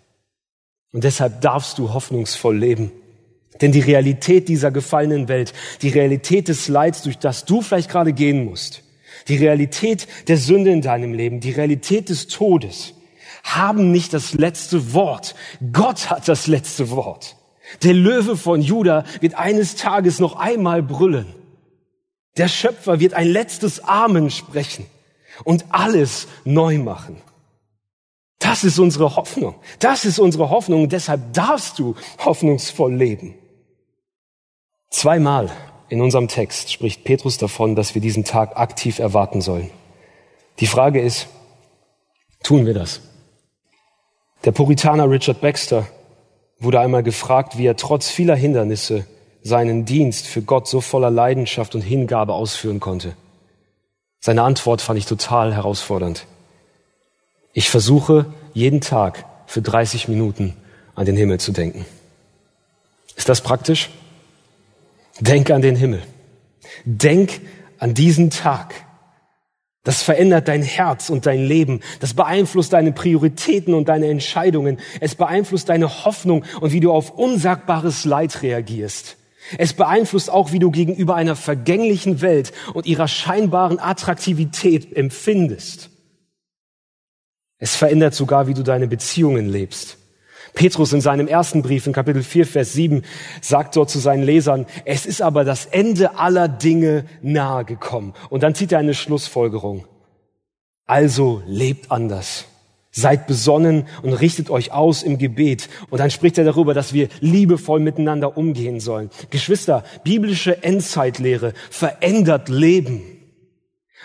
Und 0.93 1.05
deshalb 1.05 1.41
darfst 1.41 1.79
du 1.79 1.93
hoffnungsvoll 1.93 2.57
leben. 2.57 2.91
Denn 3.61 3.73
die 3.73 3.81
Realität 3.81 4.49
dieser 4.49 4.71
gefallenen 4.71 5.29
Welt, 5.29 5.53
die 5.83 5.89
Realität 5.89 6.49
des 6.49 6.69
Leids, 6.69 7.03
durch 7.03 7.19
das 7.19 7.45
du 7.45 7.61
vielleicht 7.61 7.91
gerade 7.91 8.13
gehen 8.13 8.45
musst, 8.45 8.83
die 9.27 9.37
Realität 9.37 10.07
der 10.29 10.37
Sünde 10.37 10.71
in 10.71 10.81
deinem 10.81 11.13
Leben, 11.13 11.41
die 11.41 11.51
Realität 11.51 12.09
des 12.09 12.29
Todes, 12.29 12.95
haben 13.43 13.91
nicht 13.91 14.13
das 14.13 14.35
letzte 14.35 14.93
Wort. 14.93 15.35
Gott 15.73 16.11
hat 16.11 16.29
das 16.29 16.47
letzte 16.47 16.91
Wort. 16.91 17.37
Der 17.83 17.95
Löwe 17.95 18.37
von 18.37 18.63
Juda 18.63 19.05
wird 19.21 19.35
eines 19.35 19.75
Tages 19.75 20.21
noch 20.21 20.37
einmal 20.37 20.83
brüllen. 20.83 21.35
Der 22.39 22.49
Schöpfer 22.49 23.01
wird 23.01 23.15
ein 23.15 23.27
letztes 23.27 23.81
Amen 23.81 24.31
sprechen 24.31 24.87
und 25.45 25.67
alles 25.71 26.29
neu 26.45 26.79
machen. 26.79 27.21
Das 28.39 28.63
ist 28.63 28.79
unsere 28.79 29.17
Hoffnung. 29.17 29.57
Das 29.81 30.05
ist 30.05 30.21
unsere 30.21 30.49
Hoffnung. 30.51 30.89
Deshalb 30.89 31.33
darfst 31.33 31.79
du 31.79 31.97
hoffnungsvoll 32.25 32.95
leben. 32.95 33.35
Zweimal 34.91 35.51
in 35.89 36.01
unserem 36.01 36.29
Text 36.29 36.73
spricht 36.73 37.05
Petrus 37.05 37.39
davon, 37.39 37.75
dass 37.75 37.95
wir 37.95 38.01
diesen 38.01 38.25
Tag 38.25 38.57
aktiv 38.57 39.01
erwarten 39.01 39.41
sollen. 39.41 39.71
Die 40.61 40.67
Frage 40.67 41.01
ist, 41.01 41.27
tun 42.43 42.65
wir 42.65 42.75
das? 42.75 43.01
Der 44.45 44.53
Puritaner 44.53 45.11
Richard 45.11 45.41
Baxter 45.41 45.89
wurde 46.61 46.79
einmal 46.81 47.03
gefragt, 47.03 47.59
wie 47.59 47.67
er 47.67 47.77
trotz 47.77 48.09
vieler 48.09 48.37
Hindernisse 48.37 49.07
seinen 49.43 49.85
Dienst 49.85 50.27
für 50.27 50.43
Gott 50.43 50.69
so 50.69 50.81
voller 50.81 51.11
Leidenschaft 51.11 51.75
und 51.75 51.81
Hingabe 51.81 52.35
ausführen 52.35 52.81
konnte. 52.81 53.15
Seine 54.21 54.43
Antwort 54.43 54.81
fand 54.81 54.99
ich 54.99 55.07
total 55.07 55.55
herausfordernd. 55.55 56.27
Ich 57.53 57.71
versuche 57.71 58.27
jeden 58.53 58.81
Tag 58.81 59.25
für 59.47 59.63
30 59.63 60.09
Minuten 60.09 60.57
an 60.95 61.07
den 61.07 61.17
Himmel 61.17 61.41
zu 61.41 61.53
denken. 61.53 61.87
Ist 63.17 63.29
das 63.29 63.41
praktisch? 63.41 63.91
Denk 65.21 65.51
an 65.51 65.63
den 65.63 65.77
Himmel. 65.77 66.03
Denk 66.85 67.41
an 67.79 67.95
diesen 67.95 68.31
Tag. 68.31 68.75
Das 69.85 70.03
verändert 70.03 70.49
dein 70.49 70.63
Herz 70.63 71.09
und 71.09 71.25
dein 71.27 71.45
Leben. 71.45 71.81
Das 72.01 72.15
beeinflusst 72.15 72.73
deine 72.73 72.93
Prioritäten 72.93 73.75
und 73.75 73.89
deine 73.89 74.09
Entscheidungen. 74.09 74.79
Es 75.01 75.15
beeinflusst 75.15 75.69
deine 75.69 76.05
Hoffnung 76.05 76.45
und 76.61 76.73
wie 76.73 76.81
du 76.81 76.93
auf 76.93 77.11
unsagbares 77.11 78.05
Leid 78.05 78.43
reagierst. 78.43 79.17
Es 79.57 79.73
beeinflusst 79.73 80.31
auch, 80.31 80.53
wie 80.53 80.59
du 80.59 80.71
gegenüber 80.71 81.15
einer 81.15 81.37
vergänglichen 81.37 82.21
Welt 82.21 82.53
und 82.75 82.87
ihrer 82.87 83.09
scheinbaren 83.09 83.79
Attraktivität 83.79 84.95
empfindest. 84.95 85.91
Es 87.59 87.75
verändert 87.75 88.15
sogar, 88.15 88.47
wie 88.47 88.55
du 88.55 88.63
deine 88.63 88.87
Beziehungen 88.87 89.49
lebst. 89.49 89.97
Petrus 90.55 90.93
in 90.93 91.01
seinem 91.01 91.29
ersten 91.29 91.63
Brief 91.63 91.87
in 91.87 91.93
Kapitel 91.93 92.23
4, 92.23 92.47
Vers 92.47 92.73
7 92.73 93.03
sagt 93.41 93.77
dort 93.77 93.91
zu 93.91 93.99
seinen 93.99 94.23
Lesern, 94.23 94.67
es 94.85 95.07
ist 95.07 95.23
aber 95.23 95.45
das 95.45 95.67
Ende 95.67 96.19
aller 96.19 96.49
Dinge 96.49 97.05
nahe 97.23 97.65
gekommen. 97.65 98.15
Und 98.31 98.43
dann 98.43 98.55
zieht 98.55 98.73
er 98.73 98.79
eine 98.79 98.95
Schlussfolgerung. 98.95 99.87
Also 100.87 101.43
lebt 101.47 101.91
anders. 101.91 102.47
Seid 102.91 103.27
besonnen 103.27 103.87
und 104.03 104.15
richtet 104.15 104.49
euch 104.49 104.73
aus 104.73 105.03
im 105.03 105.19
Gebet. 105.19 105.69
Und 105.91 105.99
dann 105.99 106.11
spricht 106.11 106.39
er 106.39 106.45
darüber, 106.45 106.73
dass 106.73 106.93
wir 106.93 107.09
liebevoll 107.21 107.81
miteinander 107.81 108.39
umgehen 108.39 108.81
sollen. 108.81 109.11
Geschwister, 109.31 109.85
biblische 110.05 110.63
Endzeitlehre 110.63 111.53
verändert 111.71 112.49
Leben, 112.49 113.03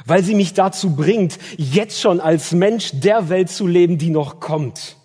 weil 0.06 0.24
sie 0.24 0.36
mich 0.36 0.54
dazu 0.54 0.96
bringt, 0.96 1.40
jetzt 1.58 2.02
schon 2.02 2.20
als 2.20 2.52
Mensch 2.52 2.92
der 2.94 3.30
Welt 3.30 3.50
zu 3.50 3.68
leben, 3.68 3.98
die 3.98 4.10
noch 4.10 4.42
kommt. 4.42 4.98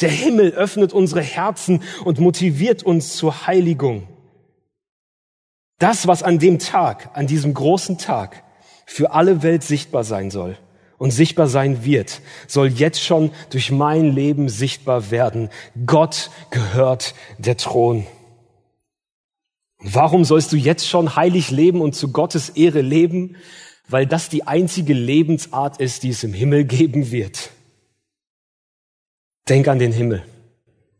Der 0.00 0.10
Himmel 0.10 0.52
öffnet 0.52 0.92
unsere 0.92 1.22
Herzen 1.22 1.82
und 2.04 2.20
motiviert 2.20 2.82
uns 2.82 3.16
zur 3.16 3.46
Heiligung. 3.46 4.06
Das, 5.78 6.06
was 6.06 6.22
an 6.22 6.38
dem 6.38 6.60
Tag, 6.60 7.10
an 7.14 7.26
diesem 7.26 7.52
großen 7.52 7.98
Tag 7.98 8.44
für 8.86 9.12
alle 9.12 9.42
Welt 9.42 9.64
sichtbar 9.64 10.04
sein 10.04 10.30
soll 10.30 10.56
und 11.02 11.10
sichtbar 11.10 11.48
sein 11.48 11.84
wird, 11.84 12.20
soll 12.46 12.68
jetzt 12.68 13.02
schon 13.02 13.32
durch 13.50 13.72
mein 13.72 14.12
Leben 14.12 14.48
sichtbar 14.48 15.10
werden. 15.10 15.48
Gott 15.84 16.30
gehört 16.50 17.16
der 17.38 17.56
Thron. 17.56 18.06
Warum 19.80 20.24
sollst 20.24 20.52
du 20.52 20.56
jetzt 20.56 20.88
schon 20.88 21.16
heilig 21.16 21.50
leben 21.50 21.80
und 21.80 21.96
zu 21.96 22.12
Gottes 22.12 22.50
Ehre 22.50 22.82
leben? 22.82 23.34
Weil 23.88 24.06
das 24.06 24.28
die 24.28 24.46
einzige 24.46 24.94
Lebensart 24.94 25.80
ist, 25.80 26.04
die 26.04 26.10
es 26.10 26.22
im 26.22 26.34
Himmel 26.34 26.66
geben 26.66 27.10
wird. 27.10 27.50
Denk 29.48 29.66
an 29.66 29.80
den 29.80 29.90
Himmel. 29.90 30.22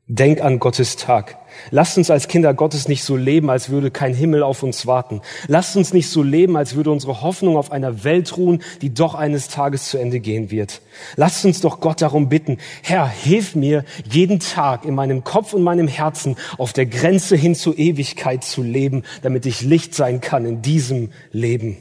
Denk 0.08 0.40
an 0.40 0.58
Gottes 0.58 0.96
Tag. 0.96 1.38
Lasst 1.70 1.96
uns 1.96 2.10
als 2.10 2.26
Kinder 2.26 2.54
Gottes 2.54 2.88
nicht 2.88 3.04
so 3.04 3.16
leben, 3.16 3.50
als 3.50 3.70
würde 3.70 3.92
kein 3.92 4.14
Himmel 4.14 4.42
auf 4.42 4.64
uns 4.64 4.84
warten. 4.84 5.20
Lasst 5.46 5.76
uns 5.76 5.92
nicht 5.92 6.08
so 6.08 6.24
leben, 6.24 6.56
als 6.56 6.74
würde 6.74 6.90
unsere 6.90 7.22
Hoffnung 7.22 7.56
auf 7.56 7.70
einer 7.70 8.02
Welt 8.02 8.36
ruhen, 8.36 8.62
die 8.82 8.92
doch 8.92 9.14
eines 9.14 9.46
Tages 9.46 9.88
zu 9.88 9.98
Ende 9.98 10.18
gehen 10.18 10.50
wird. 10.50 10.82
Lasst 11.14 11.44
uns 11.44 11.60
doch 11.60 11.78
Gott 11.78 12.02
darum 12.02 12.28
bitten, 12.28 12.58
Herr, 12.82 13.08
hilf 13.08 13.54
mir, 13.54 13.84
jeden 14.10 14.40
Tag 14.40 14.84
in 14.84 14.96
meinem 14.96 15.22
Kopf 15.22 15.52
und 15.52 15.62
meinem 15.62 15.86
Herzen 15.86 16.36
auf 16.58 16.72
der 16.72 16.86
Grenze 16.86 17.36
hin 17.36 17.54
zur 17.54 17.78
Ewigkeit 17.78 18.42
zu 18.42 18.62
leben, 18.62 19.04
damit 19.22 19.46
ich 19.46 19.60
Licht 19.60 19.94
sein 19.94 20.20
kann 20.20 20.44
in 20.46 20.62
diesem 20.62 21.12
Leben. 21.30 21.76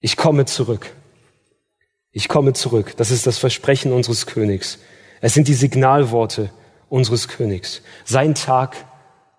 Ich 0.00 0.16
komme 0.16 0.44
zurück. 0.44 0.94
Ich 2.12 2.28
komme 2.28 2.52
zurück. 2.52 2.94
Das 2.98 3.10
ist 3.10 3.26
das 3.26 3.38
Versprechen 3.38 3.92
unseres 3.92 4.26
Königs. 4.26 4.78
Es 5.22 5.34
sind 5.34 5.46
die 5.48 5.54
Signalworte 5.54 6.50
unseres 6.90 7.28
Königs. 7.28 7.80
Sein 8.04 8.34
Tag 8.34 8.76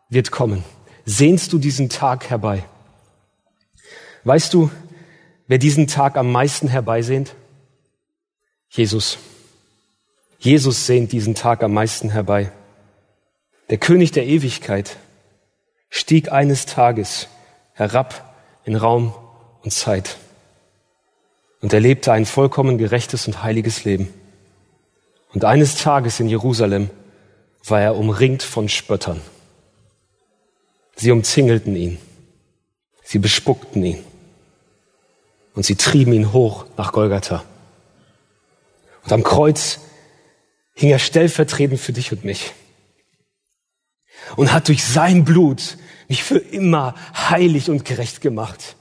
wird 0.10 0.32
kommen. 0.32 0.64
Sehnst 1.06 1.52
du 1.52 1.60
diesen 1.60 1.90
Tag 1.90 2.30
herbei? 2.30 2.64
Weißt 4.24 4.54
du, 4.54 4.72
wer 5.48 5.58
diesen 5.58 5.88
Tag 5.88 6.16
am 6.16 6.32
meisten 6.32 6.70
herbeisehnt? 6.70 7.36
Jesus. 8.70 9.18
Jesus 10.40 10.88
sehnt 10.88 11.12
diesen 11.12 11.36
Tag 11.36 11.62
am 11.62 11.74
meisten 11.74 12.10
herbei. 12.10 12.52
Der 13.70 13.78
König 13.78 14.14
der 14.14 14.26
Ewigkeit 14.26 14.96
stieg 15.90 16.32
eines 16.32 16.66
Tages 16.66 17.28
herab 17.74 18.36
in 18.64 18.78
Raum 18.78 19.14
und 19.62 19.72
Zeit 19.72 20.16
und 21.62 21.74
er 21.74 21.82
lebte 21.82 22.14
ein 22.14 22.26
vollkommen 22.26 22.78
gerechtes 22.78 23.28
und 23.28 23.44
heiliges 23.44 23.84
Leben. 23.84 24.14
Und 25.34 25.46
eines 25.46 25.76
Tages 25.76 26.20
in 26.20 26.30
Jerusalem 26.30 26.90
war 27.66 27.82
er 27.82 27.96
umringt 27.96 28.44
von 28.44 28.70
Spöttern. 28.70 29.22
Sie 30.96 31.12
umzingelten 31.12 31.76
ihn. 31.76 31.98
Sie 33.04 33.20
bespuckten 33.20 33.84
ihn. 33.84 34.04
Und 35.56 35.66
sie 35.66 35.76
trieben 35.76 36.14
ihn 36.14 36.34
hoch 36.34 36.66
nach 36.78 36.92
Golgatha. 36.92 37.44
Und 39.04 39.12
am 39.12 39.24
Kreuz 39.24 39.80
hing 40.74 40.90
er 40.90 41.00
stellvertretend 41.00 41.80
für 41.80 41.94
dich 41.94 42.12
und 42.12 42.24
mich. 42.24 42.54
und 44.36 44.52
hat 44.54 44.68
durch 44.68 44.84
sein 44.84 45.24
Blut 45.26 45.78
mich 46.08 46.24
für 46.24 46.38
immer 46.38 46.96
heilig 47.16 47.70
und 47.70 47.86
gerecht 47.86 48.22
gemacht. 48.22 48.76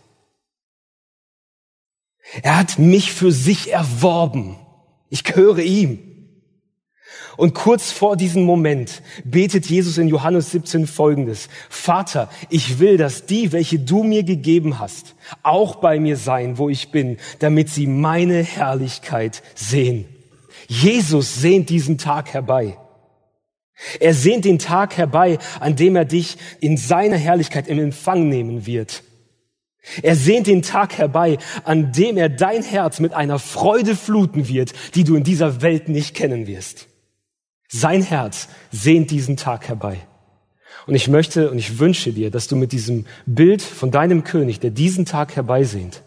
Er 2.42 2.56
hat 2.56 2.78
mich 2.78 3.12
für 3.12 3.32
sich 3.32 3.72
erworben. 3.72 4.58
Ich 5.10 5.24
gehöre 5.24 5.58
ihm. 5.58 6.11
Und 7.36 7.54
kurz 7.54 7.92
vor 7.92 8.16
diesem 8.16 8.44
Moment 8.44 9.02
betet 9.24 9.66
Jesus 9.66 9.98
in 9.98 10.08
Johannes 10.08 10.50
17 10.50 10.86
folgendes. 10.86 11.48
Vater, 11.70 12.28
ich 12.50 12.78
will, 12.78 12.96
dass 12.96 13.26
die, 13.26 13.52
welche 13.52 13.78
du 13.78 14.02
mir 14.02 14.22
gegeben 14.22 14.78
hast, 14.78 15.14
auch 15.42 15.76
bei 15.76 15.98
mir 15.98 16.16
sein, 16.16 16.58
wo 16.58 16.68
ich 16.68 16.90
bin, 16.90 17.16
damit 17.38 17.70
sie 17.70 17.86
meine 17.86 18.42
Herrlichkeit 18.42 19.42
sehen. 19.54 20.04
Jesus 20.68 21.40
sehnt 21.40 21.70
diesen 21.70 21.98
Tag 21.98 22.34
herbei. 22.34 22.76
Er 23.98 24.14
sehnt 24.14 24.44
den 24.44 24.58
Tag 24.58 24.96
herbei, 24.96 25.38
an 25.58 25.74
dem 25.76 25.96
er 25.96 26.04
dich 26.04 26.36
in 26.60 26.76
seiner 26.76 27.16
Herrlichkeit 27.16 27.66
im 27.66 27.78
Empfang 27.78 28.28
nehmen 28.28 28.66
wird. 28.66 29.02
Er 30.02 30.14
sehnt 30.14 30.46
den 30.46 30.62
Tag 30.62 30.96
herbei, 30.98 31.38
an 31.64 31.92
dem 31.92 32.16
er 32.16 32.28
dein 32.28 32.62
Herz 32.62 33.00
mit 33.00 33.14
einer 33.14 33.38
Freude 33.38 33.96
fluten 33.96 34.46
wird, 34.46 34.72
die 34.94 35.02
du 35.02 35.16
in 35.16 35.24
dieser 35.24 35.60
Welt 35.62 35.88
nicht 35.88 36.14
kennen 36.14 36.46
wirst. 36.46 36.86
Sein 37.74 38.02
Herz 38.02 38.48
sehnt 38.70 39.10
diesen 39.10 39.38
Tag 39.38 39.66
herbei. 39.66 39.98
Und 40.86 40.94
ich 40.94 41.08
möchte 41.08 41.50
und 41.50 41.56
ich 41.56 41.78
wünsche 41.78 42.12
dir, 42.12 42.30
dass 42.30 42.46
du 42.46 42.54
mit 42.54 42.70
diesem 42.70 43.06
Bild 43.24 43.62
von 43.62 43.90
deinem 43.90 44.24
König, 44.24 44.60
der 44.60 44.70
diesen 44.70 45.06
Tag 45.06 45.36
herbeisehnt, 45.36 46.02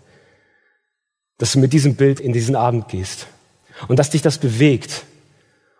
dass 1.39 1.53
du 1.53 1.59
mit 1.59 1.74
diesem 1.74 1.95
Bild 1.95 2.20
in 2.20 2.34
diesen 2.34 2.55
Abend 2.55 2.88
gehst 2.89 3.26
und 3.88 3.97
dass 3.97 4.11
dich 4.11 4.22
das 4.22 4.38
bewegt 4.38 5.05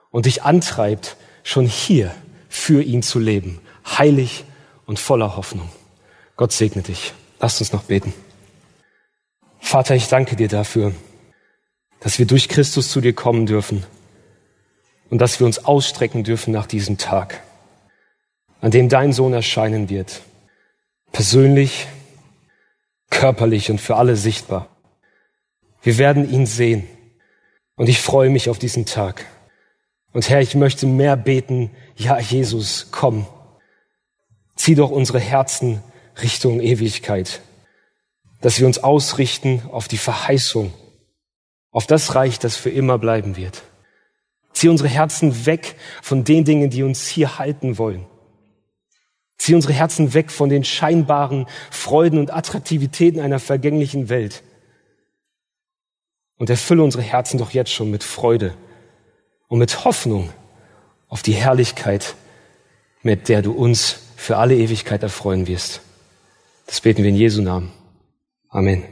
und 0.10 0.26
dich 0.26 0.42
antreibt, 0.42 1.18
schon 1.44 1.68
hier 1.68 2.16
für 2.50 2.82
ihn 2.82 3.04
zu 3.04 3.20
leben, 3.20 3.60
heilig 3.86 4.44
und 4.88 4.98
voller 4.98 5.38
Hoffnung. 5.38 5.70
Gott 6.36 6.52
segne 6.52 6.82
dich. 6.82 7.14
Lasst 7.40 7.62
uns 7.62 7.74
noch 7.74 7.84
beten. 7.84 8.12
Vater, 9.60 9.94
ich 9.94 10.08
danke 10.08 10.36
dir 10.36 10.48
dafür, 10.48 10.94
dass 12.00 12.18
wir 12.18 12.26
durch 12.26 12.50
Christus 12.50 12.90
zu 12.90 13.02
dir 13.02 13.14
kommen 13.14 13.46
dürfen 13.46 13.84
und 15.10 15.20
dass 15.20 15.40
wir 15.40 15.48
uns 15.48 15.66
ausstrecken 15.66 16.24
dürfen 16.24 16.52
nach 16.52 16.66
diesem 16.66 16.98
Tag, 16.98 17.42
an 18.62 18.72
dem 18.72 18.90
dein 18.90 19.14
Sohn 19.14 19.34
erscheinen 19.34 19.90
wird, 19.90 20.22
persönlich, 21.12 21.88
körperlich 23.10 23.72
und 23.72 23.80
für 23.80 23.96
alle 23.96 24.16
sichtbar. 24.16 24.68
Wir 25.82 25.98
werden 25.98 26.30
ihn 26.32 26.46
sehen 26.46 26.88
und 27.76 27.88
ich 27.88 28.02
freue 28.02 28.30
mich 28.30 28.50
auf 28.50 28.60
diesen 28.60 28.86
Tag. 28.86 29.26
Und 30.14 30.30
Herr, 30.30 30.42
ich 30.42 30.56
möchte 30.56 30.88
mehr 30.88 31.16
beten, 31.16 31.72
ja 31.96 32.18
Jesus, 32.20 32.88
komm, 32.92 33.28
zieh 34.56 34.76
doch 34.76 34.90
unsere 34.90 35.20
Herzen 35.20 35.84
Richtung 36.22 36.62
Ewigkeit, 36.62 37.42
dass 38.42 38.60
wir 38.60 38.68
uns 38.68 38.80
ausrichten 38.80 39.62
auf 39.72 39.88
die 39.88 39.98
Verheißung, 39.98 40.74
auf 41.72 41.86
das 41.86 42.16
Reich, 42.16 42.40
das 42.40 42.56
für 42.56 42.70
immer 42.70 42.98
bleiben 42.98 43.36
wird. 43.36 43.62
Zieh 44.56 44.70
unsere 44.70 44.88
Herzen 44.88 45.46
weg 45.46 45.76
von 46.02 46.24
den 46.24 46.46
Dingen, 46.46 46.70
die 46.70 46.82
uns 46.82 47.08
hier 47.08 47.38
halten 47.38 47.78
wollen. 47.78 48.06
Zieh 49.38 49.54
unsere 49.54 49.74
Herzen 49.74 50.14
weg 50.14 50.32
von 50.32 50.48
den 50.48 50.64
scheinbaren 50.64 51.46
Freuden 51.70 52.18
und 52.18 52.34
Attraktivitäten 52.34 53.20
einer 53.20 53.40
vergänglichen 53.40 54.08
Welt. 54.08 54.44
Und 56.38 56.50
erfülle 56.50 56.84
unsere 56.84 57.04
Herzen 57.04 57.38
doch 57.38 57.52
jetzt 57.52 57.72
schon 57.72 57.92
mit 57.92 58.06
Freude 58.06 58.56
und 59.50 59.60
mit 59.60 59.84
Hoffnung 59.84 60.30
auf 61.10 61.22
die 61.22 61.34
Herrlichkeit, 61.34 62.16
mit 63.04 63.28
der 63.28 63.42
du 63.42 63.52
uns 63.52 64.00
für 64.16 64.38
alle 64.38 64.56
Ewigkeit 64.56 65.04
erfreuen 65.04 65.48
wirst. 65.48 65.82
Das 66.66 66.80
beten 66.80 67.04
wir 67.04 67.10
in 67.10 67.18
Jesu 67.18 67.42
Namen. 67.42 67.72
Amen. 68.50 68.86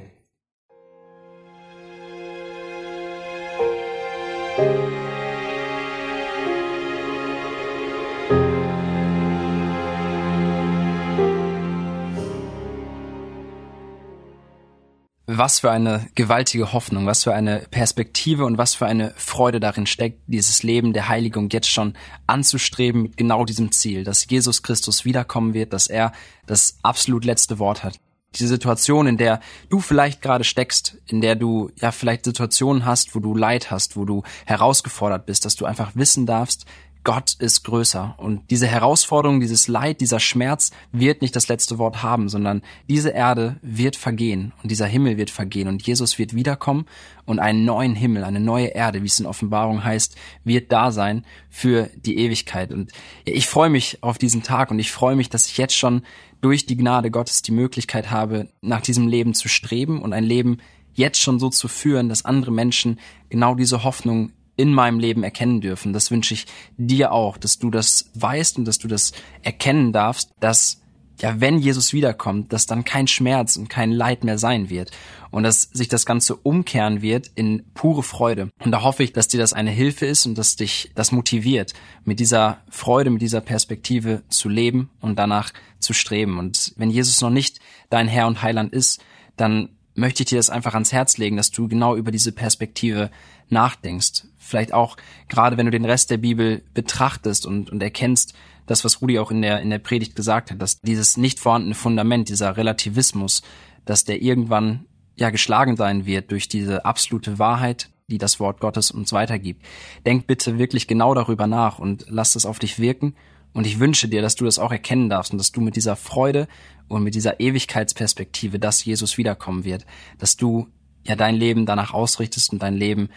Was 15.26 15.62
für 15.62 15.72
eine 15.72 16.10
gewaltige 16.16 16.74
Hoffnung, 16.74 17.06
was 17.06 17.24
für 17.24 17.34
eine 17.34 17.60
Perspektive 17.72 18.44
und 18.44 18.58
was 18.58 18.76
für 18.76 18.86
eine 18.86 19.14
Freude 19.16 19.62
darin 19.62 19.86
steckt, 19.86 20.20
dieses 20.28 20.64
Leben 20.64 20.92
der 20.92 21.08
Heiligung 21.08 21.50
jetzt 21.50 21.70
schon 21.70 21.94
anzustreben 22.28 23.04
mit 23.04 23.16
genau 23.16 23.46
diesem 23.46 23.72
Ziel, 23.72 24.04
dass 24.04 24.30
Jesus 24.30 24.64
Christus 24.64 25.06
wiederkommen 25.06 25.54
wird, 25.54 25.72
dass 25.72 25.88
er 25.88 26.12
das 26.46 26.78
absolut 26.84 27.24
letzte 27.24 27.58
Wort 27.58 27.86
hat. 27.86 27.98
Die 28.36 28.48
Situation, 28.48 29.08
in 29.08 29.16
der 29.16 29.40
du 29.70 29.80
vielleicht 29.80 30.22
gerade 30.22 30.44
steckst, 30.44 30.98
in 31.08 31.22
der 31.22 31.36
du 31.36 31.72
ja 31.80 31.92
vielleicht 31.92 32.26
Situationen 32.26 32.86
hast, 32.86 33.16
wo 33.16 33.20
du 33.20 33.34
Leid 33.34 33.72
hast, 33.72 33.96
wo 33.96 34.04
du 34.04 34.24
herausgefordert 34.46 35.26
bist, 35.26 35.46
dass 35.46 35.56
du 35.56 35.66
einfach 35.66 35.92
wissen 35.96 36.26
darfst, 36.26 36.66
Gott 37.04 37.36
ist 37.40 37.64
größer. 37.64 38.16
Und 38.18 38.50
diese 38.50 38.68
Herausforderung, 38.68 39.42
dieses 39.42 39.68
Leid, 39.68 40.00
dieser 40.00 40.20
Schmerz 40.20 40.72
wird 40.92 41.22
nicht 41.22 41.36
das 41.36 41.50
letzte 41.50 41.78
Wort 41.78 42.02
haben, 42.02 42.30
sondern 42.30 42.62
diese 42.88 43.10
Erde 43.10 43.58
wird 43.62 43.98
vergehen 43.98 44.54
und 44.62 44.72
dieser 44.72 44.86
Himmel 44.86 45.18
wird 45.18 45.30
vergehen 45.30 45.68
und 45.68 45.86
Jesus 45.86 46.18
wird 46.18 46.34
wiederkommen 46.34 46.86
und 47.26 47.40
einen 47.40 47.66
neuen 47.66 47.96
Himmel, 47.96 48.24
eine 48.24 48.40
neue 48.40 48.68
Erde, 48.68 49.02
wie 49.02 49.08
es 49.08 49.20
in 49.20 49.26
Offenbarung 49.26 49.84
heißt, 49.84 50.16
wird 50.46 50.72
da 50.72 50.92
sein 50.92 51.26
für 51.50 51.90
die 51.96 52.18
Ewigkeit. 52.20 52.72
Und 52.72 52.92
ich 53.26 53.48
freue 53.48 53.70
mich 53.70 54.02
auf 54.02 54.18
diesen 54.18 54.44
Tag 54.44 54.72
und 54.72 54.80
ich 54.80 54.92
freue 54.92 55.18
mich, 55.18 55.30
dass 55.30 55.48
ich 55.48 55.58
jetzt 55.58 55.76
schon 55.76 56.04
durch 56.40 56.66
die 56.66 56.78
Gnade 56.78 57.12
Gottes 57.12 57.42
die 57.42 57.52
Möglichkeit 57.52 58.12
habe, 58.12 58.50
nach 58.62 58.82
diesem 58.82 59.08
Leben 59.08 59.34
zu 59.34 59.50
streben 59.50 60.02
und 60.02 60.14
ein 60.14 60.24
Leben 60.24 60.58
jetzt 60.94 61.20
schon 61.20 61.40
so 61.40 61.50
zu 61.50 61.68
führen, 61.68 62.08
dass 62.08 62.26
andere 62.26 62.52
Menschen 62.52 63.00
genau 63.30 63.56
diese 63.56 63.84
Hoffnung 63.84 64.32
in 64.56 64.74
meinem 64.74 65.00
Leben 65.00 65.24
erkennen 65.24 65.62
dürfen. 65.62 65.94
Das 65.94 66.12
wünsche 66.12 66.34
ich 66.34 66.46
dir 66.78 67.12
auch, 67.12 67.38
dass 67.38 67.60
du 67.60 67.70
das 67.70 68.10
weißt 68.16 68.58
und 68.58 68.66
dass 68.66 68.78
du 68.78 68.88
das 68.88 69.12
erkennen 69.42 69.94
darfst, 69.94 70.32
dass 70.40 70.84
ja, 71.22 71.40
wenn 71.40 71.60
Jesus 71.60 71.94
wiederkommt, 71.94 72.52
dass 72.52 72.66
dann 72.66 72.84
kein 72.84 73.08
Schmerz 73.08 73.56
und 73.56 73.70
kein 73.70 73.92
Leid 73.92 74.24
mehr 74.24 74.38
sein 74.38 74.70
wird 74.70 74.92
und 75.32 75.44
dass 75.44 75.62
sich 75.72 75.88
das 75.88 76.06
Ganze 76.06 76.36
umkehren 76.36 77.02
wird 77.02 77.32
in 77.36 77.64
pure 77.74 78.04
Freude. 78.04 78.50
Und 78.64 78.72
da 78.72 78.82
hoffe 78.82 79.04
ich, 79.04 79.14
dass 79.14 79.28
dir 79.28 79.40
das 79.40 79.54
eine 79.54 79.72
Hilfe 79.72 80.06
ist 80.06 80.26
und 80.26 80.38
dass 80.38 80.56
dich 80.56 80.92
das 80.96 81.12
motiviert, 81.12 81.74
mit 82.04 82.20
dieser 82.20 82.62
Freude, 82.70 83.10
mit 83.10 83.22
dieser 83.22 83.42
Perspektive 83.42 84.24
zu 84.30 84.50
leben 84.50 84.90
und 85.00 85.18
danach 85.18 85.54
zu 85.80 85.94
streben. 85.94 86.40
Und 86.40 86.74
wenn 86.78 86.90
Jesus 86.90 87.22
noch 87.22 87.30
nicht 87.30 87.60
dein 87.90 88.08
Herr 88.08 88.28
und 88.28 88.42
Heiland 88.42 88.74
ist, 88.74 89.02
dann 89.38 89.70
möchte 89.96 90.24
ich 90.24 90.30
dir 90.30 90.38
das 90.38 90.50
einfach 90.50 90.74
ans 90.74 90.92
Herz 90.92 91.18
legen, 91.18 91.38
dass 91.38 91.52
du 91.52 91.68
genau 91.68 91.96
über 91.96 92.12
diese 92.12 92.32
Perspektive 92.32 93.12
nachdenkst. 93.50 94.24
Vielleicht 94.44 94.74
auch 94.74 94.98
gerade, 95.30 95.58
wenn 95.58 95.66
du 95.66 95.72
den 95.72 95.86
Rest 95.86 96.12
der 96.12 96.18
Bibel 96.18 96.64
betrachtest 96.74 97.46
und, 97.46 97.70
und 97.70 97.82
erkennst, 97.82 98.34
das, 98.66 98.86
was 98.86 99.02
Rudi 99.02 99.20
auch 99.20 99.32
in 99.32 99.42
der, 99.42 99.62
in 99.62 99.70
der 99.70 99.80
Predigt 99.80 100.16
gesagt 100.16 100.52
hat, 100.52 100.62
dass 100.62 100.80
dieses 100.82 101.18
nicht 101.18 101.40
vorhandene 101.40 101.76
Fundament, 101.76 102.30
dieser 102.30 102.56
Relativismus, 102.56 103.42
dass 103.86 104.06
der 104.06 104.22
irgendwann 104.22 104.86
ja 105.16 105.30
geschlagen 105.30 105.76
sein 105.76 106.06
wird 106.06 106.32
durch 106.32 106.48
diese 106.48 106.86
absolute 106.86 107.40
Wahrheit, 107.40 107.90
die 108.08 108.18
das 108.18 108.40
Wort 108.40 108.60
Gottes 108.60 108.92
uns 108.92 109.14
weitergibt. 109.14 109.64
Denk 110.06 110.28
bitte 110.28 110.58
wirklich 110.58 110.88
genau 110.88 111.14
darüber 111.14 111.48
nach 111.48 111.80
und 111.80 112.06
lass 112.10 112.36
es 112.36 112.46
auf 112.46 112.60
dich 112.60 112.80
wirken. 112.80 113.16
Und 113.54 113.68
ich 113.68 113.80
wünsche 113.80 114.08
dir, 114.08 114.22
dass 114.22 114.36
du 114.36 114.46
das 114.46 114.60
auch 114.60 114.72
erkennen 114.72 115.10
darfst 115.10 115.32
und 115.32 115.38
dass 115.38 115.52
du 115.52 115.62
mit 115.62 115.76
dieser 115.76 115.96
Freude 115.96 116.48
und 116.88 117.04
mit 117.04 117.16
dieser 117.16 117.40
Ewigkeitsperspektive, 117.40 118.60
dass 118.60 118.84
Jesus 118.84 119.18
wiederkommen 119.18 119.64
wird, 119.64 119.86
dass 120.18 120.38
du 120.38 120.68
ja 121.04 121.16
dein 121.16 121.36
Leben 121.36 121.66
danach 121.66 121.94
ausrichtest 121.94 122.52
und 122.52 122.64
dein 122.64 122.76
Leben 122.76 123.10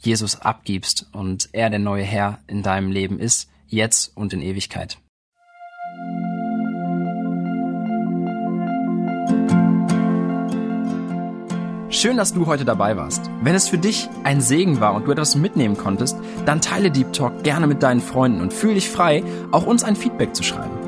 Jesus 0.00 0.40
abgibst 0.40 1.06
und 1.12 1.48
er 1.52 1.70
der 1.70 1.78
neue 1.78 2.04
Herr 2.04 2.38
in 2.46 2.62
deinem 2.62 2.90
Leben 2.90 3.18
ist, 3.18 3.48
jetzt 3.66 4.16
und 4.16 4.32
in 4.32 4.42
Ewigkeit. 4.42 4.98
Schön, 11.92 12.16
dass 12.16 12.32
du 12.32 12.46
heute 12.46 12.64
dabei 12.64 12.96
warst. 12.96 13.30
Wenn 13.42 13.54
es 13.54 13.68
für 13.68 13.76
dich 13.76 14.08
ein 14.24 14.40
Segen 14.40 14.80
war 14.80 14.94
und 14.94 15.06
du 15.06 15.12
etwas 15.12 15.36
mitnehmen 15.36 15.76
konntest, 15.76 16.16
dann 16.46 16.62
teile 16.62 16.90
Deep 16.90 17.12
Talk 17.12 17.42
gerne 17.42 17.66
mit 17.66 17.82
deinen 17.82 18.00
Freunden 18.00 18.40
und 18.40 18.54
fühle 18.54 18.74
dich 18.74 18.88
frei, 18.88 19.22
auch 19.50 19.66
uns 19.66 19.84
ein 19.84 19.96
Feedback 19.96 20.34
zu 20.34 20.42
schreiben. 20.42 20.79